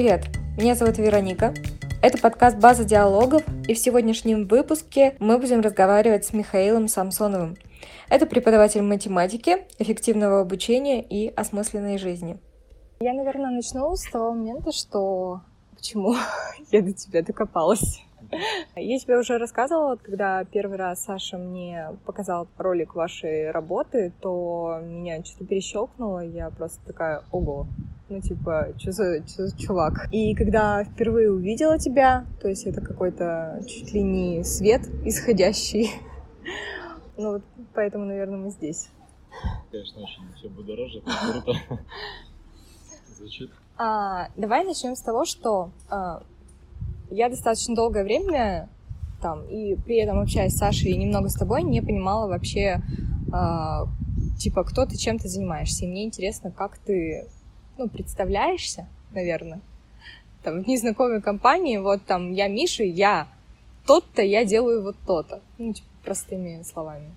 Привет, 0.00 0.28
меня 0.56 0.74
зовут 0.74 0.96
Вероника. 0.96 1.52
Это 2.00 2.16
подкаст 2.16 2.56
«База 2.56 2.86
диалогов», 2.86 3.42
и 3.68 3.74
в 3.74 3.78
сегодняшнем 3.78 4.48
выпуске 4.48 5.14
мы 5.18 5.36
будем 5.36 5.60
разговаривать 5.60 6.24
с 6.24 6.32
Михаилом 6.32 6.88
Самсоновым. 6.88 7.58
Это 8.08 8.24
преподаватель 8.24 8.80
математики, 8.80 9.58
эффективного 9.78 10.40
обучения 10.40 11.02
и 11.02 11.28
осмысленной 11.28 11.98
жизни. 11.98 12.38
Я, 13.00 13.12
наверное, 13.12 13.50
начну 13.50 13.94
с 13.94 14.10
того 14.10 14.32
момента, 14.32 14.72
что 14.72 15.42
почему 15.76 16.14
я 16.72 16.80
до 16.80 16.94
тебя 16.94 17.20
докопалась. 17.20 18.00
Я 18.76 18.98
тебе 18.98 19.18
уже 19.18 19.38
рассказывала, 19.38 19.96
когда 19.96 20.44
первый 20.44 20.76
раз 20.76 21.04
Саша 21.04 21.38
мне 21.38 21.96
показал 22.06 22.48
ролик 22.58 22.94
вашей 22.94 23.50
работы, 23.50 24.12
то 24.20 24.80
меня 24.82 25.24
что-то 25.24 25.46
перещелкнуло, 25.46 26.20
я 26.20 26.50
просто 26.50 26.84
такая, 26.86 27.22
ого, 27.32 27.66
ну, 28.08 28.20
типа, 28.20 28.74
что 28.78 28.92
за, 28.92 29.26
что 29.26 29.46
за 29.46 29.58
чувак? 29.58 30.08
И 30.12 30.34
когда 30.34 30.84
впервые 30.84 31.32
увидела 31.32 31.78
тебя, 31.78 32.26
то 32.40 32.48
есть 32.48 32.66
это 32.66 32.80
какой-то 32.80 33.62
чуть 33.66 33.92
ли 33.92 34.02
не 34.02 34.44
свет 34.44 34.82
исходящий, 35.04 35.90
ну, 37.16 37.32
вот 37.34 37.42
поэтому, 37.74 38.04
наверное, 38.04 38.38
мы 38.38 38.50
здесь. 38.50 38.90
Конечно, 39.70 40.02
очень 40.02 40.34
все 40.36 40.48
будоражит, 40.48 41.04
круто 41.04 41.58
звучит. 43.16 43.50
А, 43.78 44.28
давай 44.36 44.64
начнем 44.64 44.94
с 44.94 45.00
того, 45.00 45.24
что 45.24 45.70
а, 45.88 46.22
я 47.10 47.28
достаточно 47.28 47.74
долгое 47.74 48.04
время 48.04 48.68
там, 49.20 49.44
и 49.46 49.76
при 49.76 49.96
этом 49.96 50.18
общаясь 50.18 50.54
с 50.54 50.58
Сашей 50.58 50.92
и 50.92 50.96
немного 50.96 51.28
с 51.28 51.34
тобой, 51.34 51.62
не 51.62 51.80
понимала 51.80 52.26
вообще, 52.26 52.82
э, 53.32 53.86
типа, 54.38 54.64
кто 54.64 54.86
ты, 54.86 54.96
чем 54.96 55.18
ты 55.18 55.28
занимаешься. 55.28 55.84
И 55.84 55.88
мне 55.88 56.04
интересно, 56.04 56.50
как 56.50 56.78
ты, 56.78 57.28
ну, 57.76 57.88
представляешься, 57.88 58.88
наверное, 59.12 59.60
там, 60.42 60.62
в 60.62 60.66
незнакомой 60.66 61.20
компании, 61.20 61.76
вот 61.76 62.02
там, 62.06 62.32
я 62.32 62.48
Миша, 62.48 62.82
я 62.82 63.28
тот-то, 63.86 64.22
я 64.22 64.44
делаю 64.44 64.82
вот 64.82 64.96
то-то. 65.06 65.42
Ну, 65.58 65.72
типа, 65.74 65.88
простыми 66.04 66.62
словами. 66.62 67.10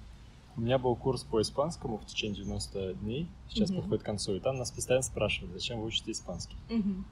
У 0.56 0.62
меня 0.62 0.78
был 0.78 0.96
курс 0.96 1.24
по 1.24 1.42
испанскому 1.42 1.98
в 1.98 2.06
течение 2.06 2.44
90 2.44 2.94
дней, 2.96 3.28
сейчас 3.50 3.72
uh-huh. 3.72 3.78
подходит 3.78 4.04
к 4.04 4.06
концу, 4.06 4.36
и 4.36 4.40
там 4.40 4.58
нас 4.58 4.72
постоянно 4.72 5.04
спрашивали, 5.04 5.54
зачем 5.54 5.80
вы 5.80 5.88
учите 5.88 6.12
испанский. 6.12 6.56
Uh-huh. 6.70 7.04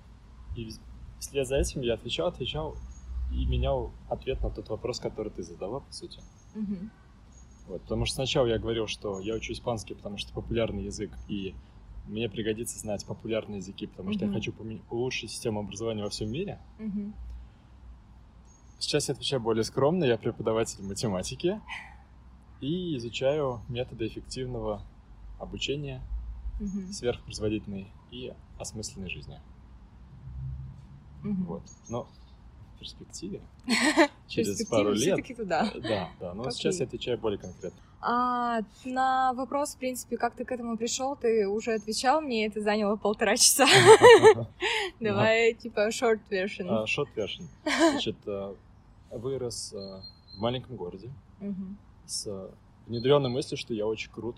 И 0.56 0.74
вслед 1.22 1.48
за 1.48 1.58
этим 1.58 1.82
я 1.82 1.94
отвечал, 1.94 2.28
отвечал 2.28 2.76
и 3.32 3.46
менял 3.46 3.92
ответ 4.10 4.42
на 4.42 4.50
тот 4.50 4.68
вопрос, 4.70 5.00
который 5.00 5.32
ты 5.32 5.44
задала, 5.44 5.80
по 5.80 5.94
сути. 5.94 6.20
Угу. 6.56 6.76
Вот, 7.68 7.82
потому 7.84 8.06
что 8.06 8.16
сначала 8.16 8.48
я 8.48 8.60
говорил, 8.60 8.88
что 8.88 9.20
я 9.22 9.36
учу 9.36 9.54
испанский, 9.54 9.94
потому 9.94 10.18
что 10.18 10.34
популярный 10.34 10.84
язык, 10.84 11.12
и 11.30 11.56
мне 12.08 12.28
пригодится 12.28 12.78
знать 12.80 13.06
популярные 13.06 13.58
языки, 13.58 13.88
потому 13.88 14.10
угу. 14.10 14.18
что 14.18 14.26
я 14.26 14.34
хочу 14.34 14.54
улучшить 14.90 15.32
систему 15.32 15.62
образования 15.62 16.04
во 16.04 16.10
всем 16.10 16.30
мире. 16.32 16.60
Угу. 16.80 17.14
Сейчас 18.80 19.08
я 19.08 19.14
отвечаю 19.14 19.42
более 19.42 19.64
скромно, 19.64 20.04
я 20.04 20.18
преподаватель 20.18 20.84
математики 20.84 21.62
и 22.60 22.98
изучаю 22.98 23.62
методы 23.70 24.08
эффективного 24.08 24.82
обучения, 25.40 26.02
угу. 26.60 26.92
сверхпроизводительной 26.92 27.94
и 28.10 28.34
осмысленной 28.58 29.10
жизни. 29.10 29.40
Угу. 31.24 31.44
Вот. 31.46 31.64
Но 31.90 32.08
в 32.76 32.80
перспективе, 32.80 33.42
через 34.28 34.66
пару 34.68 34.92
лет... 34.92 35.02
все-таки 35.02 35.34
туда. 35.36 35.72
Да, 35.76 36.10
да. 36.20 36.34
Но 36.34 36.50
сейчас 36.52 36.80
я 36.80 36.86
отвечаю 36.86 37.18
более 37.18 37.40
конкретно. 37.40 37.80
А 38.04 38.62
на 38.84 39.34
вопрос, 39.34 39.76
в 39.76 39.78
принципе, 39.78 40.18
как 40.18 40.36
ты 40.36 40.44
к 40.44 40.52
этому 40.52 40.76
пришел, 40.76 41.16
ты 41.16 41.48
уже 41.48 41.74
отвечал, 41.74 42.22
мне 42.22 42.48
это 42.48 42.60
заняло 42.60 42.96
полтора 42.96 43.38
часа. 43.38 43.68
Давай, 45.00 45.54
типа, 45.54 45.90
short 45.90 46.20
version. 46.30 46.66
А, 46.68 46.86
short 46.86 47.10
version. 47.16 47.46
Значит, 47.64 48.16
э, 48.26 48.56
вырос 49.12 49.74
э, 49.74 50.02
в 50.36 50.40
маленьком 50.40 50.78
городе 50.78 51.12
с 52.08 52.28
внедренной 52.88 53.30
мыслью, 53.30 53.58
что 53.58 53.74
я 53.76 53.86
очень 53.86 54.12
крут 54.12 54.38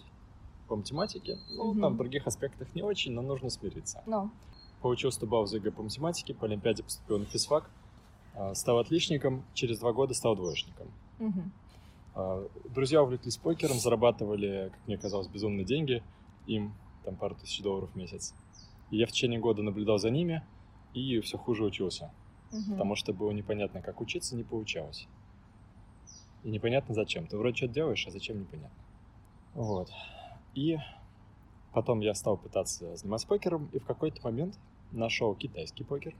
по 0.67 0.75
математике. 0.75 1.37
Ну, 1.51 1.73
там 1.79 1.93
в 1.93 1.97
других 1.97 2.27
аспектах 2.27 2.75
не 2.75 2.81
очень, 2.81 3.13
но 3.13 3.21
нужно 3.21 3.49
смириться 3.49 4.03
получил 4.83 5.11
100 5.11 5.25
баллов 5.25 5.49
за 5.49 5.57
ЕГЭ 5.57 5.71
по 5.71 5.81
математике, 5.81 6.33
по 6.35 6.45
Олимпиаде 6.45 6.83
поступил 6.83 7.17
на 7.17 7.25
физфак, 7.25 7.71
а, 8.35 8.53
стал 8.53 8.77
отличником, 8.79 9.43
через 9.53 9.79
два 9.79 9.93
года 9.93 10.13
стал 10.13 10.35
двоечником. 10.35 10.91
Угу. 11.19 12.49
Друзья 12.75 13.01
увлеклись 13.01 13.37
покером, 13.37 13.79
зарабатывали, 13.79 14.69
как 14.71 14.87
мне 14.87 14.97
казалось, 14.97 15.27
безумные 15.27 15.65
деньги, 15.65 16.03
им 16.45 16.75
там 17.03 17.15
пару 17.15 17.33
тысяч 17.33 17.63
долларов 17.63 17.91
в 17.91 17.95
месяц. 17.95 18.35
И 18.91 18.97
я 18.97 19.07
в 19.07 19.11
течение 19.11 19.39
года 19.39 19.63
наблюдал 19.63 19.97
за 19.97 20.11
ними 20.11 20.43
и 20.93 21.19
все 21.21 21.37
хуже 21.37 21.63
учился, 21.63 22.11
угу. 22.51 22.71
потому 22.71 22.95
что 22.95 23.13
было 23.13 23.31
непонятно, 23.31 23.81
как 23.81 23.99
учиться, 24.01 24.35
не 24.35 24.43
получалось. 24.43 25.07
И 26.43 26.49
непонятно 26.49 26.93
зачем. 26.93 27.25
Ты 27.25 27.37
вроде 27.37 27.55
что-то 27.55 27.73
делаешь, 27.73 28.05
а 28.05 28.11
зачем 28.11 28.39
непонятно. 28.39 28.77
Вот. 29.53 29.89
И 30.53 30.77
потом 31.73 32.01
я 32.01 32.13
стал 32.13 32.37
пытаться 32.37 32.95
заниматься 32.95 33.27
покером, 33.27 33.69
и 33.71 33.79
в 33.79 33.85
какой-то 33.85 34.21
момент 34.23 34.59
нашел 34.93 35.35
китайский 35.35 35.83
покер, 35.83 36.15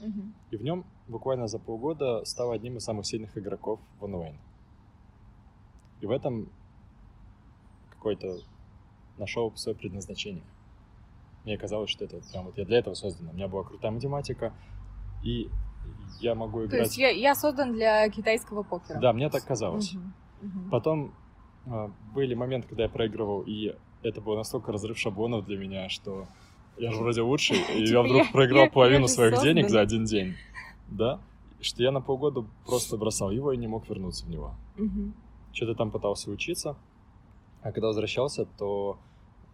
угу. 0.00 0.22
и 0.50 0.56
в 0.56 0.62
нем 0.62 0.84
буквально 1.08 1.48
за 1.48 1.58
полгода 1.58 2.24
стал 2.24 2.52
одним 2.52 2.76
из 2.76 2.84
самых 2.84 3.06
сильных 3.06 3.36
игроков 3.36 3.80
в 3.98 4.04
онлайн. 4.04 4.36
И 6.00 6.06
в 6.06 6.10
этом 6.10 6.48
какой-то 7.90 8.38
нашел 9.18 9.54
свое 9.56 9.76
предназначение. 9.76 10.44
Мне 11.44 11.58
казалось, 11.58 11.90
что 11.90 12.04
это 12.04 12.20
прям 12.32 12.46
вот 12.46 12.58
я 12.58 12.64
для 12.64 12.78
этого 12.78 12.94
создан. 12.94 13.28
У 13.28 13.32
меня 13.32 13.48
была 13.48 13.64
крутая 13.64 13.90
математика, 13.90 14.52
и 15.22 15.50
я 16.20 16.34
могу 16.34 16.60
играть... 16.60 16.70
То 16.70 16.84
есть 16.84 16.98
я, 16.98 17.10
я 17.10 17.34
создан 17.34 17.72
для 17.72 18.08
китайского 18.10 18.62
покера? 18.62 19.00
Да, 19.00 19.12
мне 19.12 19.28
так 19.30 19.44
казалось. 19.44 19.94
Угу. 19.94 20.02
Угу. 20.42 20.70
Потом 20.70 21.14
э, 21.66 21.88
были 22.14 22.34
моменты, 22.34 22.68
когда 22.68 22.84
я 22.84 22.88
проигрывал, 22.88 23.42
и 23.42 23.76
это 24.02 24.20
был 24.20 24.36
настолько 24.36 24.72
разрыв 24.72 24.98
шаблонов 24.98 25.44
для 25.44 25.58
меня, 25.58 25.88
что 25.88 26.26
я 26.80 26.92
же 26.92 26.98
вроде 26.98 27.20
лучший, 27.22 27.58
и 27.76 27.84
я 27.84 28.02
вдруг 28.02 28.32
проиграл 28.32 28.68
половину 28.70 29.06
своих 29.08 29.40
денег 29.42 29.68
за 29.68 29.80
один 29.80 30.04
день, 30.04 30.34
да, 30.88 31.20
что 31.60 31.82
я 31.82 31.92
на 31.92 32.00
полгода 32.00 32.44
просто 32.66 32.96
бросал 32.96 33.30
его 33.30 33.52
и 33.52 33.56
не 33.56 33.66
мог 33.66 33.88
вернуться 33.88 34.24
в 34.26 34.30
него. 34.30 34.54
Что-то 35.52 35.74
там 35.74 35.90
пытался 35.90 36.30
учиться, 36.30 36.76
а 37.62 37.72
когда 37.72 37.88
возвращался, 37.88 38.46
то 38.58 38.98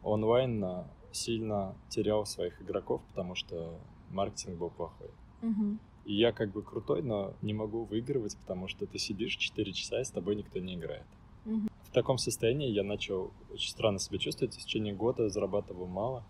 онлайн 0.02 0.62
а, 0.64 0.86
сильно 1.10 1.74
терял 1.88 2.24
своих 2.26 2.62
игроков, 2.62 3.02
потому 3.08 3.34
что 3.34 3.78
маркетинг 4.10 4.58
был 4.58 4.70
плохой. 4.70 5.10
И 6.04 6.14
я 6.14 6.30
как 6.32 6.52
бы 6.52 6.62
крутой, 6.62 7.02
но 7.02 7.34
не 7.42 7.52
могу 7.52 7.84
выигрывать, 7.84 8.36
потому 8.38 8.68
что 8.68 8.86
ты 8.86 8.98
сидишь 8.98 9.36
4 9.36 9.72
часа, 9.72 10.00
и 10.00 10.04
с 10.04 10.10
тобой 10.10 10.36
никто 10.36 10.60
не 10.60 10.74
играет. 10.76 11.06
В 11.82 11.90
таком 11.92 12.18
состоянии 12.18 12.70
я 12.70 12.84
начал 12.84 13.32
очень 13.50 13.70
странно 13.70 13.98
себя 13.98 14.18
чувствовать. 14.18 14.54
В 14.54 14.58
течение 14.58 14.94
года 14.94 15.28
зарабатывал 15.28 15.86
мало. 15.86 16.24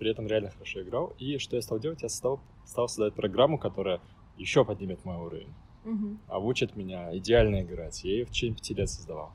При 0.00 0.10
этом 0.10 0.26
реально 0.26 0.50
хорошо 0.50 0.80
играл. 0.80 1.12
И 1.18 1.36
что 1.36 1.56
я 1.56 1.62
стал 1.62 1.78
делать? 1.78 2.00
Я 2.00 2.08
стал, 2.08 2.40
стал 2.64 2.88
создавать 2.88 3.12
программу, 3.12 3.58
которая 3.58 4.00
еще 4.38 4.64
поднимет 4.64 5.04
мой 5.04 5.18
уровень. 5.18 5.52
Угу. 5.84 6.16
А 6.26 6.38
учит 6.38 6.74
меня 6.74 7.14
идеально 7.18 7.60
играть. 7.60 8.02
Я 8.02 8.12
ее 8.12 8.24
в 8.24 8.30
течение 8.30 8.56
пяти 8.56 8.72
лет 8.72 8.88
создавал. 8.88 9.32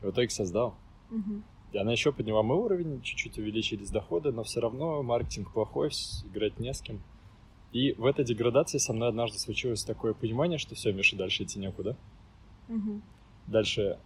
И 0.00 0.06
в 0.06 0.10
итоге 0.10 0.30
создал. 0.30 0.76
Угу. 1.10 1.42
И 1.72 1.78
она 1.78 1.90
еще 1.90 2.12
подняла 2.12 2.44
мой 2.44 2.56
уровень, 2.56 3.02
чуть-чуть 3.02 3.36
увеличились 3.38 3.90
доходы, 3.90 4.30
но 4.30 4.44
все 4.44 4.60
равно 4.60 5.02
маркетинг 5.02 5.52
плохой, 5.52 5.90
играть 6.24 6.60
не 6.60 6.72
с 6.72 6.80
кем. 6.80 7.02
И 7.72 7.92
в 7.94 8.04
этой 8.04 8.24
деградации 8.24 8.78
со 8.78 8.92
мной 8.92 9.08
однажды 9.08 9.40
случилось 9.40 9.82
такое 9.82 10.14
понимание, 10.14 10.58
что 10.58 10.76
все, 10.76 10.92
Миша, 10.92 11.16
дальше 11.16 11.42
идти 11.42 11.58
некуда. 11.58 11.96
Угу. 12.68 13.00
Дальше 13.48 13.98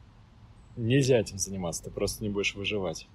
нельзя 0.76 1.20
этим 1.20 1.36
заниматься, 1.36 1.84
ты 1.84 1.90
просто 1.90 2.22
не 2.22 2.30
будешь 2.30 2.54
выживать. 2.54 3.06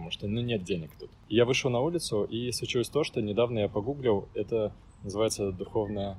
Потому 0.00 0.12
что, 0.12 0.28
ну, 0.28 0.40
нет 0.40 0.62
денег 0.62 0.90
тут. 0.98 1.10
Я 1.28 1.44
вышел 1.44 1.70
на 1.70 1.80
улицу, 1.80 2.24
и 2.24 2.50
случилось 2.52 2.88
то, 2.88 3.04
что 3.04 3.20
недавно 3.20 3.58
я 3.58 3.68
погуглил, 3.68 4.30
это 4.32 4.72
называется 5.02 5.52
духовное 5.52 6.18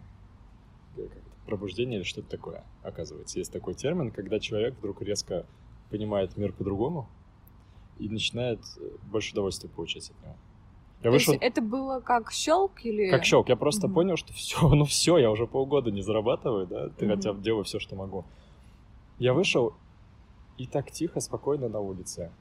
пробуждение 1.48 1.98
или 1.98 2.04
что-то 2.04 2.30
такое, 2.30 2.64
оказывается. 2.84 3.40
Есть 3.40 3.52
такой 3.52 3.74
термин, 3.74 4.12
когда 4.12 4.40
человек 4.40 4.76
вдруг 4.78 5.02
резко 5.02 5.48
понимает 5.90 6.38
мир 6.38 6.54
по-другому 6.54 7.10
и 7.98 8.08
начинает 8.08 8.60
э, 8.80 8.98
больше 9.12 9.34
удовольствия 9.34 9.70
получать 9.70 10.12
от 10.12 10.22
него. 10.22 10.36
Я 11.00 11.04
То 11.06 11.12
вышел... 11.12 11.34
есть 11.34 11.44
это 11.44 11.62
было 11.62 12.02
как 12.02 12.32
щелк 12.32 12.86
или... 12.86 13.10
Как 13.10 13.26
щелк. 13.26 13.50
Я 13.50 13.56
просто 13.56 13.88
угу. 13.88 13.96
понял, 13.96 14.16
что 14.16 14.32
все, 14.34 14.70
ну 14.70 14.86
все, 14.86 15.18
я 15.18 15.32
уже 15.32 15.48
полгода 15.48 15.90
не 15.90 16.04
зарабатываю, 16.04 16.68
да, 16.68 16.90
ты 16.90 17.08
угу. 17.08 17.16
хотя 17.16 17.34
бы 17.34 17.42
делаю 17.42 17.64
все, 17.64 17.80
что 17.80 17.96
могу. 17.96 18.26
Я 19.18 19.34
вышел 19.34 19.74
и 20.60 20.68
так 20.68 20.92
тихо, 20.92 21.20
спокойно 21.20 21.68
на 21.68 21.80
улице. 21.80 22.32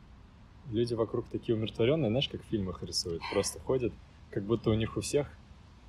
Люди 0.70 0.94
вокруг 0.94 1.26
такие 1.28 1.56
умиротворенные, 1.56 2.10
знаешь, 2.10 2.28
как 2.28 2.42
в 2.42 2.44
фильмах 2.46 2.82
рисуют. 2.82 3.22
Просто 3.32 3.58
ходят, 3.60 3.92
как 4.30 4.44
будто 4.44 4.70
у 4.70 4.74
них 4.74 4.96
у 4.96 5.00
всех... 5.00 5.26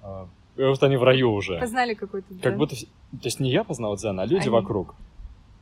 А, 0.01 0.27
вот 0.57 0.83
они 0.83 0.97
в 0.97 1.03
раю 1.03 1.31
уже. 1.31 1.59
Познали 1.59 1.93
какой-то 1.93 2.33
дзен. 2.33 2.41
Как 2.41 2.57
будто... 2.57 2.75
То 2.75 2.85
есть 3.23 3.39
не 3.39 3.51
я 3.51 3.63
познал 3.63 3.95
дзен, 3.95 4.19
а 4.19 4.25
люди 4.25 4.43
они... 4.43 4.49
вокруг. 4.49 4.95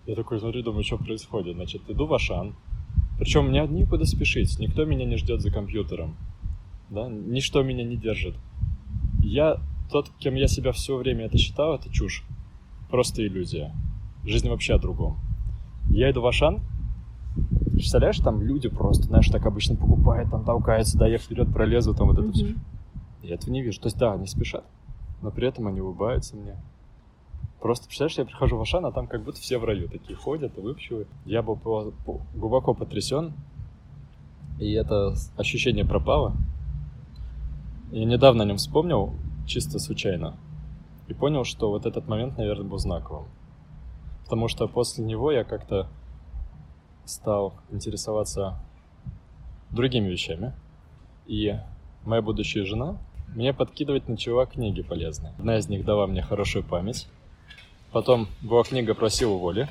Я 0.06 0.16
такой 0.16 0.40
смотрю, 0.40 0.64
думаю, 0.64 0.84
что 0.84 0.98
происходит. 0.98 1.56
Значит, 1.56 1.82
иду 1.90 2.06
в 2.06 2.14
Ашан. 2.14 2.56
Причем 3.20 3.50
мне 3.50 3.68
никуда 3.68 4.06
спешить, 4.06 4.58
никто 4.60 4.86
меня 4.86 5.06
не 5.06 5.18
ждет 5.18 5.42
за 5.42 5.52
компьютером. 5.52 6.16
да, 6.90 7.10
ничто 7.10 7.64
меня 7.64 7.84
не 7.84 7.98
держит. 7.98 8.36
Я, 9.22 9.58
тот, 9.92 10.10
кем 10.20 10.36
я 10.36 10.48
себя 10.48 10.72
все 10.72 10.96
время 10.96 11.26
это 11.26 11.38
считал, 11.38 11.76
это 11.76 11.92
чушь. 11.92 12.24
Просто 12.90 13.26
иллюзия. 13.26 13.76
Жизнь 14.24 14.50
вообще 14.50 14.74
о 14.76 14.80
другом. 14.80 15.20
Я 15.90 16.10
иду 16.12 16.22
в 16.22 16.28
Ашан, 16.28 16.62
представляешь, 17.80 18.20
там 18.20 18.42
люди 18.42 18.70
просто, 18.70 19.04
знаешь, 19.06 19.30
так 19.30 19.46
обычно 19.46 19.76
покупают, 19.76 20.30
там 20.30 20.44
толкаются, 20.44 20.98
да, 20.98 21.08
я 21.08 21.18
вперед 21.18 21.52
пролезу, 21.52 21.94
там 21.96 22.10
вот 22.10 22.20
это 22.20 22.32
все. 22.32 22.56
Я 23.22 23.36
этого 23.36 23.52
не 23.52 23.62
вижу. 23.62 23.80
То 23.80 23.88
есть, 23.88 23.98
да, 23.98 24.14
они 24.14 24.28
спешат, 24.28 24.66
но 25.22 25.32
при 25.32 25.48
этом 25.48 25.68
они 25.68 25.82
улыбаются 25.82 26.36
мне. 26.36 26.58
Просто, 27.62 27.88
представляешь, 27.88 28.18
я 28.18 28.26
прихожу 28.26 28.58
в 28.58 28.62
Ашан, 28.62 28.86
а 28.86 28.92
там 28.92 29.08
как 29.08 29.24
будто 29.24 29.40
все 29.40 29.58
в 29.58 29.66
раю 29.66 29.90
такие 29.90 30.16
ходят 30.16 30.56
выпчивают. 30.58 31.08
Я 31.26 31.42
был 31.42 31.60
глубоко 32.34 32.74
потрясен, 32.74 33.34
и 34.60 34.72
это 34.74 35.14
ощущение 35.38 35.86
пропало. 35.86 36.36
Я 37.92 38.06
недавно 38.06 38.44
о 38.44 38.46
нем 38.46 38.58
вспомнил, 38.58 39.14
чисто 39.46 39.80
случайно, 39.80 40.38
и 41.08 41.14
понял, 41.14 41.44
что 41.44 41.70
вот 41.70 41.86
этот 41.86 42.08
момент, 42.08 42.38
наверное, 42.38 42.68
был 42.68 42.78
знаковым. 42.78 43.26
Потому 44.24 44.48
что 44.48 44.68
после 44.68 45.04
него 45.04 45.32
я 45.32 45.44
как-то 45.44 45.90
стал 47.10 47.54
интересоваться 47.72 48.60
другими 49.72 50.10
вещами. 50.10 50.54
И 51.28 51.56
моя 52.06 52.22
будущая 52.22 52.66
жена 52.66 52.98
мне 53.36 53.54
подкидывать 53.54 54.08
начала 54.08 54.46
книги 54.46 54.82
полезные. 54.82 55.34
Одна 55.38 55.58
из 55.58 55.68
них 55.68 55.86
дала 55.86 56.08
мне 56.08 56.22
хорошую 56.22 56.64
память. 56.64 57.08
Потом 57.92 58.28
была 58.42 58.64
книга 58.64 58.94
про 58.94 59.10
силу 59.10 59.38
воли. 59.38 59.70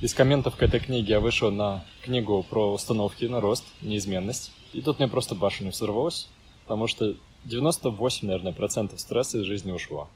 Из 0.00 0.14
комментов 0.14 0.56
к 0.56 0.62
этой 0.62 0.80
книге 0.80 1.14
я 1.14 1.20
вышел 1.20 1.50
на 1.50 1.84
книгу 2.02 2.44
про 2.48 2.72
установки 2.72 3.24
на 3.24 3.40
рост, 3.40 3.64
неизменность. 3.82 4.52
И 4.72 4.82
тут 4.82 4.98
мне 4.98 5.08
просто 5.08 5.34
башня 5.34 5.70
взорвалась, 5.70 6.28
потому 6.64 6.86
что 6.86 7.14
98, 7.44 8.26
наверное, 8.28 8.52
процентов 8.52 9.00
стресса 9.00 9.38
из 9.38 9.44
жизни 9.44 9.72
ушло. 9.72 10.08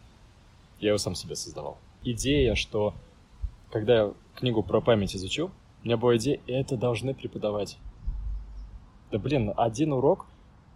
Я 0.80 0.88
его 0.88 0.98
сам 0.98 1.14
себе 1.14 1.34
создавал. 1.34 1.78
Идея, 2.02 2.54
что 2.54 2.94
когда 3.70 3.94
я 3.94 4.12
книгу 4.34 4.62
про 4.62 4.80
память 4.80 5.14
изучил, 5.16 5.50
у 5.82 5.86
меня 5.86 5.96
была 5.96 6.16
идея, 6.16 6.40
это 6.46 6.76
должны 6.76 7.14
преподавать. 7.14 7.78
Да 9.10 9.18
блин, 9.18 9.52
один 9.56 9.92
урок, 9.92 10.26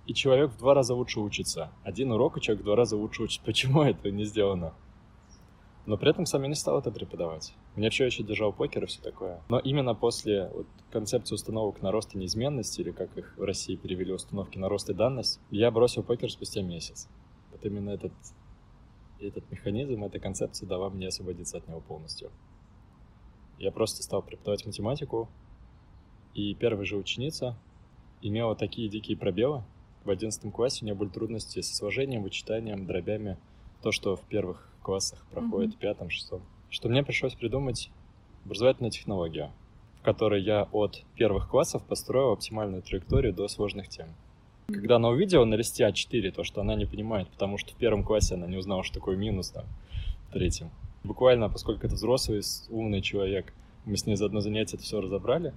и 0.06 0.14
человек 0.14 0.50
в 0.50 0.58
два 0.58 0.74
раза 0.74 0.94
лучше 0.94 1.20
учится. 1.20 1.70
Один 1.82 2.12
урок, 2.12 2.38
и 2.38 2.40
человек 2.40 2.62
в 2.62 2.64
два 2.64 2.76
раза 2.76 2.96
лучше 2.96 3.22
учится. 3.22 3.42
Почему 3.44 3.82
это 3.82 4.10
не 4.10 4.24
сделано? 4.24 4.74
Но 5.86 5.98
при 5.98 6.10
этом 6.10 6.24
сам 6.24 6.42
я 6.42 6.48
не 6.48 6.54
стал 6.54 6.78
это 6.78 6.90
преподавать. 6.90 7.54
Меня 7.76 7.90
все 7.90 8.06
еще 8.06 8.22
держал 8.22 8.54
покер 8.54 8.84
и 8.84 8.86
все 8.86 9.02
такое. 9.02 9.42
Но 9.50 9.58
именно 9.58 9.94
после 9.94 10.48
вот, 10.54 10.66
концепции 10.90 11.34
установок 11.34 11.82
на 11.82 11.90
рост 11.92 12.14
и 12.14 12.18
неизменность, 12.18 12.78
или 12.78 12.90
как 12.90 13.14
их 13.18 13.36
в 13.36 13.42
России 13.42 13.76
перевели 13.76 14.12
установки 14.12 14.56
на 14.56 14.70
рост 14.70 14.88
и 14.88 14.94
данность, 14.94 15.40
я 15.50 15.70
бросил 15.70 16.02
покер 16.02 16.32
спустя 16.32 16.62
месяц. 16.62 17.08
Вот 17.52 17.66
именно 17.66 17.90
этот, 17.90 18.12
этот 19.20 19.50
механизм, 19.50 20.04
эта 20.04 20.18
концепция 20.18 20.66
дала 20.66 20.88
мне 20.88 21.08
освободиться 21.08 21.58
от 21.58 21.68
него 21.68 21.80
полностью. 21.80 22.30
Я 23.58 23.70
просто 23.70 24.02
стал 24.02 24.22
преподавать 24.22 24.66
математику, 24.66 25.28
и 26.34 26.54
первая 26.54 26.84
же 26.84 26.96
ученица 26.96 27.56
имела 28.20 28.56
такие 28.56 28.88
дикие 28.88 29.16
пробелы. 29.16 29.62
В 30.04 30.10
одиннадцатом 30.10 30.50
классе 30.50 30.80
у 30.82 30.84
нее 30.86 30.94
были 30.94 31.08
трудности 31.08 31.60
со 31.60 31.74
сложением, 31.74 32.22
вычитанием, 32.22 32.86
дробями. 32.86 33.38
То, 33.82 33.92
что 33.92 34.16
в 34.16 34.22
первых 34.22 34.68
классах 34.82 35.24
проходит, 35.30 35.72
mm-hmm. 35.72 35.76
в 35.76 35.78
пятом, 35.78 36.10
шестом. 36.10 36.42
Что 36.70 36.88
мне 36.88 37.02
пришлось 37.02 37.34
придумать 37.34 37.90
образовательную 38.44 38.90
технологию, 38.90 39.50
в 40.00 40.02
которой 40.02 40.42
я 40.42 40.68
от 40.72 41.04
первых 41.14 41.48
классов 41.48 41.84
построил 41.84 42.32
оптимальную 42.32 42.82
траекторию 42.82 43.32
до 43.32 43.48
сложных 43.48 43.88
тем. 43.88 44.08
Когда 44.66 44.96
она 44.96 45.08
увидела 45.08 45.44
на 45.44 45.54
листе 45.54 45.86
А4 45.86 46.30
то, 46.30 46.42
что 46.42 46.60
она 46.60 46.74
не 46.74 46.86
понимает, 46.86 47.28
потому 47.28 47.58
что 47.58 47.72
в 47.72 47.76
первом 47.76 48.02
классе 48.02 48.34
она 48.34 48.46
не 48.46 48.56
узнала, 48.56 48.82
что 48.82 48.94
такое 48.94 49.16
минус 49.16 49.50
там, 49.50 49.64
в 50.28 50.32
третьем. 50.32 50.70
Буквально, 51.04 51.48
поскольку 51.48 51.86
это 51.86 51.94
взрослый, 51.94 52.42
умный 52.70 53.02
человек, 53.02 53.52
мы 53.84 53.96
с 53.96 54.06
ней 54.06 54.16
за 54.16 54.26
одно 54.26 54.40
занятие 54.40 54.76
это 54.76 54.84
все 54.84 55.00
разобрали. 55.00 55.54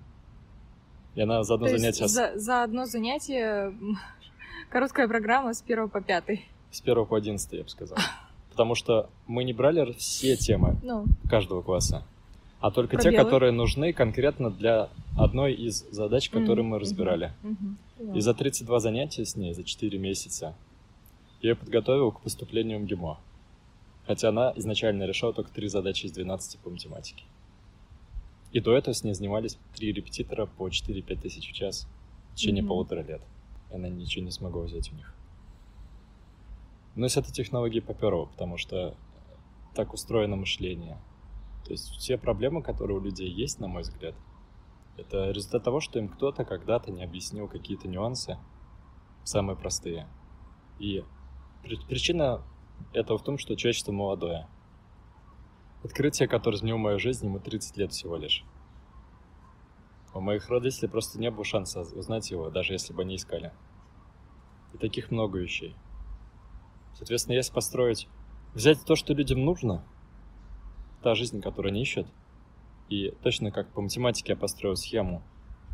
И 1.16 1.22
она 1.22 1.44
за 1.44 1.56
одно 1.56 1.68
то 1.68 1.78
занятие... 1.78 2.08
За, 2.08 2.38
за 2.38 2.64
одно 2.64 2.86
занятие 2.86 3.74
короткая 4.70 5.08
программа 5.08 5.54
с 5.54 5.62
первого 5.62 5.88
по 5.88 6.02
пятый. 6.02 6.46
С 6.70 6.82
первого 6.82 7.06
по 7.06 7.18
одиннадцатый, 7.18 7.58
я 7.58 7.64
бы 7.64 7.70
сказал 7.70 7.98
потому 8.58 8.74
что 8.74 9.08
мы 9.28 9.44
не 9.44 9.54
брали 9.54 9.94
все 10.00 10.36
темы 10.36 10.78
ну. 10.82 11.06
каждого 11.30 11.62
класса, 11.62 12.04
а 12.60 12.72
только 12.72 12.98
Пробелы. 12.98 13.12
те, 13.16 13.24
которые 13.24 13.52
нужны 13.52 13.94
конкретно 13.94 14.50
для 14.50 14.90
одной 15.16 15.54
из 15.54 15.86
задач, 15.92 16.32
которые 16.32 16.66
mm-hmm. 16.66 16.70
мы 16.70 16.80
разбирали. 16.80 17.34
Mm-hmm. 17.44 18.18
И 18.18 18.20
за 18.20 18.34
32 18.34 18.80
занятия 18.80 19.26
с 19.26 19.36
ней, 19.36 19.54
за 19.54 19.64
4 19.64 20.00
месяца, 20.00 20.56
я 21.44 21.52
ее 21.52 21.56
подготовил 21.56 22.12
к 22.12 22.22
поступлению 22.22 22.80
в 22.80 22.82
МГИМО. 22.82 23.20
Хотя 24.08 24.30
она 24.30 24.54
изначально 24.56 25.04
решала 25.04 25.34
только 25.34 25.52
3 25.52 25.68
задачи 25.68 26.06
из 26.06 26.14
12 26.14 26.60
по 26.60 26.70
математике. 26.70 27.26
И 28.54 28.62
до 28.62 28.76
этого 28.76 28.94
с 28.94 29.04
ней 29.04 29.14
занимались 29.14 29.60
3 29.76 29.92
репетитора 29.92 30.46
по 30.46 30.70
4-5 30.70 31.22
тысяч 31.22 31.52
в 31.52 31.54
час 31.54 31.88
в 32.32 32.36
течение 32.36 32.64
mm-hmm. 32.64 32.68
полутора 32.68 33.04
лет. 33.04 33.22
И 33.70 33.76
она 33.76 33.90
ничего 33.90 34.24
не 34.24 34.32
смогла 34.32 34.64
взять 34.64 34.92
у 34.94 34.96
них. 34.96 35.14
Но 36.96 37.08
с 37.08 37.18
этой 37.18 37.34
технологией 37.34 37.84
поперло, 37.84 38.26
потому 38.26 38.58
что 38.58 38.96
так 39.76 39.94
устроено 39.94 40.38
мышление. 40.38 40.98
То 41.66 41.72
есть 41.72 41.90
все 41.98 42.18
проблемы, 42.18 42.64
которые 42.64 42.98
у 42.98 43.02
людей 43.02 43.30
есть, 43.30 43.60
на 43.60 43.68
мой 43.68 43.82
взгляд, 43.82 44.16
это 44.96 45.32
результат 45.32 45.64
того, 45.64 45.82
что 45.82 46.00
им 46.00 46.08
кто-то 46.08 46.46
когда-то 46.46 46.92
не 46.92 47.04
объяснил 47.04 47.48
какие-то 47.48 47.88
нюансы, 47.88 48.38
самые 49.26 49.58
простые. 49.58 50.08
И 50.80 51.04
причина 51.90 52.42
этого 52.94 53.18
в 53.18 53.24
том, 53.24 53.38
что 53.38 53.56
человечество 53.56 53.92
молодое. 53.92 54.48
Открытие, 55.84 56.28
которое 56.28 56.58
изменило 56.58 56.78
мою 56.78 57.00
жизнь, 57.00 57.26
ему 57.26 57.40
30 57.40 57.78
лет 57.78 57.92
всего 57.92 58.18
лишь. 58.18 58.44
У 60.14 60.20
моих 60.20 60.50
родителей 60.50 60.90
просто 60.90 61.20
не 61.20 61.30
было 61.30 61.46
шанса 61.46 61.82
узнать 61.82 62.32
его, 62.32 62.50
даже 62.50 62.74
если 62.74 62.94
бы 62.94 63.04
они 63.04 63.16
искали. 63.16 63.54
И 64.74 64.78
таких 64.78 65.12
много 65.12 65.38
вещей. 65.38 65.76
Соответственно, 66.96 67.36
если 67.36 67.54
построить, 67.54 68.08
взять 68.56 68.84
то, 68.84 68.96
что 68.96 69.14
людям 69.14 69.46
нужно, 69.46 69.84
та 71.04 71.14
жизнь, 71.14 71.42
которую 71.42 71.72
они 71.72 71.84
ищут, 71.84 72.08
и 72.90 73.12
точно 73.22 73.52
как 73.52 73.70
по 73.70 73.82
математике 73.82 74.34
я 74.34 74.38
построил 74.38 74.76
схему 74.76 75.22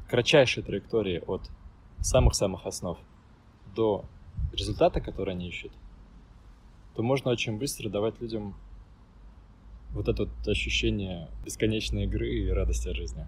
кратчайшей 0.10 0.64
траектории 0.64 1.24
от 1.26 1.50
самых-самых 2.02 2.66
основ 2.66 2.98
до 3.76 4.06
результата, 4.52 5.00
который 5.00 5.34
они 5.34 5.48
ищут, 5.48 5.72
то 6.96 7.04
можно 7.04 7.32
очень 7.32 7.58
быстро 7.58 7.90
давать 7.90 8.22
людям 8.22 8.56
вот 9.92 10.08
это 10.08 10.26
вот 10.26 10.48
ощущение 10.48 11.30
бесконечной 11.46 12.06
игры 12.06 12.30
и 12.30 12.50
радости 12.50 12.90
от 12.90 12.96
жизни. 12.96 13.28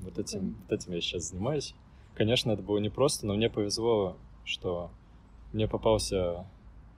Вот 0.00 0.18
этим, 0.18 0.56
вот 0.62 0.72
этим 0.72 0.92
я 0.92 1.00
сейчас 1.00 1.30
занимаюсь. 1.30 1.74
Конечно, 2.14 2.52
это 2.52 2.62
было 2.62 2.78
непросто, 2.78 3.26
но 3.26 3.34
мне 3.34 3.50
повезло, 3.50 4.16
что 4.44 4.90
мне 5.52 5.68
попался 5.68 6.46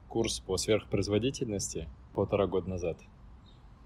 курс 0.08 0.40
по 0.40 0.56
сверхпроизводительности 0.56 1.88
полтора 2.14 2.46
года 2.46 2.68
назад. 2.68 2.98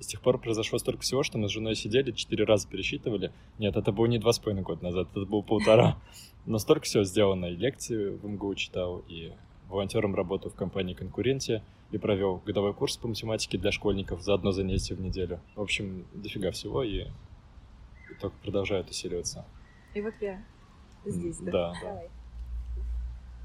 с 0.01 0.07
тех 0.07 0.21
пор 0.21 0.39
произошло 0.39 0.79
столько 0.79 1.03
всего, 1.03 1.23
что 1.23 1.39
мы 1.39 1.49
с 1.49 1.53
женой 1.53 1.77
сидели, 1.77 2.13
четыре 2.13 2.45
раза 2.45 2.69
пересчитывали. 2.69 3.33
Нет, 3.59 3.77
это 3.77 3.93
было 3.93 4.07
не 4.07 4.19
два 4.19 4.33
с 4.33 4.39
половиной 4.39 4.65
года 4.65 4.85
назад, 4.85 5.09
это 5.11 5.25
было 5.25 5.43
полтора. 5.43 5.99
Но 6.47 6.59
столько 6.59 6.85
всего 6.85 7.05
сделано. 7.05 7.47
И 7.47 7.57
лекции 7.57 8.11
в 8.11 8.27
МГУ 8.27 8.55
читал, 8.55 9.03
и 9.09 9.33
волонтером 9.69 10.15
работал 10.15 10.51
в 10.51 10.55
компании 10.55 10.95
«Конкуренте», 10.95 11.63
и 11.95 11.99
провел 11.99 12.43
годовой 12.45 12.75
курс 12.75 12.97
по 12.97 13.07
математике 13.07 13.57
для 13.57 13.71
школьников 13.71 14.21
за 14.21 14.35
одно 14.35 14.51
занятие 14.51 14.97
в 14.97 15.01
неделю. 15.01 15.41
В 15.55 15.61
общем, 15.61 16.05
дофига 16.13 16.51
всего, 16.51 16.83
и, 16.83 17.03
и 17.03 18.15
только 18.21 18.35
продолжает 18.43 18.91
усиливаться. 18.91 19.45
И 19.95 20.01
вот 20.01 20.15
я 20.21 20.43
здесь, 21.07 21.39
да? 21.39 21.53
Да, 21.53 21.73
да. 21.83 22.03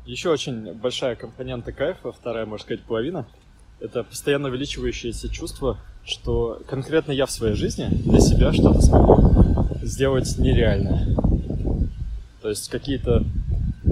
Еще 0.05 0.31
очень 0.31 0.73
большая 0.73 1.15
компонента 1.15 1.71
кайфа, 1.71 2.11
вторая, 2.11 2.47
можно 2.47 2.63
сказать, 2.63 2.83
половина, 2.85 3.27
это 3.79 4.03
постоянно 4.03 4.49
увеличивающееся 4.49 5.29
чувство, 5.29 5.77
что 6.03 6.59
конкретно 6.67 7.11
я 7.11 7.27
в 7.27 7.31
своей 7.31 7.53
жизни 7.53 7.87
для 7.87 8.19
себя 8.19 8.51
что-то 8.51 8.81
смогу 8.81 9.75
сделать 9.83 10.39
нереальное. 10.39 11.15
То 12.41 12.49
есть 12.49 12.67
какие-то 12.69 13.25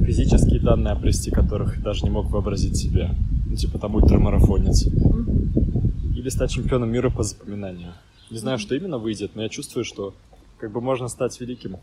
физические 0.05 0.59
данные 0.59 0.93
обрести, 0.93 1.31
которых 1.31 1.81
даже 1.81 2.03
не 2.03 2.09
мог 2.09 2.29
вообразить 2.29 2.77
себе. 2.77 3.11
Ну, 3.45 3.55
типа 3.55 3.79
там 3.79 3.95
ультрамарафонец. 3.95 4.87
Или 4.87 6.29
стать 6.29 6.51
чемпионом 6.51 6.91
мира 6.91 7.09
по 7.09 7.23
запоминанию. 7.23 7.93
Не 8.29 8.37
знаю, 8.37 8.57
что 8.57 8.75
именно 8.75 8.97
выйдет, 8.97 9.31
но 9.35 9.43
я 9.43 9.49
чувствую, 9.49 9.85
что 9.85 10.13
как 10.57 10.71
бы 10.71 10.81
можно 10.81 11.07
стать 11.07 11.39
великим 11.39 11.77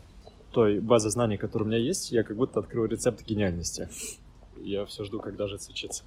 той 0.51 0.79
базы 0.79 1.09
знаний, 1.09 1.37
которая 1.37 1.67
у 1.67 1.71
меня 1.71 1.79
есть, 1.79 2.11
я 2.11 2.23
как 2.23 2.37
будто 2.37 2.59
открыл 2.59 2.85
рецепт 2.85 3.25
гениальности. 3.25 3.89
Я 4.63 4.85
все 4.85 5.03
жду, 5.03 5.19
когда 5.19 5.47
же 5.47 5.55
это 5.55 5.63
случится. 5.63 6.03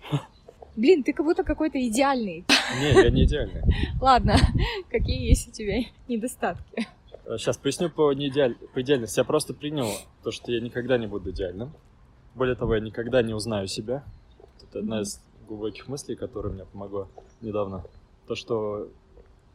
Блин, 0.77 1.03
ты 1.03 1.13
как 1.13 1.27
будто 1.27 1.43
какой-то 1.43 1.79
идеальный. 1.87 2.45
Не, 2.81 3.03
я 3.03 3.11
не 3.11 3.25
идеальный. 3.25 3.63
Ладно, 4.01 4.37
какие 4.91 5.29
есть 5.29 5.49
у 5.49 5.51
тебя 5.51 5.81
недостатки? 6.07 6.87
Сейчас 7.37 7.57
поясню 7.57 7.91
по, 7.91 8.13
неидеаль... 8.13 8.55
по 8.73 8.81
идеальности. 8.81 9.19
Я 9.19 9.25
просто 9.25 9.53
принял 9.55 9.89
то, 10.23 10.31
что 10.31 10.51
я 10.51 10.61
никогда 10.61 10.97
не 10.97 11.07
буду 11.07 11.31
идеальным. 11.31 11.73
Более 12.39 12.55
того, 12.55 12.77
я 12.77 12.81
никогда 12.81 13.21
не 13.21 13.35
узнаю 13.35 13.67
себя. 13.67 14.05
Это 14.63 14.79
одна 14.79 15.01
из 15.01 15.21
глубоких 15.49 15.89
мыслей, 15.89 16.15
которая 16.15 16.53
мне 16.53 16.65
помогла 16.65 17.09
недавно. 17.41 17.83
То, 18.29 18.37
что 18.37 18.89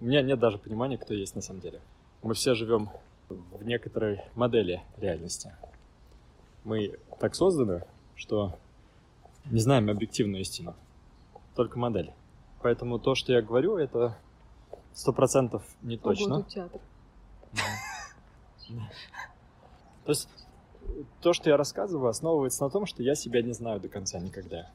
у 0.02 0.04
меня 0.04 0.22
нет 0.22 0.38
даже 0.38 0.58
понимания, 0.58 0.98
кто 0.98 1.14
есть 1.14 1.34
на 1.34 1.42
самом 1.42 1.62
деле. 1.62 1.80
Мы 2.24 2.34
все 2.34 2.56
живем 2.56 2.90
в 3.30 3.64
некоторой 3.64 4.20
модели 4.36 4.84
реальности. 4.98 5.56
Мы 6.66 7.00
так 7.22 7.36
созданы, 7.36 7.86
что 8.16 8.54
не 9.46 9.62
знаем 9.62 9.90
объективную 9.90 10.42
истину, 10.42 10.76
только 11.56 11.80
модель. 11.80 12.12
Поэтому 12.62 13.00
то, 13.00 13.16
что 13.16 13.32
я 13.32 13.42
говорю, 13.42 13.78
это 13.78 14.18
сто 14.92 15.14
процентов 15.14 15.64
не 15.82 15.98
точно. 15.98 16.40
Ого, 16.40 16.44
театр. 16.50 16.82
То 20.04 20.12
есть 20.12 20.28
то, 21.22 21.34
что 21.34 21.50
я 21.50 21.58
рассказываю, 21.58 22.10
основывается 22.10 22.64
на 22.64 22.70
том, 22.70 22.86
что 22.86 23.04
я 23.04 23.16
себя 23.16 23.42
не 23.42 23.54
знаю 23.54 23.80
до 23.80 23.90
конца 23.90 24.20
никогда. 24.20 24.70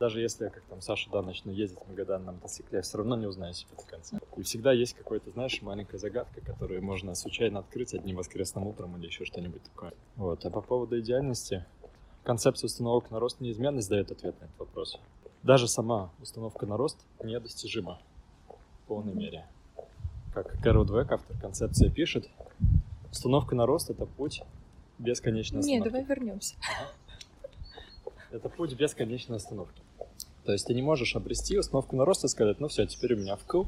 Даже 0.00 0.20
если 0.20 0.44
я, 0.44 0.50
как 0.50 0.64
там 0.64 0.80
Саша, 0.80 1.08
да, 1.10 1.22
начну 1.22 1.52
ездить 1.52 1.78
в 1.78 1.88
Магадан 1.88 2.24
на 2.24 2.32
мотоцикле, 2.32 2.78
я 2.78 2.82
все 2.82 2.98
равно 2.98 3.16
не 3.16 3.26
узнаю 3.26 3.54
себя 3.54 3.70
до 3.76 3.84
конца. 3.84 4.18
И 4.36 4.42
всегда 4.42 4.72
есть 4.72 4.94
какой-то, 4.94 5.30
знаешь, 5.30 5.62
маленькая 5.62 5.98
загадка, 5.98 6.40
которую 6.40 6.82
можно 6.82 7.14
случайно 7.14 7.60
открыть 7.60 7.94
одним 7.94 8.16
воскресным 8.16 8.66
утром 8.66 8.96
или 8.96 9.06
еще 9.06 9.24
что-нибудь 9.24 9.62
такое. 9.62 9.94
Вот. 10.16 10.44
А 10.44 10.50
по 10.50 10.60
поводу 10.60 10.98
идеальности, 10.98 11.64
концепция 12.24 12.66
установок 12.66 13.10
на 13.10 13.20
рост 13.20 13.40
неизменность 13.40 13.88
дает 13.88 14.10
ответ 14.10 14.38
на 14.40 14.46
этот 14.46 14.58
вопрос. 14.58 14.98
Даже 15.44 15.68
сама 15.68 16.10
установка 16.20 16.66
на 16.66 16.76
рост 16.76 16.98
недостижима 17.22 18.00
в 18.48 18.88
полной 18.88 19.14
мере. 19.14 19.46
Как 20.34 20.60
Кэрол 20.60 20.84
Двек, 20.84 21.12
автор 21.12 21.36
концепции, 21.38 21.88
пишет, 21.88 22.28
установка 23.12 23.54
на 23.54 23.64
рост— 23.64 23.90
это 23.90 24.06
путь 24.06 24.42
бесконечной 24.98 25.62
Не, 25.62 25.78
остановки. 25.78 25.84
давай 25.84 26.04
вернемся. 26.04 26.54
Это 28.30 28.48
путь 28.48 28.74
бесконечной 28.74 29.36
остановки. 29.36 29.80
То 30.44 30.52
есть 30.52 30.66
ты 30.66 30.74
не 30.74 30.82
можешь 30.82 31.16
обрести 31.16 31.58
установку 31.58 31.96
на 31.96 32.04
рост 32.04 32.24
и 32.24 32.28
сказать, 32.28 32.60
ну 32.60 32.68
все, 32.68 32.86
теперь 32.86 33.14
у 33.14 33.16
меня 33.16 33.36
вкл. 33.36 33.64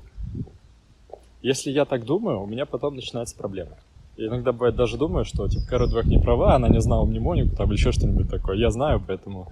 Если 1.43 1.71
я 1.71 1.85
так 1.85 2.05
думаю, 2.05 2.43
у 2.43 2.47
меня 2.47 2.67
потом 2.67 2.97
начинаются 2.97 3.37
проблемы. 3.37 3.77
И 4.17 4.27
иногда 4.27 4.53
бывает 4.53 4.77
даже 4.77 4.97
думаю, 4.97 5.25
что 5.25 5.47
типа 5.49 5.67
Кара 5.69 5.87
Двух 5.87 6.05
не 6.05 6.19
права, 6.19 6.55
она 6.55 6.69
не 6.69 6.81
знала 6.81 7.05
мнемонику, 7.05 7.55
там 7.55 7.69
или 7.69 7.77
еще 7.77 7.93
что-нибудь 7.93 8.29
такое. 8.31 8.57
Я 8.57 8.71
знаю, 8.71 9.03
поэтому... 9.07 9.49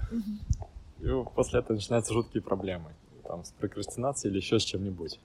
И 1.00 1.08
после 1.34 1.60
этого 1.60 1.76
начинаются 1.76 2.14
жуткие 2.14 2.42
проблемы. 2.42 2.90
Там 3.24 3.44
с 3.44 3.50
прокрастинацией 3.52 4.32
или 4.32 4.38
еще 4.38 4.58
с 4.58 4.64
чем-нибудь. 4.64 5.20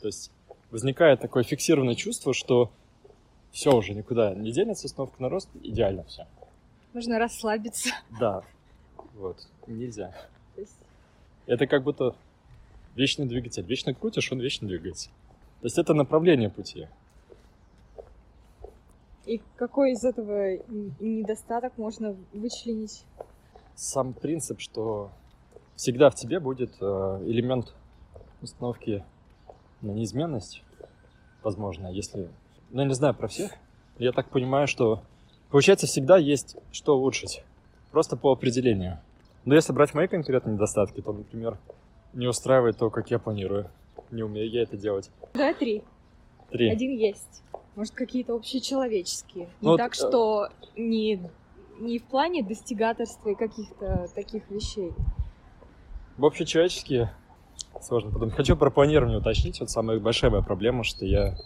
То 0.00 0.06
есть 0.06 0.30
возникает 0.70 1.20
такое 1.20 1.44
фиксированное 1.44 1.94
чувство, 1.94 2.32
что 2.34 2.70
все 3.52 3.76
уже 3.76 3.94
никуда 3.94 4.34
не 4.34 4.50
денется, 4.50 4.86
установка 4.86 5.22
на 5.22 5.28
рост, 5.28 5.48
идеально 5.62 6.04
все. 6.04 6.26
Можно 6.94 7.18
расслабиться. 7.18 7.90
Да, 8.18 8.42
вот, 9.14 9.46
нельзя. 9.66 10.12
Есть 10.56 10.76
Это 11.46 11.66
как 11.66 11.84
будто 11.84 12.14
вечный 12.96 13.26
двигатель. 13.26 13.64
Вечно 13.64 13.94
крутишь, 13.94 14.32
он 14.32 14.40
вечно 14.40 14.66
двигается. 14.66 15.10
То 15.60 15.66
есть 15.66 15.78
это 15.78 15.94
направление 15.94 16.50
пути. 16.50 16.88
И 19.26 19.40
какой 19.56 19.92
из 19.92 20.04
этого 20.04 20.58
недостаток 20.98 21.78
можно 21.78 22.16
вычленить? 22.32 23.04
Сам 23.76 24.12
принцип, 24.12 24.60
что 24.60 25.10
всегда 25.76 26.10
в 26.10 26.14
тебе 26.14 26.40
будет 26.40 26.74
э, 26.80 26.84
элемент 27.26 27.72
установки 28.40 29.04
на 29.80 29.92
неизменность, 29.92 30.62
возможно, 31.42 31.88
если... 31.88 32.28
Ну, 32.72 32.80
я 32.80 32.88
не 32.88 32.94
знаю 32.94 33.14
про 33.14 33.28
всех. 33.28 33.52
Я 33.98 34.12
так 34.12 34.30
понимаю, 34.30 34.66
что 34.66 35.02
получается 35.50 35.86
всегда 35.86 36.16
есть 36.16 36.56
что 36.72 36.96
улучшить. 36.96 37.44
Просто 37.90 38.16
по 38.16 38.32
определению. 38.32 38.98
Но 39.44 39.54
если 39.54 39.74
брать 39.74 39.92
мои 39.92 40.08
конкретные 40.08 40.54
недостатки, 40.54 41.02
то, 41.02 41.12
например, 41.12 41.58
не 42.14 42.26
устраивает 42.26 42.78
то, 42.78 42.88
как 42.88 43.10
я 43.10 43.18
планирую. 43.18 43.70
Не 44.10 44.22
умею 44.22 44.48
я 44.50 44.62
это 44.62 44.78
делать. 44.78 45.10
Давай 45.34 45.54
три. 45.54 45.82
Три. 46.50 46.70
Один 46.70 46.96
есть. 46.96 47.42
Может, 47.76 47.94
какие-то 47.94 48.34
общечеловеческие. 48.34 49.44
Не 49.44 49.50
Ну 49.60 49.70
вот, 49.72 49.76
так, 49.76 49.92
э, 49.92 49.94
что 49.94 50.48
не, 50.74 51.20
не 51.78 51.98
в 51.98 52.04
плане 52.04 52.42
достигаторства 52.42 53.30
и 53.30 53.34
каких-то 53.34 54.08
таких 54.14 54.50
вещей. 54.50 54.92
В 56.16 56.24
общечеловеческие 56.24 57.12
сложно 57.82 58.10
подумать. 58.10 58.34
Хочу 58.34 58.56
про 58.56 58.70
планирование 58.70 59.18
уточнить. 59.18 59.60
Вот 59.60 59.70
самая 59.70 59.98
большая 59.98 60.30
моя 60.30 60.42
проблема, 60.42 60.84
что 60.84 61.04
я 61.04 61.36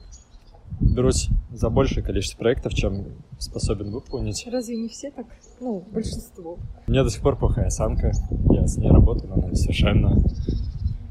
берусь 0.80 1.28
за 1.52 1.70
большее 1.70 2.04
количество 2.04 2.38
проектов, 2.38 2.74
чем 2.74 3.04
способен 3.38 3.90
выполнить. 3.90 4.46
Разве 4.50 4.76
не 4.76 4.88
все 4.88 5.10
так? 5.10 5.26
Ну, 5.60 5.84
большинство. 5.92 6.58
У 6.86 6.90
меня 6.90 7.04
до 7.04 7.10
сих 7.10 7.22
пор 7.22 7.36
плохая 7.36 7.66
осанка. 7.66 8.12
Я 8.50 8.66
с 8.66 8.76
ней 8.76 8.90
работаю, 8.90 9.28
но 9.28 9.34
она 9.34 9.48
несовершенна. 9.48 10.18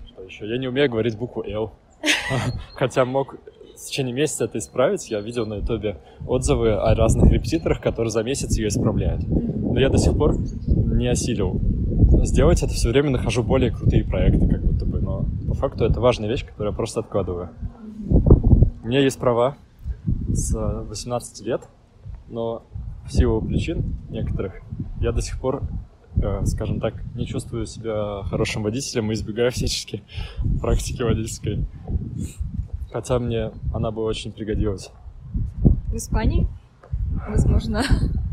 Что 0.07 0.24
еще? 0.24 0.48
Я 0.48 0.57
не 0.57 0.67
умею 0.67 0.89
говорить 0.89 1.17
букву 1.17 1.43
«Л». 1.43 1.72
Хотя 2.75 3.05
мог 3.05 3.38
в 3.75 3.86
течение 3.86 4.13
месяца 4.13 4.45
это 4.45 4.57
исправить. 4.57 5.10
Я 5.10 5.19
видел 5.22 5.45
на 5.45 5.55
ютубе 5.55 5.98
отзывы 6.27 6.74
о 6.74 6.93
разных 6.95 7.31
репетиторах, 7.31 7.81
которые 7.81 8.12
за 8.12 8.24
месяц 8.24 8.57
ее 8.57 8.69
исправляют. 8.69 9.27
Но 9.27 9.79
я 9.79 9.89
до 9.89 9.98
сих 9.98 10.17
пор 10.17 10.38
не 10.67 11.07
осилил 11.07 11.60
сделать 12.24 12.63
это. 12.63 12.74
Все 12.74 12.89
время 12.89 13.10
нахожу 13.12 13.43
более 13.43 13.72
крутые 13.72 14.03
проекты, 14.03 14.48
как 14.48 14.63
будто 14.63 14.86
бы. 14.86 15.01
Но 15.01 15.25
по 15.48 15.53
факту 15.53 15.86
это 15.86 16.00
важная 16.00 16.29
вещь, 16.29 16.45
которую 16.45 16.72
я 16.72 16.75
просто 16.75 17.01
откладываю. 17.01 17.50
У 18.85 18.87
меня 18.87 18.99
есть 18.99 19.17
права 19.17 19.57
с 20.31 20.53
18 20.53 21.43
лет, 21.43 21.67
но 22.27 22.61
в 23.07 23.11
силу 23.11 23.41
причин 23.41 23.95
некоторых 24.09 24.61
я 25.01 25.11
до 25.11 25.23
сих 25.23 25.39
пор, 25.39 25.63
э, 26.17 26.45
скажем 26.45 26.79
так, 26.79 26.93
не 27.15 27.25
чувствую 27.25 27.65
себя 27.65 28.21
хорошим 28.29 28.61
водителем 28.61 29.09
и 29.09 29.15
избегаю 29.15 29.51
всячески 29.51 30.03
практики 30.61 31.01
водительской. 31.01 31.65
Хотя 32.91 33.17
мне 33.17 33.49
она 33.73 33.89
бы 33.89 34.03
очень 34.03 34.31
пригодилась. 34.31 34.91
В 35.87 35.95
Испании? 35.95 36.47
Возможно. 37.27 37.81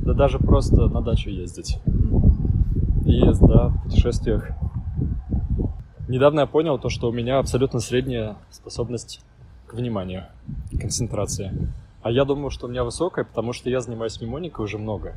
Да 0.03 0.13
даже 0.13 0.39
просто 0.39 0.87
на 0.87 1.01
дачу 1.01 1.31
ездить. 1.31 1.79
И 3.07 3.23
да, 3.41 3.69
в 3.69 3.85
путешествиях. 3.85 4.51
Недавно 6.09 6.41
я 6.41 6.47
понял 6.47 6.79
то, 6.79 6.91
что 6.91 7.09
у 7.09 7.13
меня 7.13 7.39
абсолютно 7.39 7.81
средняя 7.81 8.37
способность 8.51 9.23
к 9.73 9.75
вниманию, 9.75 10.27
концентрации. 10.79 11.51
А 12.03 12.11
я 12.11 12.25
думаю, 12.25 12.51
что 12.51 12.67
у 12.67 12.71
меня 12.71 12.85
высокая, 12.85 13.25
потому 13.25 13.53
что 13.53 13.71
я 13.71 13.81
занимаюсь 13.81 14.21
мnemоникой 14.21 14.65
уже 14.65 14.77
много. 14.77 15.15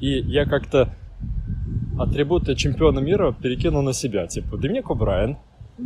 И 0.00 0.18
я 0.18 0.46
как-то 0.46 0.94
атрибуты 1.98 2.56
чемпиона 2.56 2.98
мира 2.98 3.32
перекинул 3.32 3.82
на 3.82 3.92
себя. 3.92 4.26
Типа, 4.26 4.56
Доминик 4.56 4.86
О'Брайен 4.86 5.36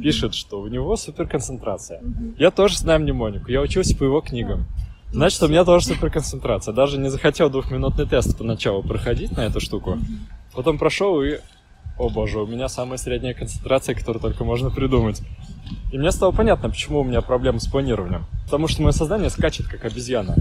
пишет, 0.03 0.35
что 0.35 0.61
у 0.61 0.69
него 0.69 0.97
суперконцентрация. 0.97 2.01
Мгм. 2.01 2.35
Я 2.39 2.51
тоже 2.51 2.79
знаю 2.79 3.01
мнемонику, 3.01 3.51
я 3.51 3.61
учился 3.61 3.95
по 3.97 4.05
его 4.05 4.21
книгам. 4.21 4.65
Значит, 5.13 5.43
у 5.43 5.49
меня 5.49 5.65
тоже 5.65 5.87
суперконцентрация. 5.87 6.73
Даже 6.73 6.99
не 6.99 7.11
захотел 7.11 7.51
двухминутный 7.51 8.07
тест 8.07 8.39
поначалу 8.39 8.83
проходить 8.83 9.37
на 9.37 9.43
эту 9.43 9.61
штуку. 9.61 9.99
Потом 10.55 10.79
прошел 10.79 11.23
и... 11.23 11.39
О 11.99 12.09
боже, 12.09 12.41
у 12.41 12.47
меня 12.47 12.69
самая 12.69 12.97
средняя 12.97 13.35
концентрация, 13.35 13.95
которую 13.95 14.23
только 14.23 14.45
можно 14.45 14.71
придумать. 14.71 15.21
И 15.93 15.99
мне 15.99 16.11
стало 16.13 16.33
понятно, 16.33 16.71
почему 16.71 17.01
у 17.01 17.05
меня 17.05 17.21
проблемы 17.21 17.61
с 17.61 17.67
планированием. 17.67 18.25
Потому 18.45 18.69
что 18.69 18.83
мое 18.83 18.93
сознание 18.93 19.31
скачет, 19.31 19.67
как 19.67 19.85
обезьяна. 19.85 20.35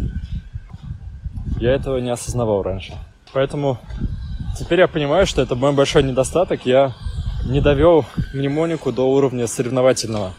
Я 1.59 1.71
этого 1.71 1.97
не 1.97 2.09
осознавал 2.09 2.63
раньше. 2.63 2.93
Поэтому 3.33 3.77
теперь 4.57 4.79
я 4.79 4.88
понимаю, 4.88 5.25
что 5.25 5.41
это 5.41 5.55
мой 5.55 5.73
большой 5.73 6.03
недостаток. 6.03 6.65
Я 6.65 6.93
не 7.45 7.61
довел 7.61 8.05
мнемонику 8.33 8.91
до 8.91 9.09
уровня 9.09 9.47
соревновательного. 9.47 10.33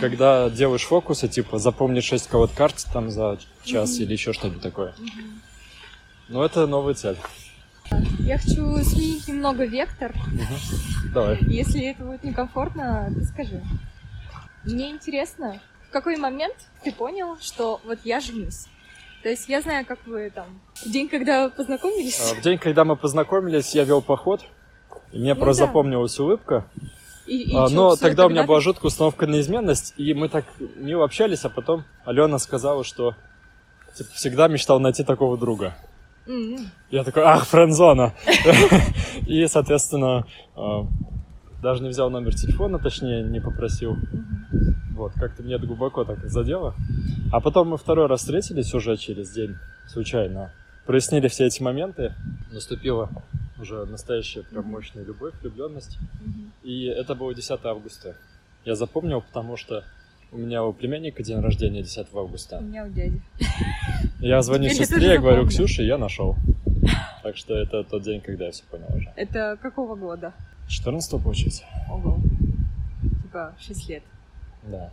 Когда 0.00 0.50
делаешь 0.50 0.84
фокусы, 0.84 1.28
типа 1.28 1.58
запомнить 1.58 2.04
6 2.04 2.28
колод 2.28 2.52
карт 2.52 2.86
там 2.92 3.10
за 3.10 3.38
час 3.64 3.98
или 3.98 4.12
еще 4.12 4.32
что-нибудь 4.32 4.62
такое. 4.62 4.94
Но 6.28 6.44
это 6.44 6.66
новая 6.66 6.94
цель. 6.94 7.16
Я 8.20 8.38
хочу 8.38 8.76
сменить 8.84 9.26
немного 9.28 9.64
вектор. 9.64 10.12
Давай. 11.14 11.38
Если 11.42 11.90
это 11.90 12.04
будет 12.04 12.22
некомфортно, 12.22 13.10
ты 13.14 13.24
скажи. 13.24 13.62
Мне 14.72 14.90
интересно, 14.90 15.60
в 15.88 15.92
какой 15.92 16.16
момент 16.16 16.54
ты 16.84 16.92
понял, 16.92 17.36
что 17.40 17.80
вот 17.84 17.98
я 18.04 18.20
женюсь? 18.20 18.66
То 19.22 19.28
есть 19.28 19.48
я 19.48 19.60
знаю, 19.62 19.84
как 19.84 19.98
вы 20.06 20.30
там... 20.30 20.60
В 20.84 20.90
день, 20.90 21.08
когда 21.08 21.44
вы 21.44 21.50
познакомились... 21.50 22.20
А, 22.32 22.34
В 22.34 22.40
день, 22.40 22.58
когда 22.58 22.84
мы 22.84 22.96
познакомились, 22.96 23.74
я 23.74 23.84
вел 23.84 24.00
поход. 24.00 24.42
И 25.12 25.18
мне 25.18 25.34
Ну 25.34 25.40
просто 25.40 25.62
да. 25.62 25.66
запомнилась 25.66 26.18
улыбка. 26.20 26.66
и- 27.26 27.50
и 27.50 27.56
А, 27.56 27.68
но 27.68 27.96
тогда 27.96 28.26
у 28.26 28.28
меня 28.30 28.44
была 28.44 28.60
жуткая 28.60 28.88
установка 28.88 29.26
на 29.26 29.40
изменность, 29.40 29.92
и 29.96 30.14
мы 30.14 30.28
так 30.28 30.44
мило 30.76 31.04
общались, 31.04 31.44
а 31.44 31.48
потом 31.50 31.84
Алена 32.04 32.38
сказала, 32.38 32.84
что 32.84 33.14
типа, 33.96 34.10
всегда 34.14 34.48
мечтал 34.48 34.78
найти 34.80 35.02
такого 35.02 35.36
друга. 35.36 35.76
М, 36.26 36.70
Я 36.90 37.04
такой, 37.04 37.22
ах, 37.24 37.46
френдзона. 37.46 38.14
И, 39.26 39.46
соответственно, 39.46 40.26
э, 40.56 40.60
даже 41.62 41.82
не 41.82 41.88
взял 41.88 42.10
номер 42.10 42.34
телефона, 42.34 42.78
точнее, 42.78 43.22
не 43.22 43.40
попросил. 43.40 43.96
Вот, 44.92 45.12
как-то 45.14 45.42
меня 45.42 45.56
это 45.56 45.66
глубоко 45.66 46.04
так 46.04 46.18
задело. 46.28 46.74
А 47.32 47.40
потом 47.40 47.68
мы 47.68 47.76
второй 47.76 48.06
раз 48.06 48.20
встретились 48.20 48.74
уже 48.74 48.96
через 48.96 49.30
день, 49.30 49.56
случайно. 49.86 50.52
Прояснили 50.86 51.28
все 51.28 51.46
эти 51.46 51.62
моменты. 51.62 52.14
Наступила 52.52 53.10
уже 53.60 53.84
настоящая 53.86 54.42
прям 54.42 54.64
мощная 54.66 55.04
любовь, 55.04 55.34
влюбленность. 55.40 55.98
И 56.62 56.84
это 56.84 57.14
было 57.14 57.34
10 57.34 57.64
августа. 57.64 58.16
Я 58.64 58.74
запомнил, 58.74 59.20
потому 59.20 59.56
что 59.56 59.84
у 60.30 60.38
меня 60.38 60.64
у 60.64 60.72
племянника 60.72 61.22
день 61.22 61.40
рождения 61.40 61.82
10 61.82 62.08
августа. 62.14 62.58
У 62.58 62.62
меня 62.62 62.84
у 62.84 62.88
дяди. 62.90 63.22
Я 64.20 64.42
звоню 64.42 64.68
Теперь 64.68 64.86
сестре, 64.86 65.12
это 65.12 65.22
говорю. 65.22 65.46
Ксюша, 65.46 65.82
я 65.82 65.98
нашел. 65.98 66.36
Так 67.22 67.36
что 67.36 67.54
это 67.54 67.84
тот 67.84 68.02
день, 68.02 68.20
когда 68.20 68.46
я 68.46 68.52
все 68.52 68.64
понял 68.70 68.88
уже. 68.94 69.12
Это 69.16 69.58
какого 69.60 69.94
года? 69.94 70.32
14 70.68 71.22
получается. 71.22 71.64
Ого. 71.90 72.18
Типа 73.22 73.54
6 73.58 73.88
лет. 73.88 74.02
Да. 74.64 74.92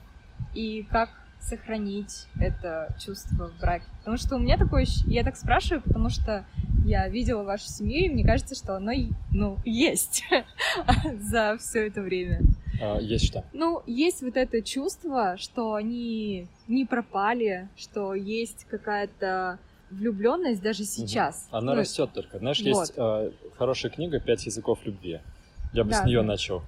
И 0.54 0.84
как 0.90 1.10
сохранить 1.40 2.28
это 2.40 2.96
чувство 3.00 3.50
в 3.50 3.60
браке? 3.60 3.86
Потому 4.00 4.18
что 4.18 4.36
у 4.36 4.40
меня 4.40 4.58
такое... 4.58 4.86
Я 5.06 5.24
так 5.24 5.36
спрашиваю, 5.36 5.82
потому 5.84 6.10
что 6.10 6.46
я 6.86 7.08
видела 7.08 7.44
вашу 7.44 7.68
семью, 7.68 8.06
и 8.06 8.10
мне 8.10 8.24
кажется, 8.26 8.56
что 8.56 8.76
оно, 8.76 8.92
ну, 9.32 9.58
есть 9.66 10.24
за 11.20 11.58
все 11.60 11.88
это 11.88 12.02
время. 12.02 12.42
А, 12.82 13.00
есть 13.00 13.26
что? 13.26 13.44
Ну, 13.54 13.82
есть 13.86 14.22
вот 14.22 14.38
это 14.38 14.62
чувство, 14.62 15.36
что 15.38 15.74
они 15.76 16.48
не 16.68 16.86
пропали, 16.86 17.70
что 17.76 18.14
есть 18.14 18.66
какая-то 18.70 19.60
влюбленность 19.92 20.62
даже 20.62 20.84
сейчас. 20.84 21.48
Она 21.52 21.74
Ну, 21.74 21.80
растет 21.80 22.12
только. 22.14 22.40
Знаешь, 22.40 22.60
вот. 22.60 22.68
есть 22.68 22.94
а, 22.98 23.32
хорошая 23.58 23.92
книга 23.92 24.20
«Пять 24.20 24.46
языков 24.46 24.80
любви». 24.86 25.22
Я 25.76 25.84
бы 25.84 25.90
Да, 25.92 26.02
с 26.02 26.06
нее 26.06 26.22
да. 26.22 26.28
начал. 26.28 26.64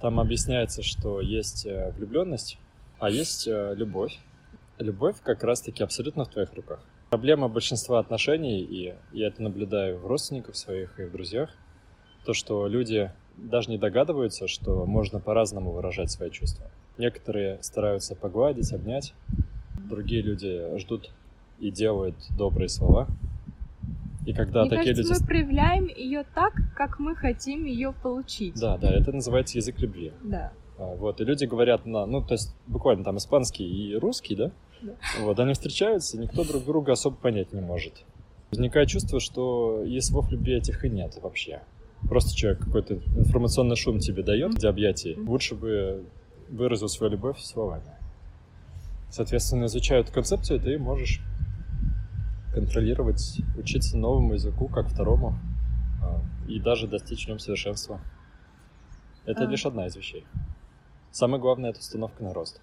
Там 0.00 0.20
объясняется, 0.20 0.82
что 0.82 1.20
есть 1.20 1.66
влюбленность, 1.96 2.58
а 2.98 3.10
есть 3.10 3.48
э, 3.48 3.74
любовь. 3.76 4.16
Любовь 4.78 5.16
как 5.22 5.42
раз-таки 5.42 5.82
абсолютно 5.82 6.24
в 6.24 6.28
твоих 6.28 6.54
руках. 6.54 6.80
Проблема 7.10 7.48
большинства 7.48 7.98
отношений, 7.98 8.60
и 8.60 8.94
я 9.12 9.26
это 9.26 9.42
наблюдаю 9.42 9.98
в 9.98 10.06
родственниках 10.06 10.54
своих 10.54 10.98
и 11.00 11.04
в 11.04 11.12
друзьях, 11.12 11.50
то, 12.24 12.32
что 12.32 12.68
люди 12.68 13.10
даже 13.36 13.70
не 13.70 13.78
догадываются, 13.78 14.46
что 14.46 14.86
можно 14.86 15.18
по-разному 15.18 15.72
выражать 15.72 16.10
свои 16.12 16.30
чувства. 16.30 16.70
Некоторые 16.98 17.60
стараются 17.62 18.14
погладить, 18.14 18.72
обнять, 18.72 19.14
другие 19.90 20.22
люди 20.22 20.78
ждут 20.78 21.10
и 21.58 21.70
делают 21.70 22.14
добрые 22.38 22.68
слова. 22.68 23.08
И 24.24 24.32
когда 24.32 24.62
Мне 24.62 24.70
такие 24.70 24.94
кажется, 24.94 25.14
люди... 25.14 25.22
мы 25.22 25.26
проявляем 25.26 25.86
ее 25.88 26.24
так, 26.34 26.52
как 26.76 26.98
мы 27.00 27.16
хотим 27.16 27.64
ее 27.64 27.92
получить. 27.92 28.54
Да, 28.58 28.78
да, 28.78 28.90
это 28.90 29.12
называется 29.12 29.58
язык 29.58 29.78
любви. 29.80 30.12
Да. 30.22 30.52
А, 30.78 30.94
Вот, 30.94 31.20
и 31.20 31.24
люди 31.24 31.44
говорят 31.44 31.86
на, 31.86 32.06
ну, 32.06 32.22
то 32.22 32.34
есть 32.34 32.54
буквально 32.66 33.04
там 33.04 33.16
испанский 33.16 33.64
и 33.64 33.96
русский, 33.96 34.36
да? 34.36 34.52
Да. 34.80 34.92
Вот, 35.20 35.38
они 35.40 35.54
встречаются, 35.54 36.18
никто 36.18 36.44
друг 36.44 36.64
друга 36.64 36.92
особо 36.92 37.16
понять 37.16 37.52
не 37.52 37.60
может. 37.60 38.04
Возникает 38.50 38.88
чувство, 38.88 39.18
что 39.18 39.82
и 39.84 39.98
слов 40.00 40.30
любви 40.30 40.54
этих 40.56 40.84
и 40.84 40.88
нет 40.88 41.18
вообще. 41.22 41.62
Просто 42.08 42.36
человек 42.36 42.60
какой-то 42.60 42.94
информационный 43.16 43.76
шум 43.76 43.98
тебе 43.98 44.22
дает 44.22 44.52
для 44.52 44.70
объятий. 44.70 45.16
Лучше 45.16 45.54
бы 45.54 46.04
выразил 46.48 46.88
свою 46.88 47.12
любовь 47.12 47.38
словами. 47.40 47.90
Соответственно, 49.10 49.66
изучая 49.66 50.00
эту 50.00 50.12
концепцию, 50.12 50.60
ты 50.60 50.78
можешь 50.78 51.20
контролировать, 52.52 53.40
учиться 53.56 53.96
новому 53.96 54.34
языку, 54.34 54.68
как 54.68 54.88
второму, 54.88 55.34
а, 56.02 56.20
и 56.48 56.60
даже 56.60 56.86
достичь 56.86 57.24
в 57.24 57.28
нем 57.28 57.38
совершенства. 57.38 58.00
Это 59.24 59.44
А. 59.44 59.46
лишь 59.46 59.64
одна 59.66 59.86
из 59.86 59.96
вещей. 59.96 60.26
Самое 61.10 61.40
главное 61.40 61.70
это 61.70 61.80
установка 61.80 62.22
на 62.24 62.32
рост. 62.32 62.60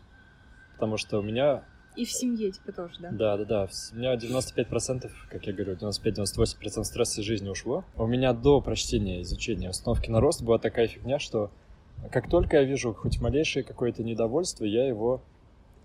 Потому 0.73 0.97
что 0.97 1.19
у 1.19 1.21
меня, 1.21 1.63
И 1.95 2.05
в 2.05 2.11
семье 2.11 2.51
типа 2.51 2.71
тоже, 2.71 2.93
да? 2.99 3.09
да, 3.11 3.37
да, 3.37 3.45
да, 3.45 3.67
у 3.93 3.95
меня 3.95 4.15
95%, 4.15 5.09
как 5.29 5.45
я 5.45 5.53
говорю, 5.53 5.75
95-98% 5.75 6.83
стресса 6.83 7.21
из 7.21 7.25
жизни 7.25 7.49
ушло. 7.49 7.83
У 7.95 8.05
меня 8.07 8.33
до 8.33 8.61
прочтения, 8.61 9.21
изучения 9.21 9.69
установки 9.69 10.09
на 10.09 10.19
рост 10.21 10.41
была 10.43 10.57
такая 10.59 10.87
фигня, 10.87 11.19
что 11.19 11.51
как 12.11 12.29
только 12.29 12.57
я 12.57 12.63
вижу 12.63 12.93
хоть 12.93 13.19
малейшее 13.19 13.63
какое-то 13.63 14.03
недовольство, 14.03 14.63
я 14.63 14.87
его 14.87 15.21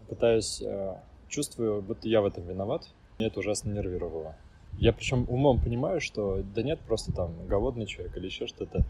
пытаюсь, 0.09 0.63
э, 0.63 0.97
чувствую, 1.29 1.83
будто 1.83 2.09
я 2.09 2.21
в 2.21 2.27
этом 2.27 2.47
виноват. 2.47 2.89
Меня 3.19 3.29
это 3.29 3.41
ужасно 3.41 3.71
нервировало. 3.71 4.35
Я 4.77 4.93
причем 4.93 5.25
умом 5.29 5.61
понимаю, 5.61 6.01
что 6.01 6.43
да 6.55 6.63
нет, 6.63 6.81
просто 6.81 7.13
там 7.13 7.33
голодный 7.47 7.87
человек 7.87 8.17
или 8.17 8.27
еще 8.27 8.47
что-то. 8.47 8.85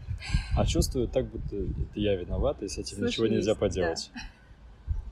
А 0.57 0.65
чувствую 0.65 1.07
так, 1.07 1.27
будто 1.27 1.55
это 1.55 1.99
я 1.99 2.15
виноват, 2.15 2.63
и 2.63 2.67
с 2.67 2.77
этим 2.77 2.97
Слушай, 2.97 3.07
ничего 3.09 3.27
нельзя 3.27 3.51
есть, 3.51 3.59
поделать. 3.59 4.11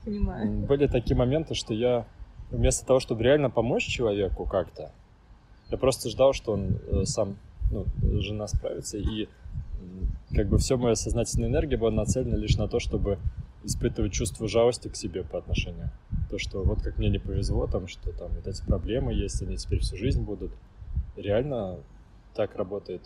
Понимаю. 0.04 0.46
М, 0.46 0.64
Были 0.64 0.88
такие 0.88 1.16
моменты, 1.16 1.54
что 1.54 1.72
я 1.74 2.06
вместо 2.50 2.84
того, 2.84 2.98
чтобы 2.98 3.22
реально 3.22 3.50
помочь 3.50 3.86
человеку 3.86 4.46
как-то, 4.46 4.90
я 5.70 5.78
просто 5.78 6.10
ждал, 6.10 6.32
что 6.32 6.52
он 6.52 6.78
э, 6.90 7.04
сам, 7.04 7.36
ну, 7.70 7.84
жена 8.20 8.46
справится, 8.48 8.98
и 8.98 9.28
как 10.34 10.48
бы 10.48 10.58
все 10.58 10.76
моя 10.76 10.96
сознательная 10.96 11.48
энергия 11.48 11.76
была 11.76 11.90
нацелена 11.90 12.36
лишь 12.36 12.56
на 12.56 12.66
то, 12.68 12.80
чтобы 12.80 13.18
испытывать 13.64 14.12
чувство 14.12 14.48
жалости 14.48 14.88
к 14.88 14.96
себе 14.96 15.24
по 15.24 15.38
отношению. 15.38 15.90
То, 16.30 16.38
что 16.38 16.62
вот 16.62 16.82
как 16.82 16.98
мне 16.98 17.08
не 17.08 17.18
повезло, 17.18 17.66
там, 17.66 17.86
что 17.86 18.12
там 18.12 18.30
вот 18.34 18.46
эти 18.46 18.62
проблемы 18.64 19.12
есть, 19.12 19.42
они 19.42 19.56
теперь 19.56 19.80
всю 19.80 19.96
жизнь 19.96 20.22
будут. 20.22 20.52
Реально 21.16 21.78
так 22.34 22.56
работает 22.56 23.02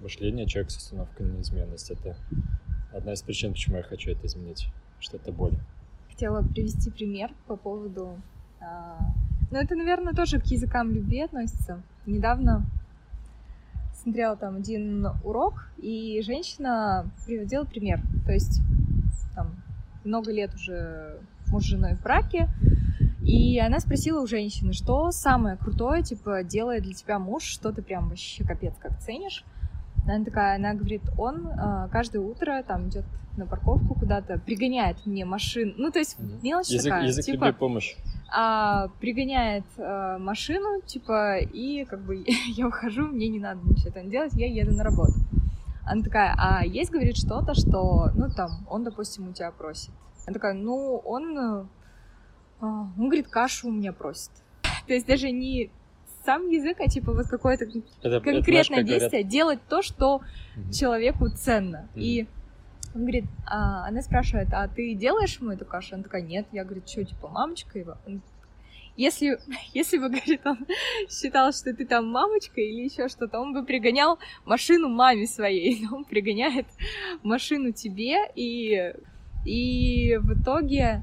мышление 0.00 0.46
человека 0.46 0.72
с 0.72 0.76
установкой 0.76 1.26
на 1.26 1.36
неизменность. 1.36 1.90
Это 1.90 2.16
одна 2.92 3.12
из 3.12 3.22
причин, 3.22 3.52
почему 3.52 3.76
я 3.76 3.82
хочу 3.82 4.10
это 4.10 4.26
изменить, 4.26 4.68
что 5.00 5.16
это 5.16 5.32
боль. 5.32 5.54
Хотела 6.10 6.42
привести 6.42 6.90
пример 6.90 7.30
по 7.46 7.56
поводу... 7.56 8.20
а, 8.60 8.98
Ну, 9.50 9.58
это, 9.58 9.74
наверное, 9.74 10.14
тоже 10.14 10.40
к 10.40 10.46
языкам 10.46 10.92
любви 10.92 11.20
относится. 11.22 11.82
Недавно 12.06 12.64
смотрела 14.02 14.36
там 14.36 14.56
один 14.56 15.06
урок, 15.24 15.68
и 15.76 16.22
женщина 16.24 17.10
приводила 17.26 17.64
пример. 17.64 18.00
То 18.24 18.32
есть 18.32 18.60
много 20.08 20.32
лет 20.32 20.54
уже 20.54 21.18
муж 21.48 21.64
с 21.64 21.66
женой 21.66 21.94
в 21.94 22.02
браке, 22.02 22.48
и 23.22 23.58
она 23.58 23.78
спросила 23.80 24.20
у 24.22 24.26
женщины, 24.26 24.72
что 24.72 25.10
самое 25.12 25.56
крутое, 25.56 26.02
типа, 26.02 26.42
делает 26.42 26.82
для 26.84 26.94
тебя 26.94 27.18
муж, 27.18 27.42
что 27.44 27.72
ты 27.72 27.82
прям 27.82 28.08
вообще 28.08 28.44
капец 28.44 28.74
как 28.80 28.98
ценишь. 29.00 29.44
Она 30.04 30.24
такая, 30.24 30.56
она 30.56 30.72
говорит, 30.74 31.02
он 31.18 31.48
а, 31.58 31.88
каждое 31.88 32.20
утро 32.20 32.62
там 32.66 32.88
идет 32.88 33.04
на 33.36 33.44
парковку 33.46 33.94
куда-то, 33.94 34.38
пригоняет 34.38 35.04
мне 35.04 35.24
машину. 35.26 35.74
Ну, 35.76 35.90
то 35.90 35.98
есть 35.98 36.18
Мгм. 36.18 36.38
мелочь 36.42 36.68
Язык, 36.70 36.90
такая, 36.92 37.06
язык 37.06 37.24
типа, 37.26 37.44
любви 37.46 37.58
помощь. 37.58 37.94
а, 38.34 38.88
пригоняет 39.00 39.64
а, 39.76 40.18
машину, 40.18 40.80
типа, 40.86 41.38
и 41.40 41.84
как 41.84 42.00
бы 42.00 42.24
я 42.56 42.66
ухожу, 42.66 43.06
мне 43.08 43.28
не 43.28 43.38
надо 43.38 43.60
ничего 43.64 43.90
там 43.90 44.08
делать, 44.08 44.32
я 44.34 44.46
еду 44.46 44.72
на 44.74 44.82
работу. 44.84 45.12
Она 45.88 46.02
такая, 46.02 46.34
а 46.36 46.64
есть, 46.64 46.90
говорит, 46.90 47.16
что-то, 47.16 47.54
что, 47.54 48.10
ну, 48.14 48.28
там, 48.30 48.66
он, 48.68 48.84
допустим, 48.84 49.28
у 49.28 49.32
тебя 49.32 49.50
просит. 49.50 49.90
Она 50.26 50.34
такая, 50.34 50.52
ну, 50.52 50.98
он, 50.98 51.38
э, 51.38 51.66
а, 52.60 52.66
он, 52.66 53.06
говорит, 53.06 53.28
кашу 53.28 53.68
у 53.68 53.72
меня 53.72 53.92
просит. 53.92 54.30
То 54.86 54.92
есть 54.92 55.06
даже 55.06 55.30
не 55.30 55.70
сам 56.24 56.46
язык, 56.48 56.78
а 56.80 56.88
типа 56.88 57.14
вот 57.14 57.26
какое-то 57.26 57.64
Это, 57.64 57.78
это, 57.78 58.20
знаешь, 58.20 58.22
конкретное 58.22 58.78
как 58.78 58.86
говорят, 58.86 59.00
действие, 59.00 59.24
делать 59.24 59.60
то, 59.66 59.80
что 59.80 60.20
Мгм. 60.56 60.72
человеку 60.72 61.30
ценно. 61.30 61.88
Мгм. 61.94 62.00
И 62.02 62.26
он 62.94 63.00
говорит, 63.02 63.24
а, 63.46 63.86
она 63.86 64.02
спрашивает, 64.02 64.48
а 64.52 64.68
ты 64.68 64.94
делаешь 64.94 65.38
ему 65.40 65.52
эту 65.52 65.64
кашу? 65.64 65.94
Она 65.94 66.02
такая, 66.04 66.20
нет. 66.22 66.46
Я 66.52 66.64
говорю, 66.64 66.82
что, 66.86 67.02
типа, 67.02 67.28
мамочка 67.28 67.78
его? 67.78 67.96
Он, 68.06 68.20
Если, 68.98 69.38
если 69.72 69.96
бы, 69.96 70.08
говорит, 70.10 70.44
он 70.44 70.66
считал, 71.08 71.52
что 71.52 71.72
ты 71.72 71.86
там 71.86 72.06
мамочка 72.08 72.60
или 72.60 72.84
еще 72.84 73.08
что-то, 73.08 73.40
он 73.40 73.54
бы 73.54 73.64
пригонял 73.64 74.18
машину 74.44 74.88
маме 74.88 75.26
своей, 75.26 75.86
но 75.86 75.96
он 75.98 76.04
пригоняет 76.04 76.66
машину 77.22 77.72
тебе, 77.72 78.18
и, 78.34 78.92
и 79.46 80.16
в 80.18 80.42
итоге 80.42 81.02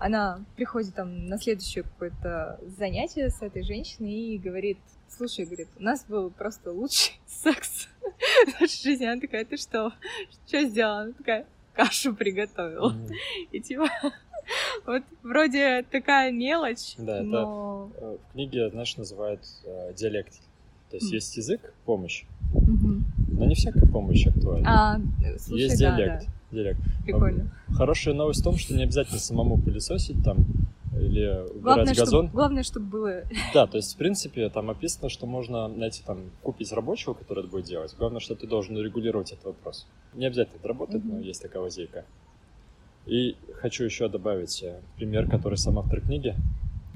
она 0.00 0.44
приходит 0.56 0.94
там 0.94 1.26
на 1.26 1.38
следующее 1.38 1.84
какое-то 1.84 2.58
занятие 2.78 3.30
с 3.30 3.40
этой 3.42 3.62
женщиной 3.62 4.34
и 4.34 4.38
говорит, 4.38 4.78
слушай, 5.08 5.44
говорит, 5.44 5.68
у 5.78 5.82
нас 5.82 6.04
был 6.06 6.30
просто 6.30 6.72
лучший 6.72 7.20
секс 7.26 7.88
в 8.46 8.60
нашей 8.60 8.82
жизни. 8.82 9.04
Она 9.04 9.20
такая, 9.20 9.44
ты 9.44 9.56
что? 9.56 9.92
Что 10.46 10.62
сделала? 10.64 11.02
Она 11.02 11.12
такая, 11.12 11.46
кашу 11.74 12.14
приготовила. 12.14 12.90
Мгм. 12.90 13.08
И 13.52 13.60
типа, 13.60 13.88
вот 14.86 15.02
вроде 15.22 15.82
такая 15.90 16.32
мелочь, 16.32 16.94
Да, 16.98 17.16
это- 17.16 17.22
но... 17.24 17.90
Э, 17.98 18.16
В 18.28 18.32
книге, 18.32 18.70
знаешь, 18.70 18.96
называют 18.96 19.40
э, 19.64 19.92
диалект. 19.96 20.32
То 20.90 20.96
есть 20.96 21.08
М. 21.08 21.14
есть 21.14 21.36
язык, 21.36 21.74
помощь, 21.86 22.24
Мгм. 22.52 23.04
но 23.32 23.46
не 23.46 23.54
всякая 23.54 23.86
помощь 23.86 24.26
актуальна. 24.26 24.68
А, 24.94 25.00
э, 25.24 25.38
слушай, 25.38 25.62
есть 25.64 25.80
да, 25.80 25.96
диалект. 25.96 26.24
да, 26.26 26.56
диалект. 26.56 26.80
прикольно. 27.04 27.50
Хорошая 27.74 28.14
новость 28.14 28.40
в 28.40 28.44
том, 28.44 28.56
что 28.56 28.74
не 28.74 28.84
обязательно 28.84 29.18
самому 29.18 29.58
пылесосить 29.58 30.22
там 30.24 30.38
или 30.96 31.26
убирать 31.26 31.62
Главное, 31.62 31.86
газон. 31.94 32.06
чтобы, 32.06 32.28
главное, 32.28 32.62
чтобы 32.62 32.86
было... 32.86 33.22
Да, 33.52 33.66
то 33.66 33.76
есть, 33.78 33.94
в 33.94 33.96
принципе, 33.96 34.48
там 34.50 34.70
описано, 34.70 35.08
что 35.08 35.26
можно 35.26 35.66
найти 35.66 36.04
там, 36.06 36.30
купить 36.42 36.70
рабочего, 36.72 37.14
который 37.14 37.40
это 37.40 37.48
будет 37.50 37.64
делать. 37.64 37.92
Главное, 37.98 38.20
что 38.20 38.36
ты 38.36 38.46
должен 38.46 38.78
регулировать 38.78 39.32
этот 39.32 39.44
вопрос. 39.46 39.88
Не 40.12 40.26
обязательно 40.26 40.58
это 40.58 40.68
работает, 40.68 41.04
Мгм. 41.04 41.14
но 41.14 41.20
есть 41.20 41.42
такая 41.42 41.60
лазейка. 41.64 42.04
И 43.06 43.36
хочу 43.56 43.84
еще 43.84 44.08
добавить 44.08 44.62
э, 44.62 44.80
пример, 44.96 45.28
который 45.28 45.56
сам 45.56 45.78
автор 45.78 46.00
книги, 46.00 46.34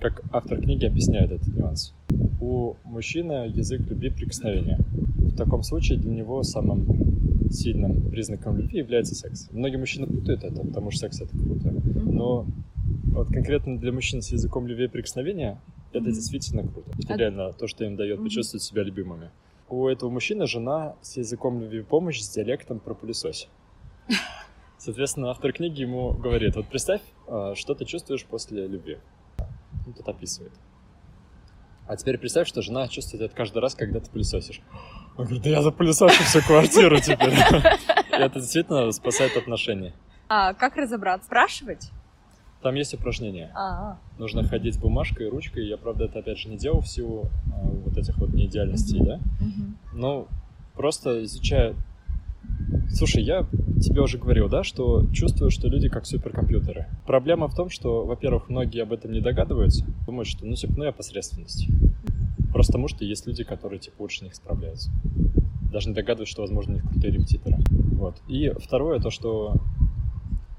как 0.00 0.22
автор 0.32 0.60
книги 0.60 0.86
объясняет 0.86 1.32
этот 1.32 1.48
нюанс. 1.48 1.94
У 2.40 2.74
мужчины 2.84 3.50
язык 3.54 3.80
любви 3.88 4.10
прикосновения. 4.10 4.78
В 5.16 5.36
таком 5.36 5.62
случае 5.62 5.98
для 5.98 6.12
него 6.12 6.42
самым 6.42 6.86
сильным 7.50 8.10
признаком 8.10 8.56
любви 8.56 8.78
является 8.78 9.14
секс. 9.14 9.48
Многие 9.50 9.76
мужчины 9.76 10.06
путают 10.06 10.44
это, 10.44 10.62
потому 10.62 10.90
что 10.90 11.00
секс 11.00 11.20
это 11.20 11.36
круто. 11.36 11.74
Но 11.94 12.46
вот 13.12 13.28
конкретно 13.28 13.78
для 13.78 13.92
мужчин 13.92 14.22
с 14.22 14.30
языком 14.30 14.66
любви 14.66 14.84
и 14.84 14.88
прикосновения 14.88 15.60
это 15.92 16.04
mm-hmm. 16.04 16.12
действительно 16.12 16.62
круто. 16.62 16.90
Это 16.98 17.14
а... 17.14 17.16
реально 17.16 17.52
то, 17.52 17.66
что 17.66 17.84
им 17.84 17.96
дает 17.96 18.18
mm-hmm. 18.18 18.24
почувствовать 18.24 18.62
себя 18.62 18.82
любимыми. 18.82 19.30
У 19.68 19.86
этого 19.86 20.10
мужчины 20.10 20.46
жена 20.46 20.94
с 21.02 21.16
языком 21.16 21.60
любви 21.60 21.80
и 21.80 21.82
помощи, 21.82 22.22
с 22.22 22.30
диалектом 22.30 22.80
про 22.80 22.94
пылесось. 22.94 23.48
Соответственно, 24.78 25.30
автор 25.30 25.52
книги 25.52 25.82
ему 25.82 26.12
говорит, 26.12 26.54
вот 26.54 26.68
представь, 26.68 27.02
а, 27.26 27.54
что 27.56 27.74
ты 27.74 27.84
чувствуешь 27.84 28.24
после 28.24 28.66
любви. 28.66 28.98
Он 29.86 29.92
тут 29.92 30.08
описывает. 30.08 30.52
А 31.88 31.96
теперь 31.96 32.18
представь, 32.18 32.46
что 32.46 32.62
жена 32.62 32.86
чувствует 32.86 33.24
это 33.24 33.34
каждый 33.34 33.58
раз, 33.58 33.74
когда 33.74 33.98
ты 33.98 34.10
пылесосишь. 34.10 34.60
Он 35.16 35.24
говорит, 35.24 35.42
да 35.42 35.50
я 35.50 35.62
запылесошу 35.62 36.22
всю 36.22 36.40
квартиру 36.42 37.00
теперь. 37.00 37.34
Это 38.12 38.40
действительно 38.40 38.90
спасает 38.92 39.36
отношения. 39.36 39.94
А 40.28 40.54
как 40.54 40.76
разобраться? 40.76 41.26
Спрашивать? 41.26 41.90
Там 42.62 42.74
есть 42.74 42.92
упражнения. 42.94 43.50
А-а. 43.54 43.98
Нужно 44.18 44.42
ходить 44.42 44.74
с 44.74 44.78
бумажкой 44.78 45.26
и 45.26 45.30
ручкой. 45.30 45.66
Я, 45.66 45.76
правда, 45.76 46.04
это 46.04 46.18
опять 46.18 46.38
же 46.38 46.48
не 46.48 46.56
делал 46.56 46.80
в 46.80 46.88
силу 46.88 47.30
а, 47.52 47.66
вот 47.66 47.96
этих 47.96 48.16
вот 48.18 48.30
неидеальностей, 48.30 49.00
да? 49.00 49.16
Mm-hmm. 49.16 49.72
Но 49.94 50.28
просто 50.74 51.24
изучая... 51.24 51.74
Слушай, 52.90 53.22
я 53.22 53.46
тебе 53.80 54.02
уже 54.02 54.18
говорил, 54.18 54.48
да, 54.48 54.64
что 54.64 55.06
чувствую, 55.12 55.50
что 55.50 55.68
люди 55.68 55.88
как 55.88 56.06
суперкомпьютеры. 56.06 56.86
Проблема 57.06 57.48
в 57.48 57.54
том, 57.54 57.70
что, 57.70 58.04
во-первых, 58.04 58.48
многие 58.48 58.82
об 58.82 58.92
этом 58.92 59.12
не 59.12 59.20
догадываются. 59.20 59.86
Думают, 60.06 60.28
что, 60.28 60.46
ну, 60.46 60.54
типа, 60.54 60.74
ну, 60.76 60.84
я 60.84 60.92
посредственность. 60.92 61.68
Просто 62.52 62.72
потому 62.72 62.88
что 62.88 63.04
есть 63.04 63.26
люди, 63.26 63.44
которые, 63.44 63.78
типа, 63.78 64.02
лучше 64.02 64.24
них 64.24 64.34
справляются. 64.34 64.90
Даже 65.72 65.88
не 65.88 65.94
догадываются, 65.94 66.32
что, 66.32 66.42
возможно, 66.42 66.72
у 66.72 66.76
них 66.76 66.88
крутые 66.88 67.12
репетиторы. 67.12 67.58
Вот. 67.70 68.16
И 68.28 68.52
второе, 68.58 69.00
то, 69.00 69.10
что 69.10 69.54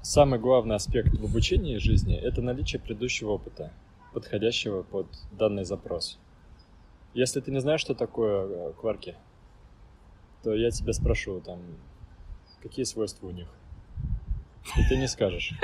Самый 0.02 0.38
главный 0.38 0.76
аспект 0.76 1.12
в 1.18 1.24
обучении 1.24 1.76
жизни– 1.76 2.16
это 2.22 2.40
наличие 2.40 2.80
предыдущего 2.80 3.32
опыта, 3.32 3.70
подходящего 4.14 4.82
под 4.82 5.06
данный 5.30 5.64
запрос. 5.64 6.18
Если 7.12 7.40
ты 7.40 7.50
не 7.50 7.60
знаешь, 7.60 7.82
что 7.82 7.94
такое 7.94 8.46
э, 8.46 8.72
кварки, 8.80 9.14
то 10.42 10.54
я 10.54 10.70
тебя 10.70 10.94
спрошу, 10.94 11.42
там, 11.42 11.58
какие 12.62 12.84
свойства 12.84 13.26
у 13.26 13.30
них. 13.30 13.48
И 14.76 14.88
ты 14.88 14.96
не 14.96 15.08
скажешь. 15.08 15.52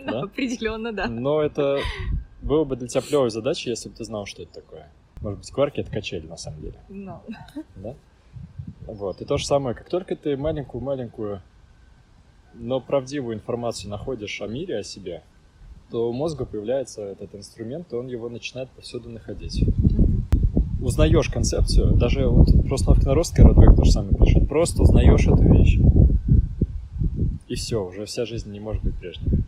Ну, 0.00 0.24
определенно, 0.24 0.92
да. 0.92 1.06
Но 1.08 1.42
это 1.42 1.80
было 2.42 2.64
бы 2.64 2.76
для 2.76 2.88
тебя 2.88 3.00
плевой 3.00 3.30
задачей, 3.30 3.70
если 3.70 3.88
бы 3.88 3.96
ты 3.96 4.04
знал, 4.04 4.26
что 4.26 4.42
это 4.42 4.60
такое. 4.60 4.90
Может 5.20 5.40
быть, 5.40 5.50
кварки— 5.50 5.80
это 5.82 5.90
качели, 5.90 6.26
на 6.26 6.36
самом 6.36 6.60
деле. 6.60 6.78
Ну. 6.88 7.20
Да? 7.76 7.94
Вот. 8.86 9.20
И 9.20 9.24
то 9.24 9.38
же 9.38 9.46
самое, 9.46 9.74
как 9.74 9.88
только 9.88 10.14
ты 10.14 10.36
маленькую-маленькую 10.36 11.42
но 12.54 12.80
правдивую 12.80 13.36
информацию 13.36 13.90
находишь 13.90 14.40
о 14.40 14.46
мире, 14.46 14.78
о 14.78 14.82
себе, 14.82 15.22
то 15.90 16.10
у 16.10 16.12
мозга 16.12 16.44
появляется 16.44 17.02
этот 17.02 17.34
инструмент, 17.34 17.92
и 17.92 17.96
он 17.96 18.08
его 18.08 18.28
начинает 18.28 18.68
повсюду 18.70 19.08
находить. 19.08 19.64
Узнаешь 20.80 21.28
концепцию, 21.28 21.94
даже 21.94 22.28
вот 22.28 22.48
просто 22.66 22.94
на 23.04 23.14
русской 23.14 23.42
Радвек 23.42 23.74
то 23.74 23.84
же 23.84 23.90
самое 23.90 24.16
пишет, 24.16 24.48
просто 24.48 24.82
узнаешь 24.82 25.26
эту 25.26 25.42
вещь. 25.42 25.78
И 27.48 27.54
все, 27.54 27.84
уже 27.84 28.04
вся 28.04 28.26
жизнь 28.26 28.50
не 28.52 28.60
может 28.60 28.82
быть 28.82 28.98
прежней. 28.98 29.42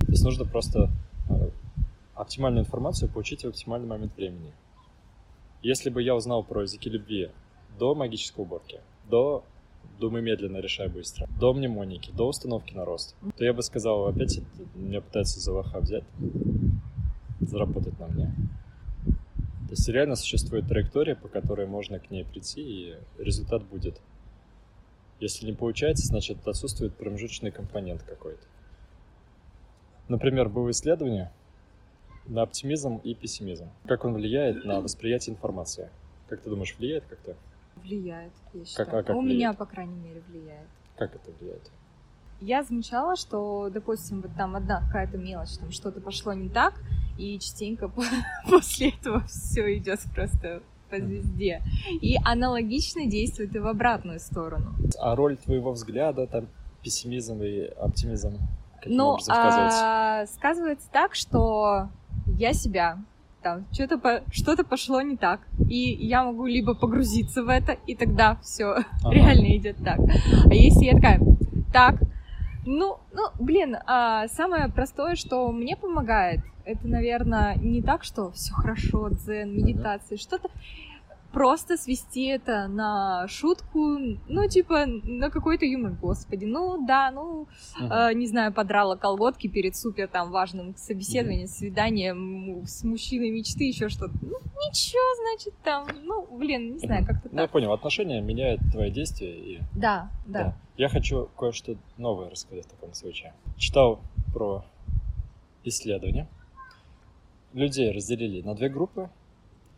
То 0.00 0.10
есть 0.10 0.24
нужно 0.24 0.44
просто 0.44 0.90
э, 1.28 1.50
оптимальную 2.14 2.64
информацию 2.64 3.10
получить 3.10 3.42
в 3.44 3.48
оптимальный 3.48 3.88
момент 3.88 4.16
времени. 4.16 4.52
Если 5.62 5.90
бы 5.90 6.02
я 6.02 6.14
узнал 6.14 6.44
про 6.44 6.62
языки 6.62 6.88
любви 6.88 7.30
до 7.78 7.94
магической 7.94 8.44
уборки, 8.44 8.80
до 9.10 9.44
думай 9.98 10.22
медленно, 10.22 10.58
решай 10.58 10.88
быстро. 10.88 11.26
До 11.40 11.52
мнемоники, 11.52 12.10
до 12.12 12.28
установки 12.28 12.74
на 12.74 12.84
рост. 12.84 13.16
То 13.36 13.44
я 13.44 13.52
бы 13.52 13.62
сказал, 13.62 14.06
опять 14.06 14.40
меня 14.74 15.00
пытаются 15.00 15.40
за 15.40 15.52
лоха 15.52 15.80
взять, 15.80 16.04
заработать 17.40 17.98
на 17.98 18.06
мне. 18.06 18.34
То 19.06 19.70
есть 19.70 19.88
реально 19.88 20.16
существует 20.16 20.68
траектория, 20.68 21.16
по 21.16 21.28
которой 21.28 21.66
можно 21.66 21.98
к 21.98 22.10
ней 22.10 22.24
прийти, 22.24 22.60
и 22.60 22.94
результат 23.18 23.64
будет. 23.64 24.00
Если 25.20 25.46
не 25.46 25.52
получается, 25.52 26.06
значит 26.06 26.46
отсутствует 26.46 26.94
промежуточный 26.96 27.50
компонент 27.50 28.02
какой-то. 28.02 28.42
Например, 30.08 30.48
было 30.48 30.70
исследование 30.70 31.32
на 32.26 32.42
оптимизм 32.42 32.96
и 32.96 33.14
пессимизм. 33.14 33.70
Как 33.86 34.04
он 34.04 34.14
влияет 34.14 34.64
на 34.64 34.80
восприятие 34.80 35.34
информации. 35.34 35.90
Как 36.28 36.40
ты 36.40 36.50
думаешь, 36.50 36.74
влияет 36.78 37.04
как-то? 37.06 37.36
Влияет, 37.76 38.32
я 38.52 38.64
считаю. 38.64 38.86
Как, 38.86 38.94
а 38.94 39.02
как 39.02 39.16
У 39.16 39.20
влияет? 39.20 39.36
меня, 39.38 39.52
по 39.52 39.66
крайней 39.66 39.96
мере, 39.96 40.22
влияет. 40.28 40.68
Как 40.96 41.14
это 41.14 41.30
влияет? 41.38 41.70
Я 42.40 42.62
замечала, 42.62 43.16
что, 43.16 43.70
допустим, 43.70 44.20
вот 44.20 44.34
там 44.36 44.56
одна 44.56 44.80
какая-то 44.86 45.16
мелочь, 45.16 45.56
там 45.58 45.70
что-то 45.70 46.00
пошло 46.00 46.32
не 46.32 46.48
так, 46.48 46.74
и 47.18 47.38
частенько 47.38 47.90
после 48.50 48.90
этого 48.90 49.24
все 49.26 49.76
идет 49.78 50.00
просто 50.14 50.62
по 50.94 51.04
звезде. 51.04 51.62
И 52.00 52.16
аналогично 52.24 53.06
действует 53.06 53.54
и 53.54 53.58
в 53.58 53.66
обратную 53.66 54.20
сторону. 54.20 54.74
А 54.98 55.14
роль 55.14 55.36
твоего 55.36 55.72
взгляда, 55.72 56.26
там, 56.26 56.48
пессимизм 56.82 57.42
и 57.42 57.64
оптимизм, 57.80 58.38
ну? 58.86 59.16
А, 59.30 60.26
сказывается 60.26 60.88
так, 60.92 61.14
что 61.14 61.88
я 62.38 62.52
себя 62.52 62.98
там 63.42 63.66
что-то 63.72 63.98
по, 63.98 64.22
что-то 64.30 64.64
пошло 64.64 65.02
не 65.02 65.16
так, 65.16 65.40
и 65.68 65.76
я 65.76 66.24
могу 66.24 66.46
либо 66.46 66.74
погрузиться 66.74 67.42
в 67.42 67.48
это, 67.48 67.76
и 67.86 67.94
тогда 67.94 68.36
все 68.42 68.64
ага. 68.72 68.84
реально 69.10 69.56
идет 69.56 69.76
так. 69.84 69.98
А 69.98 70.54
если 70.54 70.86
я 70.86 70.94
такая, 70.94 71.20
так, 71.72 71.96
ну, 72.66 72.98
ну, 73.12 73.30
блин, 73.38 73.76
а 73.86 74.28
самое 74.28 74.68
простое, 74.68 75.16
что 75.16 75.50
мне 75.52 75.76
помогает, 75.76 76.40
это, 76.64 76.86
наверное, 76.86 77.56
не 77.56 77.82
так, 77.82 78.04
что 78.04 78.30
все 78.32 78.52
хорошо, 78.54 79.08
дзен, 79.10 79.54
медитация, 79.54 80.16
ага. 80.16 80.22
что-то 80.22 80.48
просто 81.34 81.76
свести 81.76 82.26
это 82.26 82.68
на 82.68 83.26
шутку, 83.28 83.98
ну, 84.28 84.48
типа, 84.48 84.86
на 84.86 85.30
какой-то 85.30 85.66
юмор, 85.66 85.92
господи. 86.00 86.44
Ну, 86.44 86.86
да, 86.86 87.10
ну, 87.10 87.48
uh-huh. 87.78 88.10
э, 88.10 88.14
не 88.14 88.26
знаю, 88.26 88.52
подрала 88.52 88.96
колготки 88.96 89.48
перед 89.48 89.76
супер 89.76 90.08
там 90.08 90.30
важным 90.30 90.74
собеседованием, 90.76 91.48
свиданием 91.48 92.64
с 92.66 92.84
мужчиной 92.84 93.30
мечты, 93.30 93.64
еще 93.64 93.88
что-то. 93.88 94.14
Ну, 94.22 94.38
ничего, 94.68 95.02
значит, 95.22 95.54
там, 95.64 95.88
ну, 96.04 96.26
блин, 96.38 96.74
не 96.74 96.78
знаю, 96.78 97.04
как-то 97.04 97.28
ну, 97.30 97.36
так. 97.36 97.40
я 97.40 97.48
понял, 97.48 97.72
отношения 97.72 98.20
меняют 98.20 98.60
твои 98.72 98.90
действия 98.90 99.36
и... 99.36 99.60
Да, 99.74 100.10
да. 100.26 100.42
да. 100.44 100.56
Я 100.76 100.88
хочу 100.88 101.28
кое-что 101.36 101.76
новое 101.98 102.30
рассказать 102.30 102.66
в 102.66 102.70
таком 102.70 102.94
случае. 102.94 103.34
Читал 103.56 104.00
про 104.32 104.64
исследования. 105.64 106.28
Людей 107.52 107.90
разделили 107.92 108.40
на 108.42 108.54
две 108.54 108.68
группы, 108.68 109.10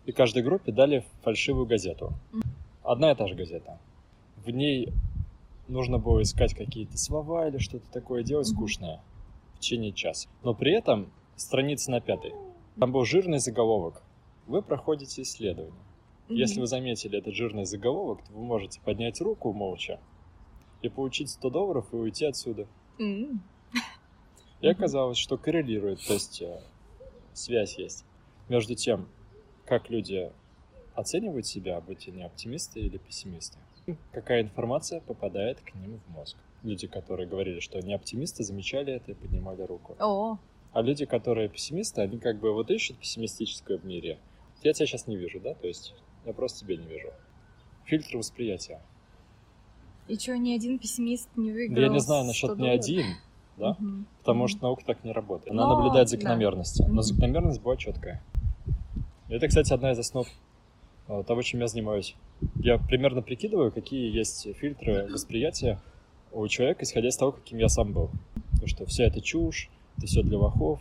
и 0.07 0.12
каждой 0.12 0.42
группе 0.42 0.73
дали 0.73 1.05
фальшивую 1.23 1.66
газету. 1.66 2.14
Одна 2.83 3.11
и 3.11 3.14
та 3.16 3.27
же 3.27 3.35
газета. 3.35 3.79
В 4.37 4.51
ней 4.51 4.92
нужно 5.66 5.99
было 5.99 6.23
искать 6.23 6.55
какие-то 6.55 6.97
слова 6.97 7.49
или 7.49 7.59
что-то 7.59 7.90
такое 7.90 8.23
делать 8.23 8.47
скучное 8.47 9.03
в 9.55 9.59
течение 9.59 9.92
часа. 9.92 10.29
Но 10.45 10.55
при 10.55 10.73
этом 10.73 11.12
страница 11.35 11.90
на 11.90 12.01
пятой. 12.01 12.33
Там 12.79 12.92
был 12.92 13.05
жирный 13.05 13.38
заголовок. 13.38 14.03
Вы 14.47 14.62
проходите 14.62 15.23
исследование. 15.23 15.75
Если 16.29 16.61
вы 16.61 16.66
заметили 16.66 17.19
этот 17.19 17.35
жирный 17.35 17.64
заголовок, 17.64 18.25
то 18.25 18.33
вы 18.33 18.45
можете 18.45 18.81
поднять 18.81 19.21
руку 19.21 19.53
молча 19.53 19.99
и 20.83 20.88
получить 20.88 21.31
100 21.31 21.51
долларов 21.51 21.87
и 21.92 21.97
уйти 21.97 22.27
отсюда. 22.27 22.66
И 24.61 24.69
оказалось, 24.69 25.19
что 25.19 25.37
коррелирует, 25.37 26.01
то 26.07 26.14
есть 26.14 26.40
э, 26.42 26.61
связь 27.35 27.79
есть 27.79 28.05
между 28.49 28.75
тем, 28.75 29.07
как 29.66 29.90
люди 29.90 30.31
оценивают 30.94 31.46
себя, 31.46 31.81
будь 31.81 32.09
они 32.09 32.22
оптимисты 32.22 32.81
или 32.81 32.96
пессимисты. 32.96 33.59
Какая 34.12 34.42
информация 34.42 35.00
попадает 35.00 35.61
к 35.61 35.74
ним 35.74 36.00
в 36.07 36.11
мозг. 36.11 36.37
Люди, 36.62 36.87
которые 36.87 37.29
говорили, 37.29 37.61
что 37.61 37.79
они 37.79 37.94
оптимисты, 37.94 38.42
замечали 38.42 38.92
это 38.94 39.12
и 39.12 39.14
поднимали 39.14 39.62
руку. 39.62 39.94
О. 40.00 40.38
А 40.72 40.83
люди, 40.83 41.05
которые 41.07 41.48
пессимисты, 41.48 42.00
они 42.00 42.18
как 42.18 42.40
бы 42.40 42.52
вот 42.52 42.70
ищут 42.70 42.98
пессимистическое 42.98 43.79
в 43.79 43.85
мире. 43.85 44.18
Я 44.62 44.72
тебя 44.72 44.87
сейчас 44.87 45.07
не 45.07 45.16
вижу, 45.16 45.38
да? 45.40 45.55
То 45.55 45.68
есть 45.68 45.94
я 46.24 46.33
просто 46.33 46.61
тебя 46.61 46.76
не 46.76 46.87
вижу. 46.87 47.09
Фильтр 47.85 48.16
восприятия. 48.16 48.81
И 50.09 50.18
что, 50.18 50.37
ни 50.37 50.55
один 50.55 50.79
пессимист 50.79 51.29
не 51.37 51.52
выиграл? 51.52 51.83
Я 51.83 51.88
не 51.88 52.00
знаю 52.00 52.24
насчет 52.24 52.57
ни 52.59 52.68
один, 52.68 53.07
да? 53.57 53.70
Угу. 53.70 54.05
Потому 54.18 54.40
угу. 54.42 54.48
что 54.48 54.62
наука 54.62 54.85
так 54.85 55.05
не 55.05 55.12
работает. 55.12 55.52
Она 55.52 55.68
Но... 55.68 55.76
наблюдает 55.76 56.09
закономерности. 56.09 56.83
Да. 56.83 56.88
Но 56.88 57.02
закономерность 57.02 57.61
была 57.61 57.76
четкая. 57.76 58.22
Это, 59.29 59.49
кстати, 59.49 59.73
одна 59.73 59.93
из 59.93 59.99
основ 59.99 60.27
э, 61.09 61.25
того, 61.27 61.43
чем 61.43 61.61
я 61.61 61.67
занимаюсь. 61.67 62.15
Я 62.57 62.79
примерно 62.79 63.23
прикидываю, 63.23 63.73
какие 63.73 64.15
есть 64.15 64.47
фильтры 64.57 65.09
восприятия 65.11 65.81
у 66.33 66.47
человека, 66.49 66.85
исходя 66.85 67.09
из 67.09 67.17
того, 67.17 67.33
каким 67.33 67.59
я 67.59 67.69
сам 67.69 67.93
был. 67.93 68.11
Потому 68.53 68.69
что 68.69 68.87
вся 68.87 69.05
эта 69.05 69.21
чушь, 69.21 69.69
это 69.99 70.07
все 70.07 70.23
для 70.23 70.39
лохов, 70.39 70.81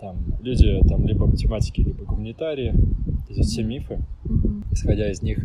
там 0.00 0.16
люди 0.40 0.80
там 0.88 1.06
либо 1.06 1.26
математики, 1.26 1.80
либо 1.80 2.04
гуманитарии, 2.04 2.74
это 3.30 3.42
все 3.42 3.62
мифы. 3.62 4.00
Исходя 4.72 5.10
из 5.10 5.22
них, 5.22 5.38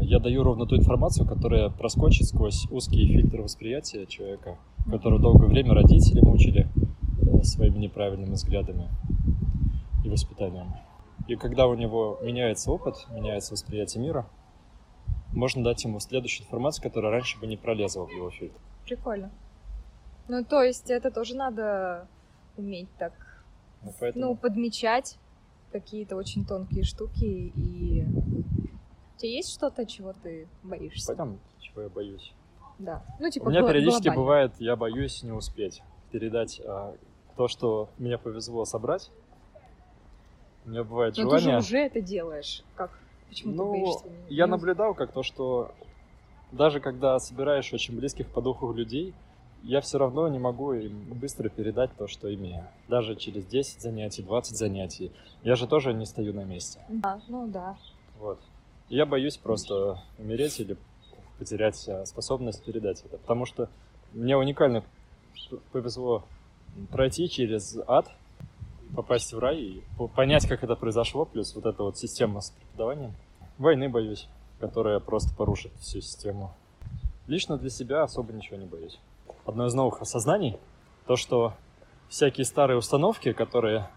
я 0.00 0.18
даю 0.20 0.42
ровно 0.42 0.66
ту 0.66 0.76
информацию, 0.76 1.26
которая 1.26 1.70
проскочит 1.70 2.26
сквозь 2.26 2.66
узкие 2.70 3.06
фильтры 3.06 3.42
восприятия 3.42 4.06
человека, 4.06 4.56
которого 4.88 5.20
долгое 5.20 5.48
время 5.48 5.74
родители 5.74 6.20
мучили 6.20 6.68
э, 7.22 7.42
своими 7.42 7.78
неправильными 7.78 8.34
взглядами 8.34 8.88
и 10.04 10.08
воспитанием. 10.08 10.66
И 11.26 11.36
когда 11.36 11.66
у 11.66 11.74
него 11.74 12.18
меняется 12.22 12.70
опыт, 12.70 13.06
меняется 13.10 13.52
восприятие 13.52 14.02
мира, 14.02 14.26
можно 15.32 15.64
дать 15.64 15.82
ему 15.84 15.98
следующую 16.00 16.46
информацию, 16.46 16.82
которая 16.82 17.12
раньше 17.12 17.38
бы 17.40 17.46
не 17.46 17.56
пролезла 17.56 18.04
в 18.04 18.10
его 18.10 18.30
фильтр. 18.30 18.58
Прикольно. 18.84 19.30
Ну, 20.28 20.44
то 20.44 20.62
есть 20.62 20.90
это 20.90 21.10
тоже 21.10 21.34
надо 21.34 22.08
уметь 22.56 22.88
так, 22.98 23.12
ну, 23.82 23.92
поэтому... 23.98 24.24
ну 24.26 24.36
подмечать 24.36 25.18
какие-то 25.72 26.16
очень 26.16 26.46
тонкие 26.46 26.84
штуки 26.84 27.24
и... 27.24 28.04
У 28.04 29.18
тебя 29.18 29.30
есть 29.30 29.52
что-то, 29.52 29.86
чего 29.86 30.12
ты 30.12 30.48
боишься? 30.62 31.14
Пойдем, 31.14 31.40
чего 31.60 31.82
я 31.82 31.88
боюсь. 31.88 32.32
Да. 32.78 33.04
Ну, 33.20 33.30
типа 33.30 33.46
У 33.46 33.50
меня 33.50 33.66
периодически 33.66 34.04
глобально. 34.04 34.22
бывает, 34.22 34.52
я 34.58 34.76
боюсь 34.76 35.22
не 35.22 35.32
успеть 35.32 35.82
передать 36.10 36.60
а, 36.64 36.96
то, 37.36 37.48
что 37.48 37.90
мне 37.98 38.18
повезло 38.18 38.64
собрать. 38.64 39.10
У 40.66 40.70
меня 40.70 40.84
бывает 40.84 41.16
Но 41.16 41.22
желание... 41.24 41.40
ты 41.40 41.50
же 41.50 41.56
уже 41.58 41.78
это 41.78 42.00
делаешь. 42.00 42.62
Как? 42.74 42.90
Почему 43.28 43.54
ну, 43.54 43.72
ты 43.72 43.80
боишься? 43.80 44.04
я 44.28 44.46
наблюдал 44.46 44.94
как 44.94 45.12
то, 45.12 45.22
что 45.22 45.72
даже 46.52 46.80
когда 46.80 47.18
собираешь 47.18 47.72
очень 47.72 47.96
близких 47.96 48.28
по 48.28 48.40
духу 48.40 48.72
людей, 48.72 49.12
я 49.62 49.80
все 49.80 49.98
равно 49.98 50.28
не 50.28 50.38
могу 50.38 50.74
им 50.74 51.04
быстро 51.14 51.48
передать 51.48 51.90
то, 51.96 52.06
что 52.06 52.32
имею. 52.32 52.64
Даже 52.88 53.16
через 53.16 53.46
10 53.46 53.80
занятий, 53.80 54.22
20 54.22 54.56
занятий. 54.56 55.10
Я 55.42 55.56
же 55.56 55.66
тоже 55.66 55.94
не 55.94 56.04
стою 56.04 56.34
на 56.34 56.44
месте. 56.44 56.80
Да, 56.88 57.20
ну 57.28 57.46
да. 57.48 57.76
Вот. 58.18 58.38
Я 58.88 59.06
боюсь 59.06 59.38
просто 59.38 60.02
умереть 60.18 60.60
или 60.60 60.76
потерять 61.38 61.88
а, 61.88 62.04
способность 62.04 62.62
передать 62.62 63.02
это. 63.04 63.16
Потому 63.16 63.46
что 63.46 63.68
мне 64.12 64.36
уникально 64.36 64.84
повезло 65.72 66.24
пройти 66.90 67.28
через 67.28 67.78
ад, 67.86 68.10
попасть 68.94 69.32
в 69.32 69.38
рай 69.38 69.58
и 69.58 69.82
понять, 70.14 70.46
как 70.46 70.62
это 70.62 70.76
произошло, 70.76 71.24
плюс 71.24 71.54
вот 71.54 71.66
эта 71.66 71.82
вот 71.82 71.98
система 71.98 72.40
с 72.40 72.50
преподаванием. 72.50 73.12
Войны 73.58 73.88
боюсь, 73.88 74.28
которая 74.60 75.00
просто 75.00 75.34
порушит 75.34 75.72
всю 75.78 76.00
систему. 76.00 76.52
Лично 77.26 77.56
для 77.56 77.70
себя 77.70 78.02
особо 78.02 78.32
ничего 78.32 78.56
не 78.56 78.66
боюсь. 78.66 78.98
Одно 79.46 79.66
из 79.66 79.74
новых 79.74 80.00
осознаний, 80.00 80.56
то, 81.06 81.16
что 81.16 81.54
всякие 82.08 82.44
старые 82.44 82.78
установки, 82.78 83.32
которые 83.32 83.88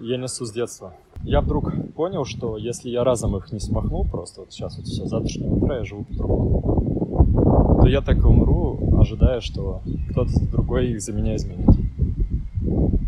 я 0.00 0.16
несу 0.16 0.44
с 0.44 0.52
детства, 0.52 0.94
я 1.22 1.40
вдруг 1.40 1.72
понял, 1.94 2.24
что 2.24 2.56
если 2.56 2.90
я 2.90 3.04
разом 3.04 3.36
их 3.36 3.52
не 3.52 3.60
смахнул, 3.60 4.04
просто 4.04 4.42
вот 4.42 4.52
сейчас 4.52 4.76
вот 4.76 4.86
все, 4.86 5.06
завтрашнего 5.06 5.54
утра 5.54 5.78
я 5.78 5.84
живу 5.84 6.04
по-другому, 6.04 7.80
то 7.80 7.88
я 7.88 8.00
так 8.00 8.16
и 8.18 8.26
умру, 8.26 8.98
ожидая, 9.00 9.40
что 9.40 9.82
кто-то 10.10 10.32
другой 10.50 10.88
их 10.88 11.00
за 11.00 11.12
меня 11.12 11.36
изменит. 11.36 11.68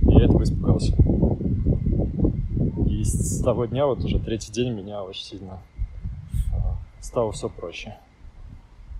Я 0.02 0.24
этого 0.24 0.42
испугался. 0.42 0.96
И 2.98 3.04
с 3.04 3.40
того 3.44 3.66
дня, 3.66 3.86
вот 3.86 4.00
уже 4.04 4.18
третий 4.18 4.50
день, 4.50 4.72
меня 4.72 5.04
очень 5.04 5.22
сильно 5.22 5.62
а, 6.52 6.76
стало 7.00 7.30
все 7.30 7.48
проще. 7.48 7.96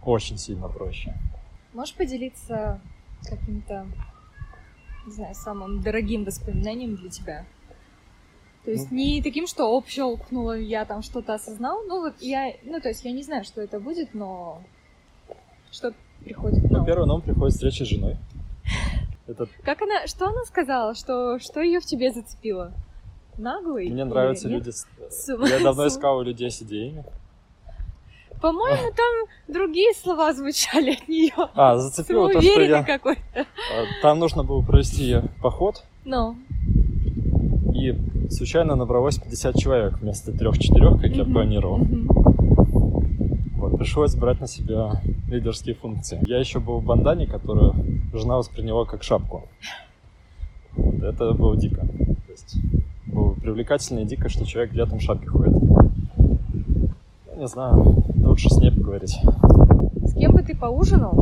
Очень 0.05 0.39
сильно 0.39 0.69
проще. 0.69 1.19
Можешь 1.73 1.97
поделиться 1.97 2.81
каким-то, 3.25 3.89
не 5.05 5.13
знаю, 5.13 5.35
самым 5.35 5.83
дорогим 5.83 6.23
воспоминанием 6.23 6.95
для 6.95 7.11
тебя? 7.11 7.45
То 8.65 8.71
есть 8.71 8.93
ну, 8.93 8.99
не 8.99 9.21
таким, 9.21 9.49
что 9.49 9.67
оп, 9.67 9.89
щелкнуло, 9.89 10.57
я 10.57 10.85
там 10.85 11.03
что-то 11.03 11.35
осознал. 11.35 11.83
Ну 11.89 12.03
вот 12.03 12.15
я, 12.21 12.53
ну 12.63 12.81
то 12.81 12.91
есть 12.91 13.05
я 13.05 13.11
не 13.11 13.25
знаю, 13.25 13.43
что 13.43 13.61
это 13.61 13.81
будет, 13.81 14.15
но 14.15 14.63
что 15.73 15.93
приходит 16.21 16.71
на 16.71 16.79
Ну, 16.79 16.85
первое, 16.85 17.07
нам 17.07 17.21
приходит 17.21 17.55
встреча 17.55 17.85
с 17.85 17.89
женой. 17.89 18.17
Это... 19.27 19.49
Как 19.65 19.83
она, 19.83 20.07
что 20.07 20.29
она 20.29 20.45
сказала, 20.45 20.95
что, 20.95 21.41
что 21.41 21.61
ее 21.61 21.81
в 21.81 21.85
тебе 21.85 22.13
зацепило? 22.13 22.73
Наглый? 23.39 23.89
Мне 23.89 24.05
нравятся 24.05 24.49
люди... 24.49 24.71
С... 24.71 24.87
Я 25.29 25.61
давно 25.61 25.87
искал 25.87 26.23
людей 26.23 26.51
с 26.51 26.61
идеями. 26.63 27.05
По-моему, 28.41 28.93
там 28.95 29.55
другие 29.55 29.93
слова 29.95 30.33
звучали 30.33 30.93
от 30.93 31.09
нее. 31.09 31.33
А, 31.55 31.77
зацепило 31.79 32.31
то, 32.33 32.41
что 32.41 32.61
я... 32.63 32.83
какой-то. 32.83 33.21
А, 33.35 34.03
там 34.03 34.19
нужно 34.19 34.45
было 34.45 34.63
провести 34.63 35.17
поход. 35.41 35.85
Ну. 36.05 36.37
И 37.75 37.97
случайно 38.31 38.77
набралось 38.77 39.19
50 39.19 39.57
человек 39.57 39.99
вместо 40.01 40.33
трех-четырех, 40.33 41.01
как 41.01 41.11
я 41.13 41.25
планировал. 41.25 41.81
Вот, 43.57 43.77
пришлось 43.79 44.15
брать 44.15 44.41
на 44.41 44.47
себя 44.47 45.01
лидерские 45.29 45.75
функции. 45.75 46.21
Я 46.27 46.39
еще 46.39 46.61
был 46.61 46.79
в 46.79 46.85
бандане, 46.85 47.27
которую 47.27 47.75
жена 48.13 48.37
восприняла 48.37 48.85
как 48.85 49.03
шапку. 49.03 49.49
Это 50.77 51.33
было 51.33 51.57
дико. 51.57 51.88
Привлекательно 53.49 54.01
и 54.01 54.05
дико, 54.05 54.29
что 54.29 54.45
человек 54.45 54.75
летом 54.75 54.99
в 54.99 55.01
шапке 55.01 55.27
ходит. 55.27 55.55
Не 57.39 57.47
знаю, 57.47 58.05
лучше 58.23 58.51
с 58.51 58.59
ней 58.59 58.71
поговорить. 58.71 59.19
С 60.05 60.13
кем 60.13 60.33
бы 60.33 60.43
ты 60.43 60.55
поужинал? 60.55 61.15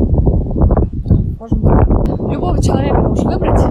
Можем 1.39 2.29
Любого 2.29 2.61
человека 2.61 2.99
можешь 2.99 3.23
выбрать 3.23 3.61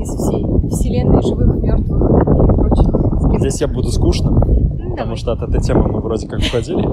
из 0.00 0.08
всей 0.14 0.46
вселенной 0.70 1.20
живых, 1.20 1.62
мертвых 1.62 2.22
и 2.22 2.54
прочих. 2.54 3.38
Здесь 3.38 3.60
я 3.60 3.68
буду 3.68 3.88
скучным, 3.88 4.36
ну, 4.36 4.90
потому 4.92 4.96
давай. 4.96 5.16
что 5.16 5.32
от 5.32 5.42
этой 5.42 5.60
темы 5.60 5.88
мы 5.88 6.00
вроде 6.00 6.26
как 6.26 6.38
уходили. 6.38 6.88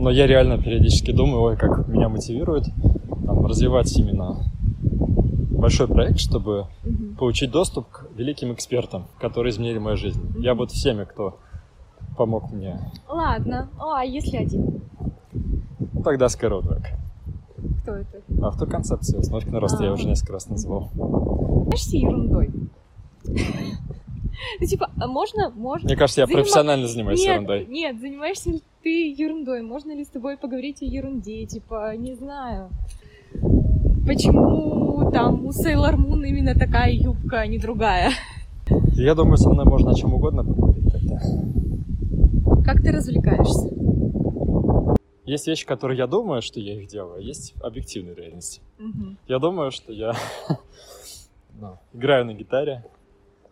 Но 0.00 0.10
я 0.10 0.28
реально 0.28 0.58
периодически 0.58 1.10
думаю, 1.10 1.42
ой, 1.42 1.56
как 1.56 1.88
меня 1.88 2.08
мотивирует 2.08 2.66
там, 3.26 3.44
развивать 3.46 3.92
именно 3.98 4.36
большой 5.50 5.88
проект, 5.88 6.20
чтобы 6.20 6.66
угу. 6.84 7.16
получить 7.18 7.50
доступ 7.50 7.88
к 7.88 8.01
великим 8.14 8.52
экспертам, 8.52 9.06
которые 9.20 9.50
изменили 9.50 9.78
мою 9.78 9.96
жизнь. 9.96 10.22
Угу. 10.22 10.40
Я 10.40 10.54
буду 10.54 10.72
всеми, 10.72 11.04
кто 11.04 11.38
помог 12.16 12.52
мне. 12.52 12.78
Ладно. 13.08 13.68
О, 13.78 13.92
а 13.92 14.04
если 14.04 14.36
один? 14.36 14.80
Ну, 15.32 16.02
тогда 16.02 16.26
Skyrotback. 16.26 16.86
Кто 17.82 17.92
это? 17.94 18.22
Автоконцепция, 18.42 19.20
установки 19.20 19.48
на 19.48 19.60
рост, 19.60 19.80
а 19.80 19.84
я 19.84 19.92
уже 19.92 20.06
несколько 20.06 20.32
раз 20.34 20.48
называл. 20.48 20.90
Занимаешься 20.94 21.96
ерундой? 21.96 22.50
Ну, 24.60 24.66
типа, 24.66 24.90
а 25.00 25.06
можно, 25.06 25.50
можно... 25.50 25.86
Мне 25.86 25.96
кажется, 25.96 26.22
я 26.22 26.26
Заним... 26.26 26.38
профессионально 26.38 26.88
занимаюсь 26.88 27.20
нет, 27.20 27.28
ерундой. 27.28 27.66
Нет, 27.66 28.00
занимаешься 28.00 28.50
ли 28.50 28.62
ты 28.82 29.12
ерундой? 29.12 29.62
Можно 29.62 29.94
ли 29.94 30.04
с 30.04 30.08
тобой 30.08 30.36
поговорить 30.36 30.82
о 30.82 30.84
ерунде? 30.84 31.46
Типа, 31.46 31.94
не 31.96 32.14
знаю, 32.14 32.70
почему 34.06 35.10
там 35.10 35.46
у 35.46 35.50
Sailor 35.50 35.96
Moon 35.96 36.26
именно 36.26 36.54
такая 36.54 36.92
юбка, 36.92 37.40
а 37.40 37.46
не 37.46 37.58
другая? 37.58 38.10
Я 38.94 39.14
думаю, 39.14 39.36
со 39.36 39.50
мной 39.50 39.64
можно 39.64 39.90
о 39.90 39.94
чем 39.94 40.14
угодно 40.14 40.44
поговорить 40.44 40.92
тогда. 40.92 41.20
Как 42.64 42.82
ты 42.82 42.92
развлекаешься? 42.92 43.70
Есть 45.24 45.46
вещи, 45.46 45.64
которые 45.66 45.98
я 45.98 46.06
думаю, 46.06 46.42
что 46.42 46.60
я 46.60 46.80
их 46.80 46.88
делаю, 46.88 47.16
а 47.16 47.20
есть 47.20 47.54
объективная 47.62 48.14
реальность. 48.14 48.60
Угу. 48.78 49.16
Я 49.28 49.38
думаю, 49.38 49.70
что 49.70 49.92
я 49.92 50.14
ну, 51.60 51.78
играю 51.92 52.26
на 52.26 52.34
гитаре, 52.34 52.84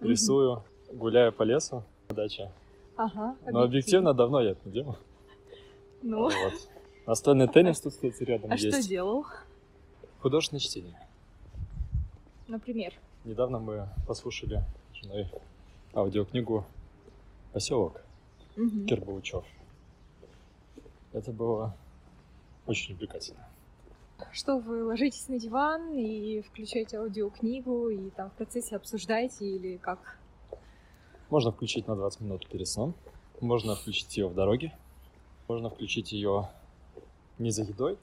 угу. 0.01 0.09
рисую, 0.09 0.65
гуляю 0.93 1.33
по 1.33 1.43
лесу 1.45 1.85
на 2.09 2.15
даче. 2.17 2.51
Ага, 2.97 3.35
Но 3.51 3.63
объективно 3.63 4.13
давно 4.13 4.41
я 4.41 4.51
это 4.51 4.61
не 4.67 4.73
делал. 4.73 4.97
Ну. 6.03 6.25
Вот. 6.25 6.35
Настольный 7.07 7.49
теннис 7.49 7.81
тут, 7.81 7.93
кстати, 7.93 8.23
рядом 8.25 8.51
а 8.51 8.57
есть. 8.57 8.77
А 8.77 8.81
что 8.81 8.89
делал? 8.89 9.25
Художественное 10.21 10.61
чтение. 10.61 10.99
Например? 12.47 12.93
Недавно 13.25 13.59
мы 13.59 13.89
послушали 14.07 14.63
с 14.93 14.97
женой 14.97 15.31
аудиокнигу 15.95 16.67
«Поселок» 17.53 18.03
угу. 18.57 18.85
Кирбаучев. 18.87 19.45
Это 21.13 21.33
было 21.33 21.75
очень 22.67 22.95
увлекательно. 22.95 23.49
Что 24.31 24.59
вы 24.59 24.85
ложитесь 24.85 25.29
на 25.29 25.39
диван 25.39 25.95
и 25.95 26.43
включаете 26.43 26.99
аудиокнигу, 26.99 27.89
и 27.89 28.11
там 28.11 28.29
в 28.31 28.35
процессе 28.35 28.77
обсуждаете 28.77 29.47
или 29.47 29.79
как? 29.79 30.19
Можно 31.31 31.51
включить 31.51 31.89
на 31.89 31.97
20 31.97 32.21
минут 32.21 32.47
перед 32.47 32.69
сном, 32.69 32.95
можно 33.41 33.75
включить 33.75 34.17
ее 34.19 34.29
в 34.29 34.35
дороге, 34.35 34.77
можно 35.49 35.71
включить 35.71 36.13
ее 36.13 36.51
не 37.39 37.51
за 37.51 37.63
едой, 37.63 37.97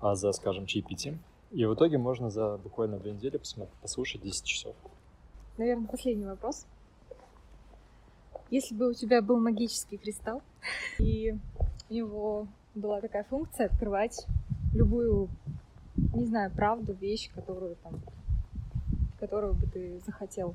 а 0.00 0.16
за, 0.16 0.32
скажем, 0.32 0.66
чаепитием. 0.66 1.20
И 1.50 1.64
в 1.66 1.74
итоге 1.74 1.98
можно 1.98 2.30
за 2.30 2.58
буквально 2.58 2.98
две 2.98 3.12
недели 3.12 3.40
послушать 3.82 4.22
10 4.22 4.44
часов. 4.44 4.74
Наверное, 5.58 5.88
последний 5.88 6.24
вопрос. 6.24 6.64
Если 8.50 8.74
бы 8.74 8.90
у 8.90 8.94
тебя 8.94 9.20
был 9.20 9.40
магический 9.40 9.96
кристалл, 9.96 10.42
и 10.98 11.36
у 11.88 11.94
него 11.94 12.46
была 12.74 13.00
такая 13.00 13.24
функция 13.24 13.66
открывать 13.66 14.26
любую, 14.72 15.28
не 16.14 16.26
знаю, 16.26 16.52
правду, 16.52 16.92
вещь, 16.92 17.30
которую 17.34 17.76
там, 17.82 18.00
которую 19.18 19.54
бы 19.54 19.66
ты 19.66 20.00
захотел, 20.06 20.54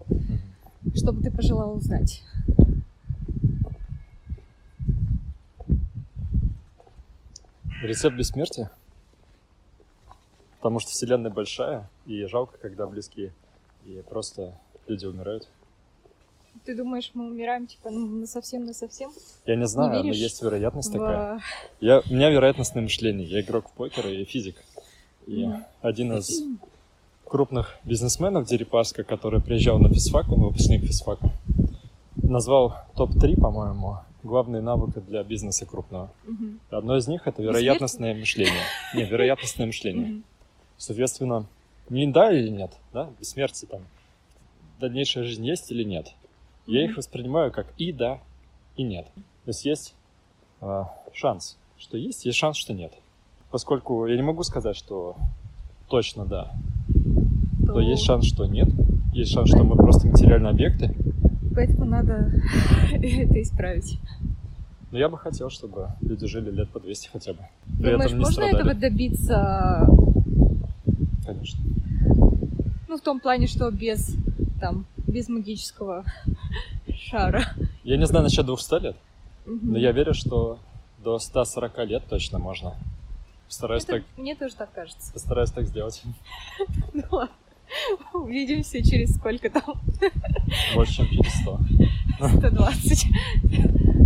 что 0.95 1.11
бы 1.11 1.21
ты 1.21 1.29
пожелал 1.29 1.75
узнать. 1.75 2.23
Рецепт 7.81 8.17
бессмертия? 8.17 8.71
Потому 10.65 10.79
что 10.79 10.89
вселенная 10.89 11.29
большая, 11.29 11.87
и 12.07 12.25
жалко, 12.25 12.57
когда 12.57 12.87
близкие, 12.87 13.31
и 13.85 14.01
просто 14.09 14.51
люди 14.87 15.05
умирают. 15.05 15.47
Ты 16.63 16.75
думаешь, 16.75 17.11
мы 17.13 17.27
умираем, 17.27 17.67
типа, 17.67 17.91
ну, 17.91 18.07
на 18.07 18.25
совсем, 18.25 18.65
на 18.65 18.73
совсем? 18.73 19.11
Я 19.45 19.57
не 19.57 19.67
знаю, 19.67 20.01
не 20.01 20.09
но 20.09 20.15
есть 20.15 20.41
вероятность 20.41 20.89
в... 20.89 20.93
такая. 20.93 21.39
Я, 21.81 21.99
у 21.99 22.11
меня 22.11 22.31
вероятностное 22.31 22.81
мышление. 22.81 23.27
Я 23.27 23.41
игрок 23.41 23.69
в 23.69 23.73
покер 23.73 24.07
и 24.07 24.25
физик. 24.25 24.55
И 25.27 25.43
mm. 25.43 25.63
один 25.83 26.13
из 26.13 26.41
крупных 27.25 27.77
бизнесменов 27.83 28.47
Дерипаска, 28.47 29.03
который 29.03 29.43
приезжал 29.43 29.77
на 29.77 29.93
физфак, 29.93 30.31
он 30.31 30.45
выпускник 30.45 30.81
физфака, 30.81 31.29
назвал 32.15 32.73
топ-3, 32.95 33.39
по-моему, 33.39 33.99
главные 34.23 34.63
навыки 34.63 34.97
для 34.97 35.23
бизнеса 35.23 35.67
крупного. 35.67 36.09
Mm-hmm. 36.25 36.57
Одно 36.71 36.97
из 36.97 37.07
них 37.07 37.27
это 37.27 37.43
вероятностное 37.43 38.15
мышление. 38.15 38.63
Не, 38.95 39.03
вероятностное 39.03 39.67
мышление. 39.67 40.07
Mm-hmm. 40.07 40.23
Соответственно, 40.77 41.45
не 41.89 42.07
да 42.07 42.31
или 42.31 42.49
нет, 42.49 42.71
да, 42.93 43.09
бессмертие 43.19 43.69
там, 43.69 43.81
дальнейшая 44.79 45.23
жизнь 45.23 45.45
есть 45.45 45.71
или 45.71 45.83
нет. 45.83 46.13
Я 46.67 46.83
их 46.83 46.97
воспринимаю 46.97 47.51
как 47.51 47.67
и 47.77 47.91
да, 47.91 48.19
и 48.75 48.83
нет. 48.83 49.05
То 49.15 49.49
есть 49.49 49.65
есть 49.65 49.95
э, 50.61 50.83
шанс, 51.13 51.57
что 51.77 51.97
есть, 51.97 52.25
есть 52.25 52.37
шанс, 52.37 52.57
что 52.57 52.73
нет. 52.73 52.91
Поскольку 53.51 54.05
я 54.07 54.15
не 54.15 54.23
могу 54.23 54.43
сказать, 54.43 54.75
что 54.75 55.15
точно 55.87 56.25
да, 56.25 56.51
то, 57.65 57.73
то 57.73 57.79
есть 57.79 58.03
шанс, 58.03 58.25
что 58.25 58.45
нет. 58.45 58.69
Есть 59.13 59.31
шанс, 59.31 59.49
что 59.49 59.63
мы 59.63 59.75
просто 59.75 60.07
материальные 60.07 60.51
объекты. 60.51 60.93
Поэтому 61.55 61.85
надо 61.85 62.31
это 62.91 63.41
исправить. 63.41 63.99
Но 64.91 64.97
я 64.97 65.09
бы 65.09 65.17
хотел, 65.17 65.49
чтобы 65.49 65.89
люди 66.01 66.27
жили 66.27 66.51
лет 66.51 66.69
по 66.69 66.79
200 66.79 67.09
хотя 67.09 67.33
бы. 67.33 67.39
При 67.77 67.91
Думаешь, 67.91 68.05
этом 68.05 68.19
не 68.19 68.23
можно 68.23 68.31
страдали. 68.31 68.59
этого 68.59 68.73
добиться? 68.73 69.87
Конечно. 71.25 71.59
Ну, 72.87 72.97
в 72.97 73.01
том 73.01 73.19
плане, 73.19 73.47
что 73.47 73.69
без 73.71 74.15
там 74.59 74.85
без 75.07 75.29
магического 75.29 76.03
шара. 76.93 77.43
Я 77.83 77.97
не 77.97 78.05
знаю 78.05 78.23
насчет 78.23 78.45
200 78.45 78.81
лет, 78.81 78.95
угу. 79.45 79.59
но 79.61 79.77
я 79.77 79.91
верю, 79.91 80.13
что 80.13 80.59
до 81.03 81.19
140 81.19 81.77
лет 81.87 82.03
точно 82.09 82.39
можно. 82.39 82.75
Постараюсь 83.47 83.83
Это, 83.83 83.93
так... 83.93 84.03
Мне 84.17 84.35
тоже 84.35 84.55
так 84.55 84.71
кажется. 84.73 85.13
Постараюсь 85.13 85.51
так 85.51 85.65
сделать. 85.65 86.01
Ну 86.93 87.03
ладно. 87.11 87.35
Увидимся 88.13 88.83
через 88.83 89.15
сколько 89.15 89.49
там? 89.49 89.81
Больше, 90.75 90.95
чем 90.95 91.07
через 91.07 91.33
100. 91.41 91.59
120. 92.37 93.05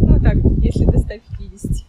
Ну 0.01 0.21
так, 0.21 0.35
если 0.61 0.85
до 0.85 0.99
150. 0.99 1.85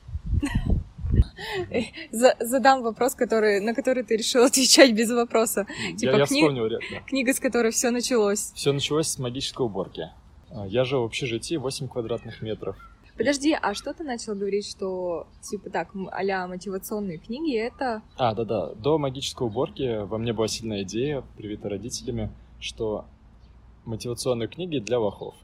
Задам 2.10 2.82
вопрос, 2.82 3.14
который, 3.14 3.60
на 3.60 3.74
который 3.74 4.02
ты 4.02 4.16
решил 4.16 4.44
отвечать 4.46 4.92
без 4.92 5.10
вопроса. 5.10 5.66
Типа, 5.96 6.16
я, 6.16 6.26
кни... 6.26 6.40
вспомнил, 6.40 6.68
да. 6.68 6.78
Книга, 7.06 7.32
с 7.32 7.40
которой 7.40 7.72
все 7.72 7.90
началось. 7.90 8.52
Все 8.54 8.72
началось 8.72 9.08
с 9.08 9.18
магической 9.18 9.66
уборки. 9.66 10.10
А, 10.50 10.66
я 10.66 10.84
жил 10.84 11.02
в 11.02 11.04
общежитии 11.04 11.56
8 11.56 11.88
квадратных 11.88 12.42
метров. 12.42 12.76
Подожди, 13.16 13.54
а 13.60 13.74
что 13.74 13.92
ты 13.92 14.02
начал 14.02 14.34
говорить, 14.34 14.66
что, 14.66 15.26
типа 15.42 15.68
так, 15.68 15.90
а 16.10 16.46
мотивационные 16.46 17.18
книги 17.18 17.54
это... 17.54 18.02
А, 18.16 18.34
да-да, 18.34 18.72
до 18.74 18.96
магической 18.96 19.46
уборки 19.46 20.04
во 20.04 20.16
мне 20.16 20.32
была 20.32 20.48
сильная 20.48 20.84
идея, 20.84 21.22
привита 21.36 21.68
родителями, 21.68 22.30
что 22.60 23.04
мотивационные 23.84 24.48
книги 24.48 24.78
для 24.78 24.98
лохов. 24.98 25.34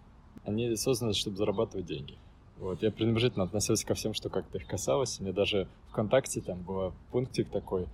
Они 0.46 0.74
созданы, 0.76 1.12
чтобы 1.12 1.36
зарабатывать 1.36 1.86
деньги. 1.86 2.16
Вот, 2.58 2.82
я 2.82 2.90
пренебрежительно 2.90 3.44
относился 3.44 3.86
ко 3.86 3.94
всем, 3.94 4.14
что 4.14 4.30
как-то 4.30 4.58
их 4.58 4.66
касалось. 4.66 5.20
Мне 5.20 5.32
даже 5.32 5.68
ВКонтакте 5.90 6.40
там 6.40 6.62
был 6.62 6.92
пунктик 7.10 7.50
такой, 7.50 7.86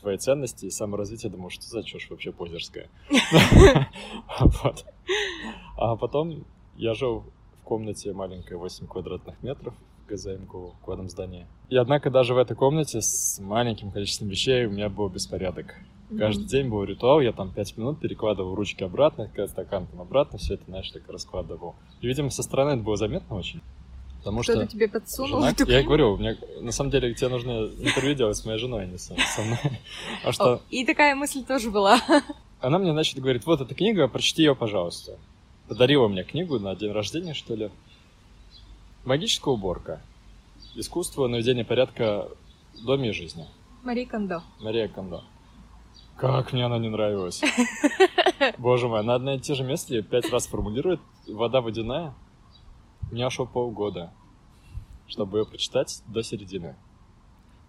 твои 0.00 0.18
ценности 0.18 0.66
и 0.66 0.70
саморазвитие. 0.70 1.32
Думал, 1.32 1.50
что 1.50 1.62
за 1.62 1.82
чушь 1.82 2.10
вообще 2.10 2.32
позерская. 2.32 2.88
А 5.76 5.96
потом 5.96 6.44
я 6.76 6.94
жил 6.94 7.24
в 7.60 7.64
комнате 7.64 8.12
маленькой 8.12 8.56
8 8.56 8.86
квадратных 8.86 9.42
метров 9.42 9.74
в 10.04 10.08
ГЗМКУ, 10.08 10.74
в 10.80 10.84
квадном 10.84 11.08
здании. 11.08 11.46
И 11.70 11.76
однако 11.76 12.10
даже 12.10 12.34
в 12.34 12.38
этой 12.38 12.54
комнате 12.54 13.00
с 13.00 13.40
маленьким 13.40 13.90
количеством 13.90 14.28
вещей 14.28 14.66
у 14.66 14.70
меня 14.70 14.88
был 14.88 15.08
беспорядок. 15.08 15.74
Каждый 16.16 16.44
день 16.46 16.68
был 16.68 16.84
ритуал, 16.84 17.20
я 17.20 17.32
там 17.32 17.52
5 17.52 17.78
минут 17.78 18.00
перекладывал 18.00 18.54
ручки 18.54 18.84
обратно, 18.84 19.30
стакан 19.48 19.86
там 19.86 20.02
обратно, 20.02 20.38
все 20.38 20.54
это, 20.54 20.64
знаешь, 20.66 20.90
так 20.90 21.08
раскладывал. 21.08 21.74
И, 22.00 22.06
видимо, 22.06 22.30
со 22.30 22.42
стороны 22.42 22.72
это 22.72 22.82
было 22.82 22.96
заметно 22.96 23.36
очень. 23.36 23.62
Потому 24.22 24.42
Кто-то 24.42 24.60
что 24.60 24.68
тебе 24.68 24.88
подсунул 24.88 25.42
жена, 25.42 25.54
Я 25.66 25.82
говорю, 25.82 26.16
мне, 26.16 26.38
на 26.60 26.70
самом 26.70 26.90
деле 26.90 27.12
тебе 27.12 27.28
нужно 27.28 27.70
интервью 27.80 28.14
делать 28.14 28.36
с 28.36 28.44
моей 28.44 28.58
женой, 28.58 28.84
а 28.84 28.86
не 28.86 28.96
со, 28.96 29.16
со 29.16 29.42
мной. 29.42 29.58
А 30.22 30.30
что... 30.30 30.54
О, 30.54 30.60
и 30.70 30.84
такая 30.84 31.16
мысль 31.16 31.44
тоже 31.44 31.72
была. 31.72 32.00
Она 32.60 32.78
мне, 32.78 32.92
значит, 32.92 33.18
говорит, 33.18 33.44
вот 33.46 33.60
эта 33.60 33.74
книга, 33.74 34.06
прочти 34.06 34.44
ее, 34.44 34.54
пожалуйста. 34.54 35.18
Подарила 35.66 36.06
мне 36.06 36.22
книгу 36.22 36.60
на 36.60 36.76
день 36.76 36.92
рождения, 36.92 37.34
что 37.34 37.56
ли. 37.56 37.70
Магическая 39.04 39.54
уборка. 39.54 40.00
Искусство 40.76 41.26
наведения 41.26 41.64
порядка 41.64 42.28
в 42.74 42.84
доме 42.84 43.08
и 43.08 43.12
жизни. 43.12 43.48
Мария 43.82 44.06
Кондо. 44.06 44.42
Мария 44.60 44.86
Кондо. 44.86 45.24
Как 46.16 46.52
мне 46.52 46.64
она 46.64 46.78
не 46.78 46.88
нравилась. 46.88 47.42
Боже 48.58 48.86
мой, 48.86 49.00
она 49.00 49.16
одна 49.16 49.34
и 49.34 49.40
те 49.40 49.54
же 49.54 49.64
мысли 49.64 50.02
пять 50.02 50.30
раз 50.30 50.46
формулирует. 50.46 51.00
Вода 51.26 51.60
водяная. 51.60 52.14
Меня 53.12 53.26
ушло 53.26 53.44
полгода, 53.44 54.10
чтобы 55.06 55.38
ее 55.38 55.44
прочитать 55.44 56.02
до 56.06 56.22
середины. 56.22 56.76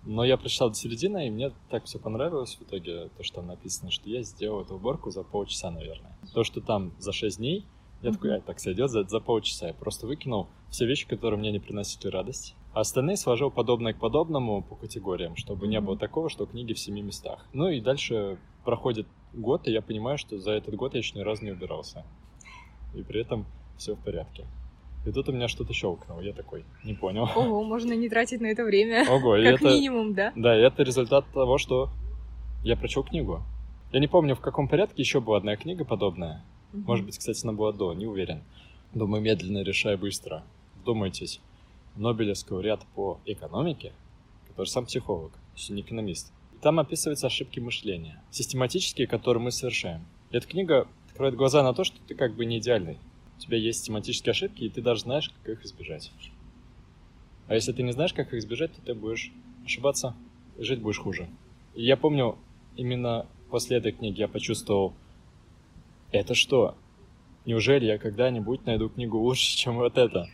Но 0.06 0.23
я 0.23 0.38
прочитал 0.38 0.69
до 0.69 0.75
середины, 0.75 1.27
и 1.27 1.29
мне 1.29 1.51
так 1.69 1.84
все 1.84 1.99
понравилось 1.99 2.56
в 2.56 2.63
итоге, 2.63 3.10
то, 3.17 3.23
что 3.23 3.41
написано, 3.41 3.91
что 3.91 4.10
я 4.10 4.23
сделал 4.23 4.62
эту 4.62 4.75
уборку 4.75 5.12
за 5.12 5.23
полчаса, 5.23 5.69
наверное. 5.69 6.17
То, 6.34 6.45
что 6.45 6.62
там 6.62 6.93
за 6.97 7.12
6 7.12 7.39
дней, 7.39 7.65
я 8.01 8.10
mm-hmm. 8.10 8.13
такой, 8.13 8.38
а, 8.38 8.41
так 8.41 8.62
сойдет 8.62 8.89
за, 8.89 9.03
за 9.03 9.19
полчаса. 9.19 9.67
Я 9.67 9.73
просто 9.73 10.08
выкинул 10.08 10.47
все 10.69 10.86
вещи, 10.86 11.06
которые 11.06 11.38
мне 11.38 11.51
не 11.51 11.60
приносили 11.60 12.08
радость. 12.08 12.56
А 12.73 12.79
остальные 12.79 13.17
сложил 13.17 13.51
подобное 13.51 13.93
к 13.93 13.99
подобному 13.99 14.63
по 14.63 14.75
категориям, 14.75 15.36
чтобы 15.36 15.65
mm-hmm. 15.65 15.69
не 15.69 15.82
было 15.82 15.97
такого, 15.97 16.29
что 16.29 16.45
книги 16.45 16.71
в 16.71 16.79
семи 16.79 17.01
местах. 17.01 17.45
Ну 17.51 17.67
и 17.67 17.82
дальше 17.82 18.38
проходит 18.63 19.08
год, 19.34 19.67
и 19.67 19.71
я 19.71 19.82
понимаю, 19.82 20.17
что 20.17 20.39
за 20.39 20.51
этот 20.51 20.75
год 20.75 20.93
я 20.93 20.99
еще 20.99 21.19
ни 21.19 21.21
разу 21.21 21.43
не 21.43 21.51
убирался. 21.51 22.06
И 22.95 23.03
при 23.03 23.19
этом 23.19 23.45
все 23.77 23.95
в 23.95 23.99
порядке. 23.99 24.47
И 25.05 25.11
тут 25.11 25.27
у 25.29 25.33
меня 25.33 25.47
что-то 25.47 25.73
щелкнуло. 25.73 26.21
Я 26.21 26.33
такой, 26.33 26.63
не 26.83 26.93
понял. 26.93 27.29
Ого, 27.35 27.63
можно 27.65 27.93
не 27.93 28.09
тратить 28.09 28.39
на 28.39 28.47
это 28.47 28.63
время. 28.63 29.05
Ого, 29.09 29.31
как 29.31 29.61
это, 29.61 29.65
минимум, 29.65 30.13
да? 30.13 30.31
Да, 30.35 30.57
и 30.57 30.61
это 30.61 30.83
результат 30.83 31.25
того, 31.33 31.57
что 31.57 31.89
я 32.63 32.77
прочел 32.77 33.03
книгу. 33.03 33.41
Я 33.91 33.99
не 33.99 34.07
помню, 34.07 34.35
в 34.35 34.39
каком 34.39 34.67
порядке 34.67 35.01
еще 35.01 35.19
была 35.19 35.37
одна 35.37 35.55
книга 35.57 35.83
подобная. 35.83 36.43
Угу. 36.73 36.83
Может 36.83 37.05
быть, 37.05 37.17
кстати, 37.17 37.43
она 37.43 37.53
была 37.53 37.73
до, 37.73 37.93
не 37.93 38.05
уверен. 38.05 38.43
Думаю, 38.93 39.21
медленно 39.21 39.63
решай 39.63 39.97
быстро. 39.97 40.43
Вдумайтесь. 40.81 41.41
Нобелевский 41.95 42.59
ряд 42.61 42.85
по 42.95 43.19
экономике, 43.25 43.91
который 44.47 44.67
сам 44.67 44.85
психолог, 44.85 45.31
не 45.69 45.81
экономист. 45.81 46.31
И 46.53 46.57
там 46.57 46.79
описываются 46.79 47.27
ошибки 47.27 47.59
мышления, 47.59 48.21
систематические, 48.31 49.05
которые 49.05 49.43
мы 49.43 49.51
совершаем. 49.51 50.05
И 50.31 50.37
эта 50.37 50.47
книга 50.47 50.87
открывает 51.07 51.35
глаза 51.35 51.61
на 51.61 51.73
то, 51.73 51.83
что 51.83 51.97
ты 52.07 52.15
как 52.15 52.33
бы 52.35 52.45
не 52.45 52.57
идеальный 52.57 52.97
тебя 53.43 53.58
есть 53.58 53.86
тематические 53.86 54.32
ошибки, 54.32 54.63
и 54.63 54.69
ты 54.69 54.82
даже 54.82 55.01
знаешь, 55.01 55.29
как 55.29 55.58
их 55.58 55.65
избежать. 55.65 56.12
А 57.47 57.56
если 57.56 57.71
ты 57.71 57.84
не 57.84 57.91
знаешь, 57.91 58.13
как 58.13 58.27
их 58.34 58.39
избежать, 58.39 58.73
то 58.73 58.82
ты 58.82 58.93
будешь 58.93 59.32
ошибаться 59.65 60.15
и 60.58 60.63
жить 60.63 60.79
будешь 60.79 60.99
хуже. 60.99 61.27
И 61.75 61.84
я 61.84 61.97
помню, 61.97 62.38
именно 62.75 63.25
после 63.49 63.77
этой 63.77 63.91
книги 63.91 64.19
я 64.19 64.27
почувствовал, 64.27 64.93
это 66.11 66.36
что? 66.36 66.76
Неужели 67.45 67.86
я 67.86 67.97
когда-нибудь 67.97 68.65
найду 68.65 68.89
книгу 68.89 69.17
лучше, 69.17 69.57
чем 69.57 69.76
вот 69.76 69.97
это? 69.97 70.28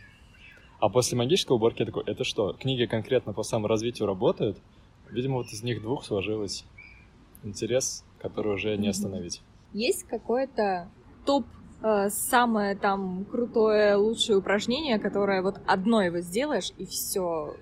А 0.78 0.88
после 0.88 1.18
магической 1.18 1.56
уборки 1.56 1.80
я 1.80 1.86
такой, 1.86 2.04
это 2.06 2.24
что? 2.24 2.52
Книги 2.52 2.86
конкретно 2.86 3.32
по 3.32 3.42
саморазвитию 3.42 4.06
работают? 4.06 4.58
Видимо, 5.10 5.38
вот 5.38 5.48
из 5.48 5.62
них 5.62 5.82
двух 5.82 6.04
сложилось 6.04 6.64
интерес, 7.42 8.04
который 8.20 8.54
уже 8.54 8.76
не 8.76 8.88
остановить. 8.88 9.42
Есть 9.72 10.04
какое-то 10.04 10.88
топ 11.26 11.44
самое 12.10 12.76
там 12.76 13.24
крутое, 13.24 13.96
лучшее 13.96 14.38
упражнение, 14.38 14.98
которое 14.98 15.42
вот 15.42 15.60
одно 15.66 16.02
его 16.02 16.20
сделаешь, 16.20 16.72
и 16.76 16.86
все. 16.86 17.56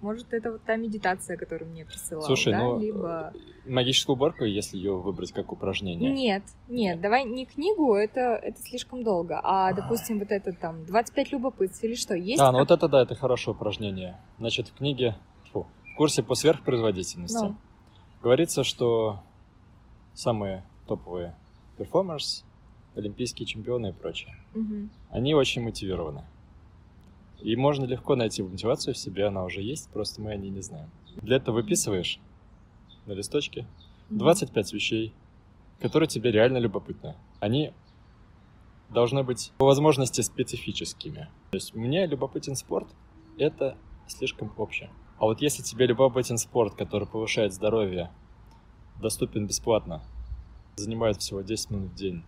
Может, 0.00 0.32
это 0.32 0.52
вот 0.52 0.62
та 0.62 0.76
медитация, 0.76 1.36
которую 1.36 1.70
мне 1.70 1.84
присылал, 1.84 2.22
Слушай, 2.22 2.52
да? 2.52 2.58
ну, 2.60 2.78
Либо... 2.78 3.32
магическую 3.66 4.14
уборку, 4.14 4.44
если 4.44 4.76
ее 4.76 4.96
выбрать 4.96 5.32
как 5.32 5.50
упражнение? 5.52 6.12
Нет, 6.12 6.44
нет, 6.68 7.00
давай 7.00 7.24
не 7.24 7.46
книгу, 7.46 7.94
это, 7.94 8.20
это 8.20 8.60
слишком 8.62 9.02
долго, 9.02 9.40
а, 9.42 9.72
допустим, 9.72 10.20
вот 10.20 10.30
это 10.30 10.52
там 10.52 10.84
25 10.84 11.32
любопытств 11.32 11.82
или 11.82 11.96
что, 11.96 12.14
есть? 12.14 12.40
А, 12.40 12.52
ну 12.52 12.58
как... 12.58 12.68
вот 12.68 12.78
это 12.78 12.88
да, 12.88 13.02
это 13.02 13.16
хорошее 13.16 13.56
упражнение. 13.56 14.16
Значит, 14.38 14.68
в 14.68 14.74
книге, 14.74 15.16
фу, 15.52 15.66
в 15.92 15.96
курсе 15.96 16.22
по 16.22 16.36
сверхпроизводительности 16.36 17.46
ну. 17.46 17.56
говорится, 18.22 18.62
что 18.62 19.20
самые 20.14 20.64
топовые 20.86 21.34
перформерс 21.76 22.44
олимпийские 22.94 23.46
чемпионы 23.46 23.90
и 23.90 23.92
прочее. 23.92 24.34
Угу. 24.54 24.88
Они 25.10 25.34
очень 25.34 25.62
мотивированы. 25.62 26.24
И 27.40 27.56
можно 27.56 27.84
легко 27.84 28.14
найти 28.14 28.42
мотивацию 28.42 28.94
в 28.94 28.98
себе, 28.98 29.26
она 29.26 29.44
уже 29.44 29.62
есть, 29.62 29.90
просто 29.90 30.20
мы 30.20 30.30
о 30.30 30.36
ней 30.36 30.50
не 30.50 30.60
знаем. 30.60 30.90
Для 31.16 31.36
этого 31.36 31.56
выписываешь 31.56 32.20
на 33.06 33.12
листочке 33.12 33.66
25 34.10 34.72
вещей, 34.72 35.12
которые 35.80 36.08
тебе 36.08 36.30
реально 36.30 36.58
любопытны. 36.58 37.16
Они 37.40 37.72
должны 38.90 39.24
быть 39.24 39.52
по 39.58 39.66
возможности 39.66 40.20
специфическими. 40.20 41.28
То 41.50 41.56
есть 41.56 41.74
мне 41.74 42.06
любопытен 42.06 42.54
спорт, 42.54 42.88
это 43.38 43.76
слишком 44.06 44.52
общее. 44.56 44.90
А 45.18 45.24
вот 45.24 45.40
если 45.40 45.62
тебе 45.62 45.86
любопытен 45.86 46.38
спорт, 46.38 46.74
который 46.74 47.08
повышает 47.08 47.52
здоровье, 47.52 48.10
доступен 49.00 49.46
бесплатно, 49.46 50.02
занимает 50.76 51.18
всего 51.18 51.42
10 51.42 51.70
минут 51.70 51.92
в 51.92 51.94
день, 51.94 52.24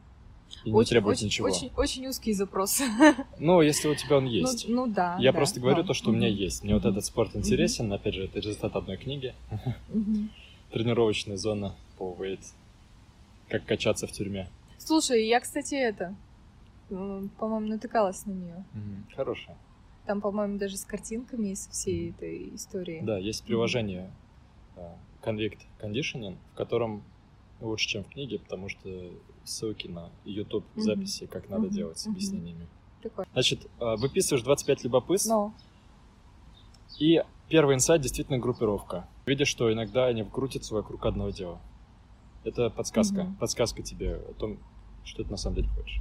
и 0.64 0.70
очень, 0.70 0.78
не 0.78 0.84
требует 0.84 1.16
очень, 1.16 1.26
ничего. 1.26 1.48
Очень, 1.48 1.70
очень 1.76 2.06
узкий 2.06 2.32
запрос. 2.32 2.80
Ну, 3.38 3.60
если 3.60 3.88
у 3.88 3.94
тебя 3.94 4.18
он 4.18 4.26
есть. 4.26 4.68
Ну, 4.68 4.86
ну 4.86 4.92
да. 4.92 5.16
Я 5.18 5.32
да, 5.32 5.38
просто 5.38 5.60
говорю 5.60 5.82
да. 5.82 5.88
то, 5.88 5.94
что 5.94 6.10
у 6.10 6.12
меня 6.12 6.28
есть. 6.28 6.62
Мне 6.62 6.74
вот 6.74 6.84
этот 6.84 7.04
спорт 7.04 7.34
интересен. 7.34 7.92
Опять 7.92 8.14
же, 8.14 8.24
это 8.24 8.38
результат 8.38 8.76
одной 8.76 8.96
книги. 8.96 9.34
Тренировочная 10.72 11.36
зона 11.36 11.74
по 11.98 12.14
вейт. 12.18 12.40
Как 13.48 13.64
качаться 13.64 14.06
в 14.06 14.12
тюрьме. 14.12 14.48
Слушай, 14.78 15.26
я, 15.26 15.40
кстати, 15.40 15.74
это, 15.74 16.14
по-моему, 16.88 17.68
натыкалась 17.68 18.24
на 18.26 18.32
нее. 18.32 18.64
Хорошая. 19.14 19.56
Там, 20.06 20.20
по-моему, 20.20 20.58
даже 20.58 20.76
с 20.76 20.84
картинками 20.84 21.48
из 21.48 21.66
всей 21.68 22.10
этой 22.10 22.54
истории. 22.54 23.00
Да, 23.02 23.16
есть 23.16 23.42
приложение 23.44 24.10
uh, 24.76 24.92
Convict 25.22 25.60
Conditioning, 25.80 26.36
в 26.52 26.56
котором 26.56 27.02
лучше, 27.60 27.88
чем 27.88 28.04
в 28.04 28.08
книге, 28.08 28.38
потому 28.38 28.68
что 28.68 29.10
ссылки 29.44 29.86
на 29.88 30.10
YouTube 30.24 30.64
записи, 30.76 31.26
как 31.26 31.48
надо 31.48 31.68
делать 31.68 31.98
с 31.98 32.06
объяснениями. 32.06 32.66
Прикольно. 33.00 33.30
Значит, 33.32 33.66
выписываешь 33.78 34.42
25 34.42 34.84
любопытств. 34.84 35.30
No. 35.30 35.52
И 36.98 37.22
первый 37.48 37.74
инсайт 37.74 38.00
действительно 38.00 38.38
группировка. 38.38 39.06
Видишь, 39.26 39.48
что 39.48 39.72
иногда 39.72 40.06
они 40.06 40.24
крутятся 40.24 40.74
вокруг 40.74 41.04
одного 41.06 41.30
дела. 41.30 41.60
Это 42.44 42.70
подсказка. 42.70 43.22
Mm-hmm. 43.22 43.38
Подсказка 43.38 43.82
тебе 43.82 44.16
о 44.16 44.34
том, 44.34 44.58
что 45.04 45.24
ты 45.24 45.30
на 45.30 45.36
самом 45.36 45.56
деле 45.56 45.68
хочешь. 45.68 46.00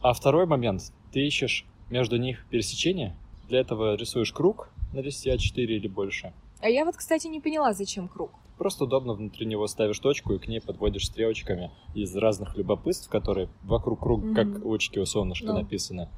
А 0.00 0.12
второй 0.12 0.46
момент. 0.46 0.92
Ты 1.12 1.26
ищешь 1.26 1.66
между 1.90 2.16
них 2.16 2.46
пересечение. 2.50 3.16
Для 3.48 3.60
этого 3.60 3.94
рисуешь 3.94 4.32
круг 4.32 4.70
на 4.92 5.00
листе 5.00 5.34
А4 5.34 5.64
или 5.64 5.88
больше. 5.88 6.32
А 6.60 6.68
я 6.68 6.84
вот, 6.84 6.96
кстати, 6.96 7.26
не 7.26 7.40
поняла, 7.40 7.72
зачем 7.72 8.08
круг. 8.08 8.30
Просто 8.62 8.84
удобно 8.84 9.14
внутри 9.14 9.44
него 9.44 9.66
ставишь 9.66 9.98
точку 9.98 10.34
и 10.34 10.38
к 10.38 10.46
ней 10.46 10.60
подводишь 10.60 11.06
стрелочками 11.06 11.72
из 11.96 12.14
разных 12.14 12.56
любопытств, 12.56 13.08
которые 13.08 13.48
вокруг 13.64 13.98
круга, 13.98 14.28
mm-hmm. 14.28 14.34
как 14.34 14.64
очки 14.64 15.00
у 15.00 15.04
солнышка 15.04 15.48
no. 15.48 15.54
написано. 15.54 16.08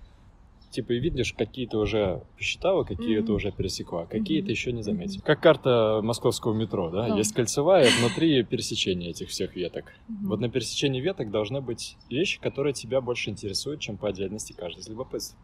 Типа 0.68 0.92
и 0.92 1.00
видишь, 1.00 1.32
какие 1.32 1.66
то 1.66 1.78
уже 1.78 2.22
посчитала, 2.36 2.84
какие 2.84 3.18
mm-hmm. 3.18 3.24
ты 3.24 3.32
уже 3.32 3.50
пересекла, 3.50 4.04
какие 4.04 4.42
mm-hmm. 4.42 4.44
ты 4.44 4.50
еще 4.50 4.72
не 4.72 4.82
заметил. 4.82 5.20
Mm-hmm. 5.20 5.24
Как 5.24 5.40
карта 5.40 6.00
московского 6.02 6.52
метро, 6.52 6.90
да? 6.90 7.08
No. 7.08 7.16
Есть 7.16 7.32
кольцевая, 7.32 7.88
внутри 7.98 8.42
пересечение 8.42 9.08
этих 9.08 9.30
всех 9.30 9.56
веток. 9.56 9.86
Mm-hmm. 9.86 10.26
Вот 10.26 10.40
на 10.40 10.50
пересечении 10.50 11.00
веток 11.00 11.30
должны 11.30 11.62
быть 11.62 11.96
вещи, 12.10 12.38
которые 12.42 12.74
тебя 12.74 13.00
больше 13.00 13.30
интересуют, 13.30 13.80
чем 13.80 13.96
по 13.96 14.10
отдельности 14.10 14.52
каждый 14.52 14.80
из 14.80 14.88
любопытств. 14.90 15.34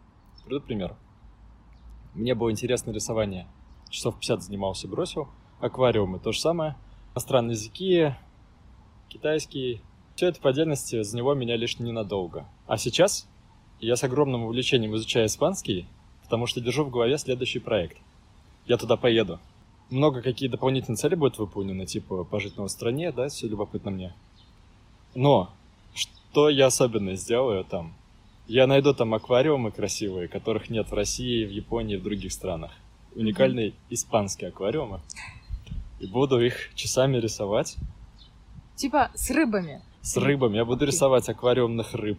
Приведу 0.45 0.67
пример. 0.67 0.97
Мне 2.13 2.35
было 2.35 2.51
интересно 2.51 2.91
рисование. 2.91 3.47
Часов 3.89 4.17
50 4.17 4.43
занимался, 4.43 4.87
бросил. 4.87 5.29
Аквариумы 5.61 6.19
то 6.19 6.33
же 6.33 6.41
самое. 6.41 6.77
Иностранные 7.15 7.55
языки, 7.55 8.15
китайский. 9.09 9.81
Все 10.15 10.29
это 10.29 10.41
по 10.41 10.51
отдельности 10.51 11.03
за 11.03 11.17
него 11.17 11.35
меня 11.35 11.57
лишь 11.57 11.79
ненадолго. 11.79 12.47
А 12.67 12.77
сейчас 12.79 13.27
я 13.81 13.97
с 13.97 14.05
огромным 14.05 14.45
увлечением 14.45 14.95
изучаю 14.95 15.27
испанский, 15.27 15.87
потому 16.23 16.47
что 16.47 16.61
держу 16.61 16.85
в 16.85 16.91
голове 16.91 17.19
следующий 17.19 17.59
проект. 17.59 17.97
Я 18.67 18.77
туда 18.77 18.97
поеду. 18.97 19.41
Много 19.91 20.23
какие 20.23 20.49
дополнительные 20.49 20.97
цели 20.97 21.17
будут 21.17 21.39
выполнены, 21.39 21.85
типа 21.85 22.23
пожить 22.23 22.57
новой 22.57 22.69
стране, 22.69 23.11
да, 23.11 23.29
все 23.29 23.49
любопытно 23.49 23.91
мне. 23.91 24.15
Но 25.17 25.51
что 25.95 26.49
я 26.49 26.67
особенно 26.67 27.17
сделаю 27.17 27.65
там? 27.65 27.93
Я 28.47 28.69
найду 28.69 28.95
там 28.95 29.15
аквариумы 29.15 29.73
красивые, 29.73 30.29
которых 30.29 30.71
нет 30.71 30.91
в 30.91 30.95
России, 30.95 31.45
в 31.45 31.51
Японии 31.51 31.97
в 31.97 32.05
других 32.05 32.33
странах. 32.33 32.71
Уникальные 33.17 33.71
mm-hmm. 33.71 33.75
испанские 33.91 34.49
аквариумы 34.51 35.01
и 36.01 36.07
буду 36.07 36.41
их 36.41 36.75
часами 36.75 37.19
рисовать. 37.19 37.77
Типа 38.75 39.11
с 39.15 39.31
рыбами? 39.31 39.83
С 40.01 40.17
рыбами. 40.17 40.57
Я 40.57 40.65
буду 40.65 40.87
рисовать 40.87 41.29
аквариумных 41.29 41.95
рыб. 41.95 42.19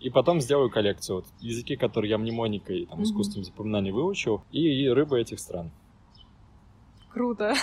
И 0.00 0.10
потом 0.10 0.40
сделаю 0.40 0.68
коллекцию. 0.68 1.16
Вот 1.16 1.26
языки, 1.40 1.76
которые 1.76 2.10
я 2.10 2.18
мнемоникой, 2.18 2.86
там, 2.86 3.02
искусственным 3.02 3.44
запоминанием 3.44 3.94
выучил, 3.94 4.42
и, 4.52 4.84
и 4.84 4.88
рыбы 4.88 5.20
этих 5.20 5.40
стран. 5.40 5.70
Круто. 7.10 7.54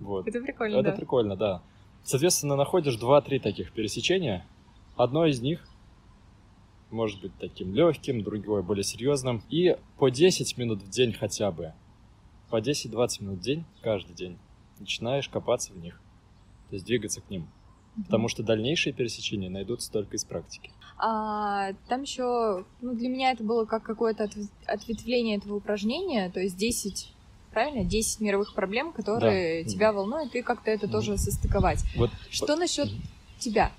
Вот. 0.00 0.26
Это 0.26 0.40
прикольно, 0.40 0.78
Это 0.78 0.90
да. 0.90 0.96
прикольно, 0.96 1.36
да. 1.36 1.62
Соответственно, 2.02 2.56
находишь 2.56 2.98
2-3 2.98 3.38
таких 3.38 3.72
пересечения. 3.72 4.44
Одно 4.96 5.24
из 5.24 5.40
них 5.40 5.64
может 6.90 7.20
быть 7.22 7.30
таким 7.38 7.72
легким, 7.72 8.24
другое 8.24 8.62
более 8.62 8.82
серьезным. 8.82 9.42
И 9.48 9.76
по 9.98 10.10
10 10.10 10.58
минут 10.58 10.82
в 10.82 10.90
день 10.90 11.12
хотя 11.12 11.52
бы. 11.52 11.72
По 12.50 12.60
10-20 12.60 13.22
минут 13.22 13.38
в 13.38 13.42
день, 13.42 13.64
каждый 13.80 14.14
день 14.14 14.36
начинаешь 14.82 15.28
копаться 15.28 15.72
в 15.72 15.78
них, 15.78 16.00
то 16.68 16.76
есть 16.76 16.86
двигаться 16.86 17.20
к 17.20 17.30
ним. 17.30 17.42
Mm-hmm. 17.96 18.04
Потому 18.04 18.28
что 18.28 18.42
дальнейшие 18.42 18.92
пересечения 18.92 19.50
найдутся 19.50 19.90
только 19.90 20.16
из 20.16 20.24
практики. 20.24 20.70
А, 20.98 21.72
там 21.88 22.02
еще, 22.02 22.64
ну, 22.80 22.94
для 22.94 23.08
меня 23.08 23.32
это 23.32 23.42
было 23.42 23.64
как 23.64 23.82
какое-то 23.82 24.28
ответвление 24.66 25.38
этого 25.38 25.56
упражнения, 25.56 26.30
то 26.30 26.40
есть 26.40 26.56
10 26.56 27.12
правильно? 27.52 27.84
10 27.84 28.20
мировых 28.20 28.54
проблем, 28.54 28.92
которые 28.92 29.64
да. 29.64 29.68
тебя 29.68 29.92
волнуют, 29.92 30.34
и 30.34 30.42
как-то 30.42 30.70
это 30.70 30.86
mm-hmm. 30.86 30.90
тоже 30.90 31.18
состыковать. 31.18 31.84
Вот, 31.96 32.10
что 32.30 32.56
насчет 32.56 32.88
mm-hmm. 32.88 33.38
тебя? 33.38 33.72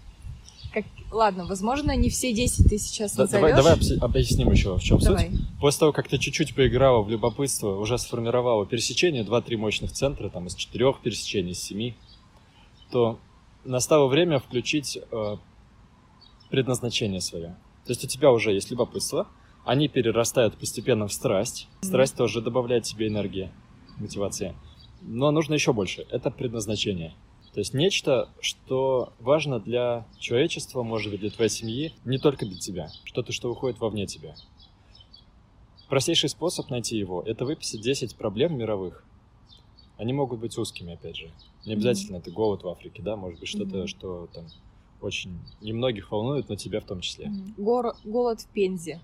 Как... 0.74 0.86
Ладно, 1.12 1.46
возможно, 1.46 1.96
не 1.96 2.10
все 2.10 2.34
10 2.34 2.68
ты 2.68 2.78
сейчас 2.80 3.16
да, 3.16 3.24
назовешь. 3.24 3.56
Давай, 3.56 3.78
давай 3.80 4.00
объясним 4.00 4.52
еще, 4.52 4.76
в 4.76 4.82
чем 4.82 4.98
давай. 4.98 5.30
суть. 5.30 5.40
После 5.60 5.80
того, 5.82 5.92
как 5.92 6.08
ты 6.08 6.18
чуть-чуть 6.18 6.56
поиграла 6.56 7.04
в 7.04 7.10
любопытство, 7.10 7.78
уже 7.78 7.98
сформировала 7.98 8.66
пересечение, 8.66 9.24
2-3 9.24 9.58
мощных 9.58 9.92
центра, 9.92 10.30
там 10.30 10.48
из 10.48 10.56
четырех 10.56 11.02
пересечений, 11.02 11.52
из 11.52 11.60
семи, 11.60 11.96
то 12.92 13.20
настало 13.64 14.08
время 14.08 14.40
включить 14.40 14.98
э, 14.98 15.38
предназначение 16.50 17.22
свое. 17.22 17.56
То 17.86 17.92
есть 17.92 18.04
у 18.04 18.08
тебя 18.08 18.32
уже 18.32 18.52
есть 18.52 18.72
любопытство, 18.72 19.28
они 19.66 19.88
перерастают 19.88 20.58
постепенно 20.58 21.08
в 21.08 21.14
страсть. 21.14 21.68
Страсть 21.82 22.14
mm-hmm. 22.14 22.18
тоже 22.18 22.42
добавляет 22.42 22.84
тебе 22.84 23.08
энергии, 23.08 23.52
мотивации. 23.98 24.56
Но 25.02 25.32
нужно 25.32 25.54
еще 25.54 25.74
больше. 25.74 26.06
Это 26.10 26.32
предназначение. 26.32 27.14
То 27.54 27.60
есть 27.60 27.74
нечто, 27.74 28.30
что 28.40 29.14
важно 29.20 29.60
для 29.60 30.08
человечества, 30.18 30.82
может 30.82 31.12
быть, 31.12 31.22
для 31.22 31.30
твоей 31.30 31.50
семьи, 31.50 31.94
не 32.04 32.18
только 32.18 32.46
для 32.46 32.58
тебя. 32.58 32.90
Что-то, 33.04 33.32
что 33.32 33.50
выходит 33.50 33.80
вовне 33.80 34.08
тебя. 34.08 34.36
Простейший 35.88 36.30
способ 36.30 36.72
найти 36.72 36.98
его– 36.98 37.22
это 37.26 37.46
выписать 37.46 37.82
10 37.82 38.16
проблем 38.16 38.58
мировых. 38.58 39.06
Они 39.98 40.14
могут 40.14 40.40
быть 40.40 40.58
узкими, 40.58 40.94
опять 40.94 41.16
же. 41.16 41.30
Не 41.66 41.74
обязательно 41.74 42.16
mm-hmm. 42.16 42.22
это 42.22 42.32
голод 42.32 42.64
в 42.64 42.68
Африке, 42.68 43.04
да, 43.04 43.16
может 43.16 43.40
быть 43.40 43.48
что-то, 43.48 43.84
mm-hmm. 43.84 43.88
что 43.88 44.28
там 44.34 44.46
очень 45.00 45.38
немногих 45.62 46.12
волнует, 46.12 46.50
но 46.50 46.56
тебя 46.56 46.80
в 46.80 46.86
том 46.86 47.02
числе. 47.02 47.26
Mm-hmm. 47.28 47.54
Гор- 47.58 47.96
голод 48.04 48.42
в 48.42 48.48
Пензе. 48.48 49.00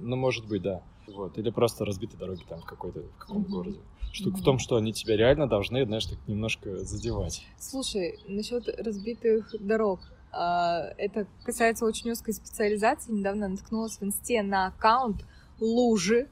Ну, 0.00 0.16
может 0.16 0.46
быть, 0.46 0.60
да. 0.60 0.82
Вот. 1.06 1.38
Или 1.38 1.50
просто 1.50 1.84
разбитые 1.84 2.18
дороги 2.18 2.42
там 2.48 2.60
в 2.60 2.64
какой-то 2.64 3.00
в 3.00 3.18
каком-то 3.18 3.48
mm-hmm. 3.48 3.52
городе. 3.52 3.80
Штука 4.12 4.36
mm-hmm. 4.36 4.40
в 4.40 4.44
том, 4.44 4.58
что 4.58 4.76
они 4.76 4.92
тебя 4.92 5.16
реально 5.16 5.48
должны, 5.48 5.84
знаешь, 5.84 6.06
так 6.06 6.18
немножко 6.26 6.84
задевать. 6.84 7.46
Слушай, 7.58 8.18
насчет 8.28 8.68
разбитых 8.78 9.54
дорог. 9.60 10.00
Uh, 10.32 10.94
это 10.96 11.26
касается 11.44 11.84
очень 11.84 12.10
узкой 12.10 12.32
специализации. 12.32 13.12
Недавно 13.12 13.48
наткнулась 13.48 13.98
в 13.98 14.02
инсте 14.02 14.42
на 14.42 14.68
аккаунт 14.68 15.24
лужи. 15.60 16.28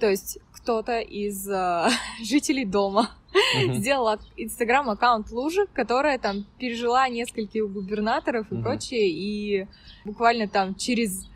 То 0.00 0.10
есть 0.10 0.38
кто-то 0.52 1.00
из 1.00 1.48
uh, 1.48 1.90
жителей 2.22 2.66
дома 2.66 3.10
mm-hmm. 3.34 3.74
сделал 3.74 4.18
инстаграм 4.36 4.88
аккаунт 4.90 5.30
лужи, 5.30 5.66
которая 5.72 6.18
там 6.18 6.44
пережила 6.58 7.08
нескольких 7.08 7.70
губернаторов 7.70 8.50
и 8.50 8.54
mm-hmm. 8.54 8.62
прочее, 8.62 9.08
и 9.10 9.66
буквально 10.04 10.48
там 10.48 10.74
через 10.74 11.26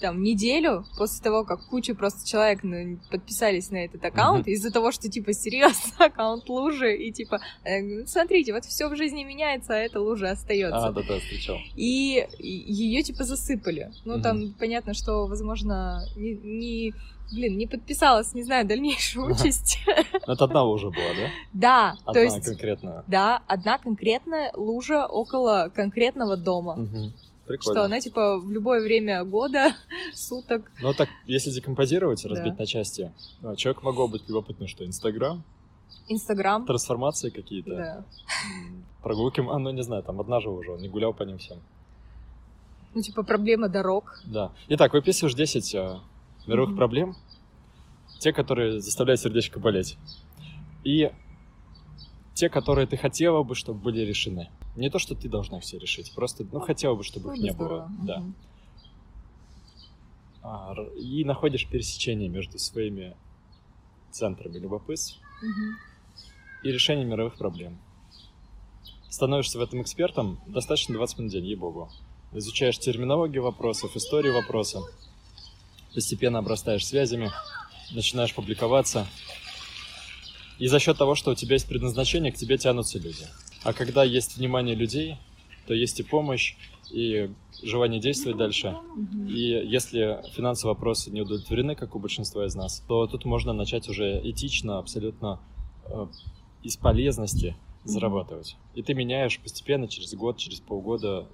там 0.00 0.22
неделю 0.22 0.84
после 0.96 1.22
того, 1.22 1.44
как 1.44 1.66
куча 1.66 1.94
просто 1.94 2.26
человек 2.26 2.62
ну, 2.62 2.98
подписались 3.10 3.70
на 3.70 3.84
этот 3.84 4.04
аккаунт, 4.04 4.46
mm-hmm. 4.46 4.52
из-за 4.52 4.70
того, 4.70 4.92
что 4.92 5.08
типа 5.08 5.32
серьезно 5.32 5.92
аккаунт 6.06 6.48
лужи, 6.48 6.96
и 6.96 7.12
типа, 7.12 7.40
э, 7.64 8.06
смотрите, 8.06 8.52
вот 8.52 8.64
все 8.64 8.88
в 8.88 8.96
жизни 8.96 9.24
меняется, 9.24 9.74
а 9.74 9.78
эта 9.78 10.00
лужа 10.00 10.30
остается. 10.30 10.86
А, 10.86 10.92
да-да, 10.92 11.18
встречал. 11.18 11.58
И 11.76 12.26
ее 12.38 13.02
типа 13.02 13.24
засыпали. 13.24 13.92
Ну, 14.04 14.18
mm-hmm. 14.18 14.22
там 14.22 14.54
понятно, 14.58 14.94
что, 14.94 15.26
возможно, 15.26 16.02
не, 16.16 16.34
не 16.36 16.94
блин, 17.32 17.56
не 17.56 17.66
подписалась, 17.66 18.34
не 18.34 18.42
знаю, 18.42 18.66
дальнейшую 18.66 19.26
участь. 19.32 19.78
Ну, 20.26 20.34
это 20.34 20.44
одна 20.44 20.62
лужа 20.62 20.90
была, 20.90 21.14
да? 21.16 21.30
Да. 21.52 21.90
Одна 22.04 22.12
то 22.12 22.20
есть, 22.20 22.44
конкретная. 22.44 23.04
Да, 23.06 23.42
одна 23.46 23.78
конкретная 23.78 24.52
лужа 24.54 25.06
около 25.06 25.70
конкретного 25.74 26.36
дома. 26.36 26.72
Угу. 26.74 27.12
Прикольно. 27.48 27.80
Что 27.80 27.84
она, 27.86 28.00
типа, 28.00 28.38
в 28.38 28.50
любое 28.52 28.82
время 28.82 29.24
года, 29.24 29.74
суток. 30.14 30.70
Ну, 30.82 30.92
так, 30.92 31.08
если 31.26 31.50
декомпозировать, 31.50 32.24
разбить 32.26 32.54
да. 32.54 32.60
на 32.60 32.66
части, 32.66 33.10
а, 33.42 33.56
человек 33.56 33.82
могло 33.82 34.06
быть 34.06 34.28
любопытно, 34.28 34.68
что 34.68 34.84
Инстаграм, 34.84 35.42
Инстаграм. 36.08 36.66
Трансформации 36.66 37.30
какие-то. 37.30 37.70
Да. 37.76 38.04
Прогулки, 39.02 39.40
а, 39.40 39.58
ну 39.58 39.70
не 39.70 39.82
знаю, 39.82 40.02
там 40.02 40.20
одна 40.20 40.38
уже, 40.38 40.72
он 40.72 40.80
не 40.80 40.88
гулял 40.88 41.14
по 41.14 41.22
ним 41.22 41.38
всем. 41.38 41.58
Ну, 42.94 43.02
типа 43.02 43.22
проблема 43.22 43.68
дорог. 43.68 44.20
Да. 44.24 44.52
Итак, 44.68 44.92
выписываешь 44.92 45.34
10 45.34 45.74
а, 45.74 46.00
мировых 46.46 46.74
mm-hmm. 46.74 46.76
проблем, 46.76 47.16
те, 48.18 48.32
которые 48.32 48.80
заставляют 48.80 49.20
сердечко 49.20 49.58
болеть. 49.58 49.96
И 50.84 51.10
те, 52.34 52.48
которые 52.48 52.86
ты 52.86 52.96
хотела 52.96 53.42
бы, 53.42 53.54
чтобы 53.54 53.80
были 53.80 54.00
решены. 54.00 54.50
Не 54.78 54.90
то, 54.90 55.00
что 55.00 55.16
ты 55.16 55.28
должна 55.28 55.58
все 55.58 55.76
решить, 55.76 56.12
просто, 56.14 56.46
ну, 56.52 56.60
хотела 56.60 56.94
бы, 56.94 57.02
чтобы 57.02 57.34
их 57.34 57.42
не 57.42 57.52
было. 57.52 57.90
Да. 58.02 58.22
А, 60.40 60.72
и 60.96 61.24
находишь 61.24 61.66
пересечение 61.66 62.28
между 62.28 62.60
своими 62.60 63.16
центрами 64.12 64.56
любопытств 64.58 65.18
и 66.62 66.70
решением 66.70 67.08
мировых 67.08 67.36
проблем. 67.36 67.76
Становишься 69.08 69.58
в 69.58 69.62
этом 69.62 69.82
экспертом 69.82 70.40
достаточно 70.46 70.94
20 70.94 71.18
минут 71.18 71.32
в 71.32 71.34
день, 71.34 71.46
ей-богу. 71.46 71.90
Изучаешь 72.32 72.78
терминологию 72.78 73.42
вопросов, 73.42 73.96
историю 73.96 74.34
вопроса, 74.34 74.82
постепенно 75.92 76.38
обрастаешь 76.38 76.86
связями, 76.86 77.32
начинаешь 77.90 78.32
публиковаться. 78.32 79.08
И 80.58 80.68
за 80.68 80.78
счет 80.78 80.96
того, 80.98 81.16
что 81.16 81.32
у 81.32 81.34
тебя 81.34 81.54
есть 81.54 81.66
предназначение, 81.66 82.30
к 82.30 82.36
тебе 82.36 82.58
тянутся 82.58 83.00
люди. 83.00 83.26
А 83.64 83.72
когда 83.72 84.04
есть 84.04 84.36
внимание 84.36 84.74
людей, 84.74 85.16
то 85.66 85.74
есть 85.74 86.00
и 86.00 86.02
помощь, 86.02 86.56
и 86.90 87.30
желание 87.62 88.00
действовать 88.00 88.38
дальше. 88.38 88.76
И 89.28 89.40
если 89.66 90.22
финансовые 90.34 90.74
вопросы 90.74 91.10
не 91.10 91.20
удовлетворены, 91.20 91.74
как 91.74 91.94
у 91.94 91.98
большинства 91.98 92.46
из 92.46 92.54
нас, 92.54 92.82
то 92.88 93.06
тут 93.06 93.24
можно 93.24 93.52
начать 93.52 93.88
уже 93.88 94.20
этично, 94.24 94.78
абсолютно 94.78 95.40
э, 95.84 96.06
из 96.62 96.76
полезности 96.76 97.56
зарабатывать. 97.84 98.56
И 98.74 98.82
ты 98.82 98.94
меняешь 98.94 99.38
постепенно, 99.40 99.88
через 99.88 100.14
год, 100.14 100.38
через 100.38 100.60
полгода, 100.60 101.26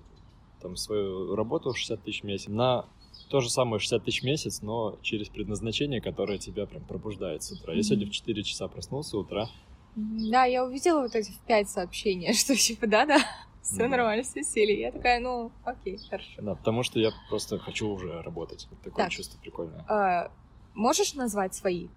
там, 0.61 0.77
свою 0.77 1.37
работу 1.37 1.73
в 1.73 1.79
60 1.79 2.03
тысяч 2.03 2.23
в 2.23 2.25
месяц 2.25 2.49
на 2.49 2.87
то 3.29 3.41
же 3.41 3.51
самое 3.51 3.79
60 3.79 4.05
тысяч 4.05 4.23
в 4.23 4.25
месяц, 4.25 4.63
но 4.63 4.99
через 5.03 5.29
предназначение, 5.29 6.01
которое 6.01 6.39
тебя 6.39 6.67
прям 6.67 6.85
пробуждает 6.85 7.43
с 7.43 7.53
утра. 7.53 7.75
Я 7.75 7.83
сегодня 7.83 8.07
в 8.07 8.11
4 8.11 8.43
часа 8.43 8.69
проснулся 8.69 9.19
утра. 9.19 9.49
Да, 9.97 10.45
я 10.45 10.65
увидела 10.65 11.03
вот 11.03 11.15
эти 11.15 11.31
в 11.31 11.39
5 11.41 11.69
сообщения, 11.69 12.33
что 12.35 12.57
типа, 12.57 12.87
да-да, 12.87 13.19
все 13.63 13.79
да. 13.79 13.89
нормально, 13.89 14.23
все 14.23 14.43
сели. 14.43 14.73
Я 14.73 14.93
такая, 14.93 15.21
ну, 15.21 15.53
окей, 15.65 15.99
хорошо. 16.11 16.43
Да, 16.43 16.55
потому 16.55 16.83
что 16.83 17.01
я 17.01 17.11
просто 17.29 17.59
хочу 17.59 17.89
уже 17.89 18.21
работать. 18.23 18.69
Такое 18.83 19.05
так. 19.05 19.13
чувство 19.13 19.39
прикольное. 19.41 19.85
А, 19.89 20.31
можешь 20.75 21.15
назвать 21.15 21.55
свои? 21.55 21.89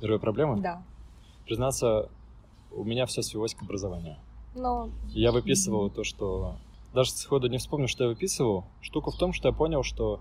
Первые 0.00 0.20
проблемы? 0.20 0.60
Да. 0.60 0.84
Признаться, 1.46 2.10
у 2.70 2.84
меня 2.84 3.06
все 3.06 3.22
свелось 3.22 3.54
к 3.54 3.62
образованию. 3.62 4.16
Но... 4.54 4.90
Я 5.08 5.32
выписывал 5.32 5.88
mm-hmm. 5.88 5.94
то, 5.94 6.04
что... 6.04 6.56
Даже 6.92 7.10
сходу 7.12 7.48
не 7.48 7.56
вспомню, 7.56 7.88
что 7.88 8.04
я 8.04 8.10
выписывал. 8.10 8.66
Штука 8.82 9.10
в 9.10 9.16
том, 9.16 9.32
что 9.32 9.48
я 9.48 9.54
понял, 9.54 9.82
что... 9.82 10.20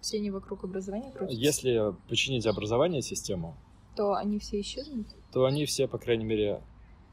Все 0.00 0.20
не 0.20 0.30
вокруг 0.30 0.62
образования 0.64 1.10
крутятся? 1.10 1.34
Если 1.36 1.94
починить 2.08 2.46
образование, 2.46 3.02
систему... 3.02 3.56
То 3.96 4.14
они 4.14 4.38
все 4.38 4.60
исчезнут? 4.60 5.06
То 5.32 5.44
они 5.44 5.64
все, 5.66 5.86
по 5.86 5.98
крайней 5.98 6.24
мере, 6.24 6.60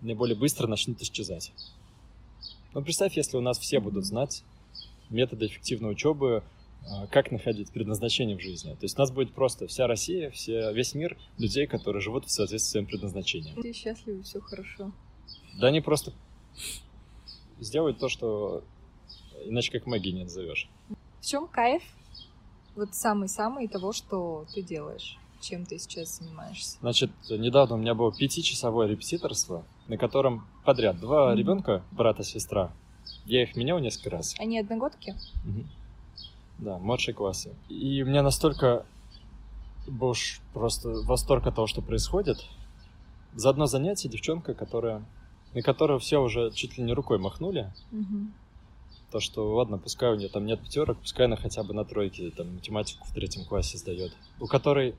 наиболее 0.01 0.35
быстро 0.35 0.67
начнут 0.67 1.01
исчезать. 1.01 1.51
Ну, 2.73 2.81
представь, 2.81 3.17
если 3.17 3.37
у 3.37 3.41
нас 3.41 3.59
все 3.59 3.79
будут 3.79 4.05
знать 4.05 4.43
методы 5.09 5.47
эффективной 5.47 5.91
учебы, 5.91 6.43
а, 6.89 7.05
как 7.07 7.31
находить 7.31 7.71
предназначение 7.71 8.37
в 8.37 8.41
жизни. 8.41 8.71
То 8.71 8.83
есть 8.83 8.97
у 8.97 9.01
нас 9.01 9.11
будет 9.11 9.33
просто 9.33 9.67
вся 9.67 9.85
Россия, 9.87 10.31
все, 10.31 10.73
весь 10.73 10.95
мир 10.95 11.17
людей, 11.37 11.67
которые 11.67 12.01
живут 12.01 12.25
в 12.25 12.31
соответствии 12.31 12.69
с 12.69 12.71
своим 12.71 12.85
предназначением. 12.87 13.55
Все 13.59 13.73
счастливы, 13.73 14.23
все 14.23 14.39
хорошо. 14.39 14.91
Да 15.59 15.67
они 15.67 15.81
просто 15.81 16.13
сделают 17.59 17.99
то, 17.99 18.09
что 18.09 18.63
иначе 19.45 19.71
как 19.71 19.85
магией 19.85 20.15
не 20.15 20.23
назовешь. 20.23 20.69
В 21.19 21.25
чем 21.25 21.47
кайф? 21.47 21.83
Вот 22.75 22.95
самый-самый 22.95 23.67
того, 23.67 23.91
что 23.91 24.47
ты 24.53 24.63
делаешь 24.63 25.17
чем 25.41 25.65
ты 25.65 25.77
сейчас 25.77 26.19
занимаешься? 26.19 26.77
Значит, 26.81 27.11
недавно 27.29 27.75
у 27.75 27.77
меня 27.77 27.93
было 27.93 28.13
пятичасовое 28.13 28.87
репетиторство, 28.87 29.65
на 29.87 29.97
котором 29.97 30.47
подряд 30.63 30.99
два 30.99 31.31
mm-hmm. 31.31 31.37
ребенка, 31.37 31.83
брат 31.91 32.19
и 32.19 32.23
сестра. 32.23 32.71
Я 33.25 33.43
их 33.43 33.55
менял 33.55 33.79
несколько 33.79 34.11
раз. 34.11 34.35
Они 34.39 34.59
одногодки? 34.59 35.15
Mm-hmm. 35.45 35.65
Да, 36.59 36.77
младшие 36.77 37.15
классы. 37.15 37.53
И 37.69 38.01
у 38.03 38.05
меня 38.05 38.21
настолько 38.21 38.85
был 39.87 40.15
просто 40.53 40.89
восторг 40.89 41.47
от 41.47 41.55
того, 41.55 41.67
что 41.67 41.81
происходит. 41.81 42.37
За 43.33 43.49
одно 43.49 43.65
занятие 43.65 44.09
девчонка, 44.09 44.53
которая, 44.53 45.03
на 45.53 45.61
которую 45.61 45.99
все 45.99 46.21
уже 46.21 46.51
чуть 46.51 46.77
ли 46.77 46.83
не 46.83 46.93
рукой 46.93 47.17
махнули, 47.17 47.71
mm-hmm. 47.91 48.27
То, 49.11 49.19
что 49.19 49.55
ладно, 49.55 49.77
пускай 49.77 50.11
у 50.11 50.15
нее 50.15 50.29
там 50.29 50.45
нет 50.45 50.61
пятерок, 50.61 50.97
пускай 50.99 51.25
она 51.25 51.35
хотя 51.35 51.63
бы 51.63 51.73
на 51.73 51.83
тройке 51.83 52.31
там 52.31 52.55
математику 52.55 53.05
в 53.05 53.13
третьем 53.13 53.45
классе 53.45 53.77
сдает. 53.77 54.13
У 54.39 54.47
которой 54.47 54.95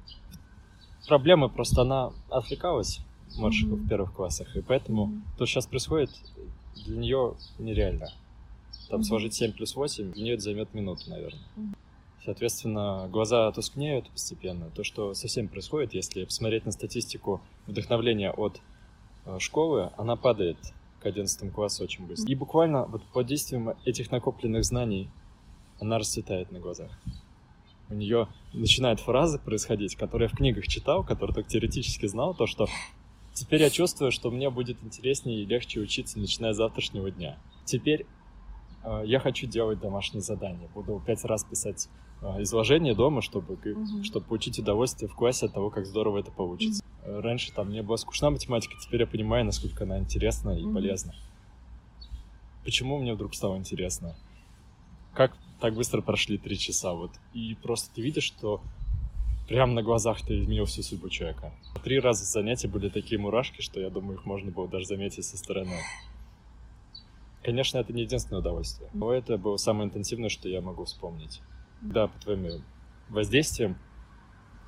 проблемы 1.06 1.48
просто 1.48 1.82
она 1.82 2.12
отвлекалась 2.30 3.00
младших 3.36 3.68
mm-hmm. 3.68 3.76
в 3.76 3.88
первых 3.88 4.12
классах, 4.12 4.54
и 4.56 4.60
поэтому 4.60 5.06
mm-hmm. 5.06 5.38
то, 5.38 5.46
что 5.46 5.54
сейчас 5.54 5.66
происходит, 5.66 6.10
для 6.84 6.98
нее 6.98 7.34
нереально. 7.58 8.08
Там 8.88 9.00
mm-hmm. 9.00 9.04
сложить 9.04 9.34
7 9.34 9.52
плюс 9.52 9.74
8, 9.74 10.12
для 10.12 10.22
нее 10.22 10.34
это 10.34 10.42
займет 10.42 10.74
минуту, 10.74 11.08
наверное. 11.08 11.40
Mm-hmm. 11.56 11.76
Соответственно, 12.24 13.08
глаза 13.10 13.50
тускнеют 13.50 14.08
постепенно. 14.10 14.70
То, 14.70 14.84
что 14.84 15.14
совсем 15.14 15.48
происходит, 15.48 15.94
если 15.94 16.24
посмотреть 16.24 16.64
на 16.66 16.72
статистику 16.72 17.40
вдохновления 17.66 18.30
от 18.30 18.60
э, 19.24 19.38
школы, 19.40 19.90
она 19.96 20.14
падает 20.14 20.58
к 21.02 21.06
11 21.06 21.52
классу 21.52 21.84
очень 21.84 22.06
быстро. 22.06 22.30
И 22.30 22.34
буквально 22.34 22.84
вот 22.84 23.02
под 23.12 23.26
действием 23.26 23.74
этих 23.84 24.10
накопленных 24.10 24.64
знаний 24.64 25.10
она 25.80 25.98
расцветает 25.98 26.52
на 26.52 26.60
глазах 26.60 26.90
у 27.92 27.94
нее 27.94 28.28
начинают 28.52 29.00
фразы 29.00 29.38
происходить, 29.38 29.96
которые 29.96 30.26
я 30.26 30.34
в 30.34 30.36
книгах 30.36 30.66
читал, 30.66 31.04
которые 31.04 31.34
только 31.34 31.50
теоретически 31.50 32.06
знал, 32.06 32.34
то, 32.34 32.46
что 32.46 32.66
теперь 33.34 33.62
я 33.62 33.70
чувствую, 33.70 34.10
что 34.10 34.30
мне 34.30 34.50
будет 34.50 34.78
интереснее 34.82 35.42
и 35.42 35.46
легче 35.46 35.80
учиться, 35.80 36.18
начиная 36.18 36.52
с 36.54 36.56
завтрашнего 36.56 37.10
дня. 37.10 37.38
Теперь 37.64 38.06
э, 38.84 39.02
я 39.04 39.20
хочу 39.20 39.46
делать 39.46 39.80
домашние 39.80 40.22
задания. 40.22 40.68
Буду 40.74 41.02
пять 41.06 41.24
раз 41.24 41.44
писать 41.44 41.88
э, 42.22 42.42
изложение 42.42 42.94
дома, 42.94 43.22
чтобы, 43.22 43.54
угу. 43.54 44.02
чтобы 44.02 44.26
получить 44.26 44.58
удовольствие 44.58 45.08
в 45.08 45.14
классе 45.14 45.46
от 45.46 45.52
того, 45.52 45.70
как 45.70 45.86
здорово 45.86 46.18
это 46.18 46.30
получится. 46.30 46.82
Раньше 47.04 47.52
там 47.52 47.68
мне 47.68 47.82
была 47.82 47.96
скучна 47.96 48.30
математика, 48.30 48.74
теперь 48.80 49.00
я 49.00 49.06
понимаю, 49.06 49.44
насколько 49.44 49.84
она 49.84 49.98
интересна 49.98 50.50
и 50.50 50.62
угу. 50.64 50.74
полезна. 50.74 51.14
Почему 52.64 52.98
мне 52.98 53.14
вдруг 53.14 53.34
стало 53.34 53.56
интересно? 53.56 54.14
Как 55.14 55.36
так 55.60 55.74
быстро 55.74 56.00
прошли 56.00 56.38
три 56.38 56.58
часа, 56.58 56.92
вот. 56.92 57.10
И 57.34 57.56
просто 57.56 57.92
ты 57.94 58.02
видишь, 58.02 58.24
что 58.24 58.62
прямо 59.48 59.72
на 59.72 59.82
глазах 59.82 60.22
ты 60.22 60.38
изменил 60.38 60.64
всю 60.66 60.82
судьбу 60.82 61.08
человека. 61.08 61.52
Три 61.82 61.98
раза 61.98 62.24
занятия 62.24 62.68
были 62.68 62.88
такие 62.88 63.20
мурашки, 63.20 63.60
что 63.60 63.80
я 63.80 63.90
думаю, 63.90 64.18
их 64.18 64.24
можно 64.24 64.50
было 64.52 64.68
даже 64.68 64.86
заметить 64.86 65.24
со 65.24 65.36
стороны. 65.36 65.76
Конечно, 67.42 67.78
это 67.78 67.92
не 67.92 68.02
единственное 68.02 68.38
удовольствие, 68.38 68.88
но 68.92 69.12
это 69.12 69.36
было 69.36 69.56
самое 69.56 69.86
интенсивное, 69.86 70.28
что 70.28 70.48
я 70.48 70.60
могу 70.60 70.84
вспомнить. 70.84 71.40
Да, 71.80 72.06
по 72.06 72.18
твоим 72.20 72.62
воздействием 73.08 73.76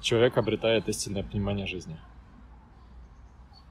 человек 0.00 0.36
обретает 0.36 0.88
истинное 0.88 1.22
понимание 1.22 1.66
жизни. 1.66 1.96